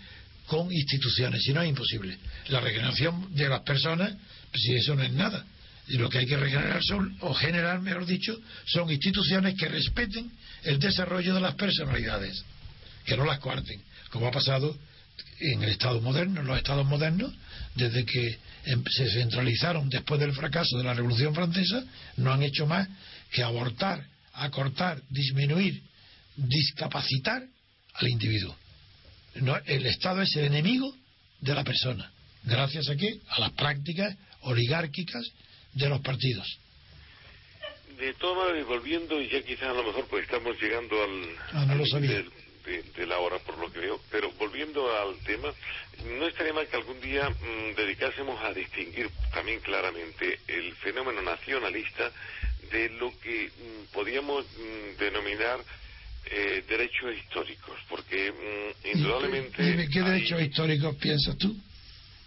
con 0.46 0.72
instituciones, 0.72 1.42
si 1.42 1.52
no 1.52 1.60
es 1.60 1.68
imposible. 1.68 2.16
La 2.48 2.60
regeneración 2.60 3.34
de 3.34 3.50
las 3.50 3.60
personas, 3.60 4.14
pues, 4.50 4.62
si 4.62 4.74
eso 4.74 4.94
no 4.94 5.02
es 5.02 5.12
nada. 5.12 5.44
Y 5.88 5.98
lo 5.98 6.08
que 6.08 6.18
hay 6.18 6.26
que 6.26 6.38
regenerar 6.38 6.82
son, 6.82 7.16
o 7.20 7.34
generar, 7.34 7.80
mejor 7.80 8.06
dicho, 8.06 8.34
son 8.66 8.90
instituciones 8.90 9.56
que 9.56 9.68
respeten 9.68 10.30
el 10.64 10.78
desarrollo 10.78 11.34
de 11.34 11.40
las 11.40 11.54
personalidades, 11.54 12.42
que 13.04 13.16
no 13.16 13.26
las 13.26 13.40
coarten, 13.40 13.82
como 14.10 14.26
ha 14.26 14.30
pasado 14.30 14.74
en 15.40 15.62
el 15.62 15.70
Estado 15.70 16.00
moderno, 16.00 16.40
en 16.40 16.46
los 16.46 16.56
Estados 16.56 16.86
modernos, 16.86 17.32
desde 17.74 18.06
que 18.06 18.38
em- 18.64 18.84
se 18.90 19.10
centralizaron 19.10 19.88
después 19.90 20.18
del 20.18 20.32
fracaso 20.32 20.78
de 20.78 20.84
la 20.84 20.94
Revolución 20.94 21.34
Francesa, 21.34 21.84
no 22.16 22.32
han 22.32 22.42
hecho 22.42 22.66
más 22.66 22.88
que 23.30 23.42
abortar, 23.42 24.06
acortar, 24.32 25.02
disminuir, 25.10 25.82
discapacitar 26.38 27.42
al 27.94 28.08
individuo. 28.08 28.56
No, 29.36 29.56
el 29.66 29.86
Estado 29.86 30.22
es 30.22 30.34
el 30.36 30.44
enemigo 30.46 30.94
de 31.40 31.54
la 31.54 31.64
persona. 31.64 32.10
¿Gracias 32.44 32.88
a 32.88 32.96
qué? 32.96 33.18
A 33.28 33.40
las 33.40 33.50
prácticas 33.52 34.16
oligárquicas 34.42 35.22
de 35.74 35.88
los 35.88 36.00
partidos. 36.00 36.46
De 37.98 38.14
todas 38.14 38.46
maneras, 38.46 38.66
volviendo, 38.68 39.20
y 39.20 39.28
ya 39.28 39.42
quizás 39.42 39.68
a 39.68 39.72
lo 39.72 39.82
mejor 39.84 40.06
pues 40.08 40.24
estamos 40.24 40.56
llegando 40.60 41.02
al, 41.02 41.36
Ah, 41.52 41.64
no 41.66 41.74
lo 41.74 41.86
sabía. 41.86 42.10
del- 42.10 42.30
de, 42.64 42.82
de 42.82 43.06
la 43.06 43.18
hora 43.18 43.38
por 43.38 43.56
lo 43.58 43.72
que 43.72 43.78
veo, 43.80 43.98
pero 44.10 44.30
volviendo 44.32 44.94
al 45.00 45.16
tema, 45.24 45.48
no 46.04 46.26
estaría 46.28 46.52
mal 46.52 46.68
que 46.68 46.76
algún 46.76 47.00
día 47.00 47.28
mm, 47.30 47.74
dedicásemos 47.74 48.38
a 48.44 48.52
distinguir 48.52 49.08
también 49.32 49.58
claramente 49.60 50.38
el 50.46 50.74
fenómeno 50.76 51.22
nacionalista 51.22 52.12
de 52.70 52.90
lo 52.90 53.18
que 53.20 53.46
mm, 53.48 53.92
podíamos 53.94 54.44
mm, 54.44 54.98
denominar 54.98 55.60
eh, 56.30 56.64
derechos 56.68 57.14
históricos, 57.16 57.76
porque 57.88 58.32
mm, 58.32 58.96
indudablemente... 58.96 59.62
Dime, 59.62 59.88
¿Qué 59.88 59.98
hay- 60.00 60.04
derechos 60.04 60.42
históricos 60.42 60.96
piensas 60.96 61.36
tú? 61.38 61.56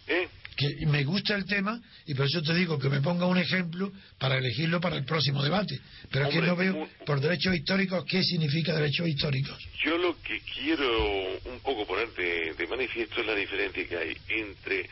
¿Eh? 0.08 0.28
que 0.54 0.86
me 0.86 1.04
gusta 1.06 1.34
el 1.36 1.46
tema 1.46 1.82
y 2.06 2.14
por 2.14 2.26
eso 2.28 2.42
te 2.44 2.54
digo 2.54 2.78
que 2.78 2.90
me 2.90 3.02
ponga 3.02 3.26
un 3.26 3.38
ejemplo 3.38 3.92
para 4.20 4.38
elegirlo 4.38 4.80
para 4.80 4.98
el 4.98 5.06
próximo 5.06 5.42
debate. 5.42 5.80
Pero 6.12 6.28
es 6.28 6.34
que 6.36 6.42
no 6.42 6.56
veo 6.56 6.76
un- 6.76 6.90
por 7.06 7.20
derechos 7.20 7.56
históricos 7.56 8.04
qué 8.08 8.22
significa 8.22 8.76
derechos 8.76 9.08
históricos. 9.08 9.58
Yo 9.84 9.98
lo 9.98 10.22
que 10.22 10.40
quiero 10.42 11.40
un 11.46 11.60
poco 11.62 11.88
poner 11.88 12.10
de, 12.14 12.54
de 12.54 12.68
manifiesto 12.68 13.22
es 13.22 13.28
la 13.28 13.34
diferencia 13.36 13.88
que 13.88 13.98
hay 13.98 14.18
entre 14.28 14.88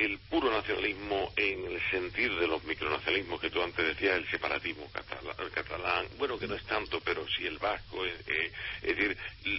el 0.00 0.18
puro 0.30 0.50
nacionalismo 0.50 1.30
en 1.36 1.72
el 1.72 1.80
sentido 1.90 2.40
de 2.40 2.46
los 2.46 2.64
micronacionalismos 2.64 3.40
que 3.40 3.50
tú 3.50 3.62
antes 3.62 3.86
decías, 3.86 4.16
el 4.16 4.30
separatismo 4.30 4.90
catalán, 4.90 6.06
bueno, 6.18 6.38
que 6.38 6.48
no 6.48 6.54
es 6.54 6.64
tanto, 6.64 7.00
pero 7.04 7.26
sí 7.28 7.46
el 7.46 7.58
vasco, 7.58 8.04
eh, 8.06 8.14
eh, 8.26 8.52
es 8.82 8.96
decir, 8.96 9.16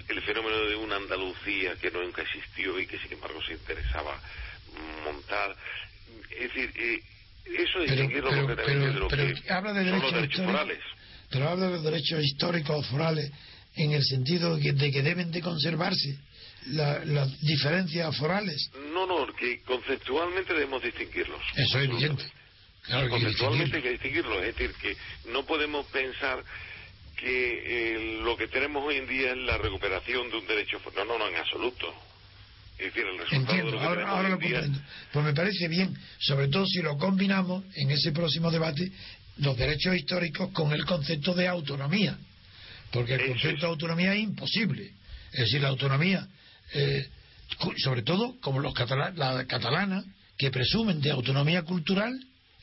el, 0.07 0.21
fenómeno 0.23 0.57
de 0.65 0.75
una 0.75 0.95
Andalucía 0.95 1.75
que 1.75 1.91
nunca 1.91 2.23
existió 2.23 2.79
y 2.79 2.87
que 2.87 2.97
sin 2.99 3.13
embargo 3.13 3.39
se 3.43 3.53
interesaba 3.53 4.19
montar. 5.03 5.55
Es 6.31 6.53
decir, 6.53 6.71
eh, 6.75 6.99
eso 7.45 7.79
distinguirlo 7.81 8.29
pero, 8.31 8.55
pero, 8.55 8.85
de 8.85 8.93
lo 8.93 9.07
pero, 9.09 9.41
que 9.41 9.53
habla 9.53 9.73
de 9.73 9.83
los 9.83 10.11
derechos 10.11 10.47
derechos. 10.47 10.83
Pero 11.29 11.49
habla 11.49 11.69
de 11.69 11.79
derechos 11.79 12.23
históricos 12.23 12.87
forales 12.87 13.31
en 13.75 13.91
el 13.91 14.03
sentido 14.03 14.55
de 14.55 14.61
que, 14.61 14.73
de 14.73 14.91
que 14.91 15.01
deben 15.01 15.31
de 15.31 15.41
conservarse 15.41 16.17
la- 16.67 17.03
las 17.05 17.39
diferencias 17.41 18.15
forales. 18.17 18.69
No, 18.93 19.05
no, 19.05 19.25
que 19.33 19.61
conceptualmente 19.61 20.53
debemos 20.53 20.81
distinguirlos. 20.83 21.41
Eso 21.55 21.79
es 21.79 21.89
evidente. 21.89 22.23
Claro 22.83 23.09
Conceptualmente 23.09 23.77
hay 23.77 23.83
que 23.83 23.91
distinguirlos. 23.91 24.37
Es 24.43 24.55
decir, 24.55 24.73
que 24.81 24.95
no 25.31 25.45
podemos 25.45 25.85
pensar 25.87 26.43
que 27.15 27.93
eh, 27.95 28.21
lo 28.23 28.35
que 28.35 28.47
tenemos 28.47 28.83
hoy 28.83 28.95
en 28.97 29.07
día 29.07 29.31
es 29.31 29.37
la 29.37 29.57
recuperación 29.57 30.29
de 30.31 30.37
un 30.37 30.47
derecho. 30.47 30.79
No, 30.95 31.05
no, 31.05 31.17
no, 31.19 31.27
en 31.27 31.35
absoluto. 31.35 31.93
Es 32.79 32.85
decir, 32.93 33.05
el 33.05 33.19
resultado 33.19 33.29
de 33.29 33.59
Entiendo, 33.59 33.71
lo 33.73 33.79
que 33.79 33.85
ahora, 33.85 34.29
lo 34.29 34.37
día- 34.37 34.51
comprendo. 34.61 34.79
Pues 35.13 35.25
me 35.25 35.33
parece 35.33 35.67
bien, 35.67 35.95
sobre 36.19 36.47
todo 36.47 36.65
si 36.65 36.81
lo 36.81 36.97
combinamos 36.97 37.63
en 37.75 37.91
ese 37.91 38.11
próximo 38.11 38.49
debate, 38.49 38.91
los 39.37 39.55
derechos 39.55 39.95
históricos 39.95 40.49
con 40.51 40.73
el 40.73 40.83
concepto 40.85 41.35
de 41.35 41.47
autonomía. 41.47 42.17
Porque 42.91 43.13
el 43.15 43.27
concepto 43.27 43.67
de 43.67 43.71
autonomía 43.71 44.13
es 44.15 44.21
imposible. 44.21 44.91
Es 45.31 45.39
decir, 45.41 45.61
la 45.61 45.67
autonomía, 45.69 46.27
eh, 46.73 47.07
sobre 47.77 48.01
todo 48.03 48.39
como 48.39 48.59
los 48.59 48.73
catala- 48.73 49.11
la 49.15 49.45
catalana, 49.45 50.03
que 50.37 50.51
presumen 50.51 51.01
de 51.01 51.11
autonomía 51.11 51.63
cultural, 51.63 52.13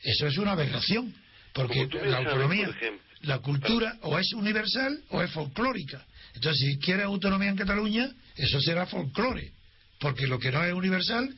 eso 0.03 0.27
es 0.27 0.37
una 0.37 0.51
aberración. 0.51 1.13
Porque 1.53 1.87
la 2.09 2.17
autonomía, 2.17 2.67
ejemplo, 2.69 3.01
la 3.21 3.39
cultura 3.39 3.97
o 4.01 4.17
es 4.19 4.31
universal 4.33 5.01
o 5.09 5.21
es 5.21 5.31
folclórica. 5.31 6.05
Entonces, 6.35 6.59
si 6.61 6.77
quieres 6.79 7.05
autonomía 7.05 7.49
en 7.49 7.55
Cataluña, 7.55 8.09
eso 8.35 8.61
será 8.61 8.85
folclore. 8.85 9.51
Porque 9.99 10.27
lo 10.27 10.39
que 10.39 10.51
no 10.51 10.63
es 10.63 10.73
universal, 10.73 11.33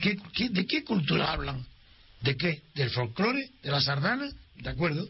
¿qué- 0.00 0.16
qué- 0.34 0.48
de 0.50 0.66
qué 0.66 0.84
cultura 0.84 1.32
hablan? 1.32 1.64
¿De 2.20 2.36
qué? 2.36 2.62
¿Del 2.74 2.90
folclore? 2.90 3.50
¿De 3.62 3.70
la 3.70 3.80
sardana? 3.80 4.28
¿De 4.56 4.70
acuerdo? 4.70 5.08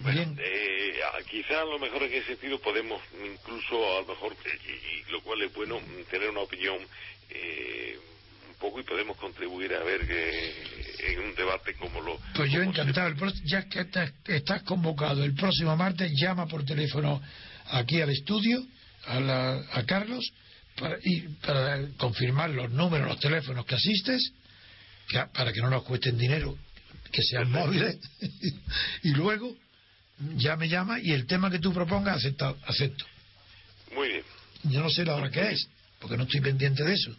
Bien. 0.00 0.36
Eh, 0.40 0.94
quizá 1.30 1.60
a 1.60 1.64
lo 1.64 1.78
mejor 1.78 2.02
en 2.04 2.12
ese 2.14 2.26
sentido 2.28 2.60
podemos 2.60 3.00
incluso 3.24 3.98
a 3.98 4.00
lo 4.02 4.06
mejor 4.08 4.32
eh, 4.44 5.02
y, 5.08 5.10
lo 5.12 5.20
cual 5.22 5.42
es 5.42 5.52
bueno 5.52 5.80
tener 6.10 6.30
una 6.30 6.40
opinión 6.40 6.78
eh, 7.30 7.98
un 8.48 8.54
poco 8.56 8.80
y 8.80 8.84
podemos 8.84 9.16
contribuir 9.16 9.74
a 9.74 9.82
ver 9.82 10.06
que 10.06 11.12
en 11.12 11.20
un 11.20 11.34
debate 11.34 11.74
como 11.74 12.00
lo 12.00 12.18
Pues 12.34 12.50
yo 12.50 12.60
como 12.60 12.72
se- 12.72 12.80
encantado. 12.80 13.08
El 13.08 13.16
pro- 13.16 13.32
ya 13.44 13.68
que 13.68 13.80
estás, 13.80 14.12
estás 14.26 14.62
convocado 14.62 15.24
el 15.24 15.34
próximo 15.34 15.76
martes, 15.76 16.10
llama 16.20 16.46
por 16.46 16.64
teléfono 16.64 17.20
aquí 17.70 18.00
al 18.00 18.10
estudio, 18.10 18.64
a, 19.06 19.20
la- 19.20 19.64
a 19.72 19.84
Carlos, 19.84 20.32
para, 20.78 20.96
y 21.02 21.20
para 21.44 21.88
confirmar 21.98 22.50
los 22.50 22.70
números, 22.70 23.08
los 23.08 23.20
teléfonos 23.20 23.66
que 23.66 23.74
asistes, 23.74 24.32
que- 25.08 25.24
para 25.34 25.52
que 25.52 25.60
no 25.60 25.70
nos 25.70 25.82
cuesten 25.84 26.16
dinero, 26.16 26.56
que 27.12 27.22
sean 27.22 27.50
móviles, 27.50 27.98
y 29.02 29.10
luego 29.10 29.54
ya 30.36 30.56
me 30.56 30.68
llama 30.68 31.00
y 31.00 31.12
el 31.12 31.26
tema 31.26 31.50
que 31.50 31.58
tú 31.58 31.72
propongas 31.72 32.16
acepta- 32.24 32.54
acepto. 32.66 33.04
muy 33.94 34.08
bien 34.08 34.22
Yo 34.64 34.80
no 34.82 34.90
sé 34.90 35.04
la 35.04 35.14
hora 35.16 35.30
que 35.30 35.40
es, 35.52 35.68
porque 36.00 36.16
no 36.16 36.24
estoy 36.24 36.40
pendiente 36.40 36.82
de 36.84 36.94
eso. 36.94 37.10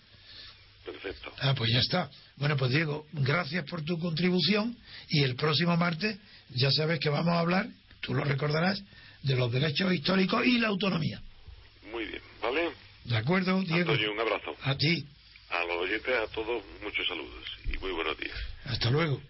perfecto 0.85 1.31
Ah, 1.39 1.53
pues 1.55 1.71
ya 1.71 1.79
está. 1.79 2.09
Bueno, 2.37 2.57
pues 2.57 2.71
Diego, 2.71 3.05
gracias 3.13 3.65
por 3.65 3.83
tu 3.83 3.97
contribución 3.99 4.77
y 5.09 5.23
el 5.23 5.35
próximo 5.35 5.75
martes 5.77 6.17
ya 6.49 6.71
sabes 6.71 6.99
que 6.99 7.09
vamos 7.09 7.33
a 7.33 7.39
hablar, 7.39 7.67
tú 8.01 8.13
lo 8.13 8.23
recordarás, 8.23 8.81
de 9.23 9.35
los 9.35 9.51
derechos 9.51 9.93
históricos 9.93 10.45
y 10.45 10.57
la 10.59 10.67
autonomía. 10.69 11.21
muy 11.91 12.05
bien 12.05 12.21
vale 12.41 12.69
¿De 13.05 13.17
acuerdo, 13.17 13.59
Diego? 13.61 13.91
Antonio 13.91 14.11
un 14.13 14.19
abrazo 14.19 14.55
A 14.63 14.75
ti. 14.77 15.05
a 15.49 15.63
los 15.65 15.77
oyentes 15.77 16.13
a 16.15 16.27
todos 16.27 16.63
muchos 16.83 17.07
saludos 17.07 17.45
y 17.73 17.77
muy 17.79 17.91
buenos 17.91 18.17
días 18.17 18.37
Hasta 18.65 18.89
luego. 18.91 19.21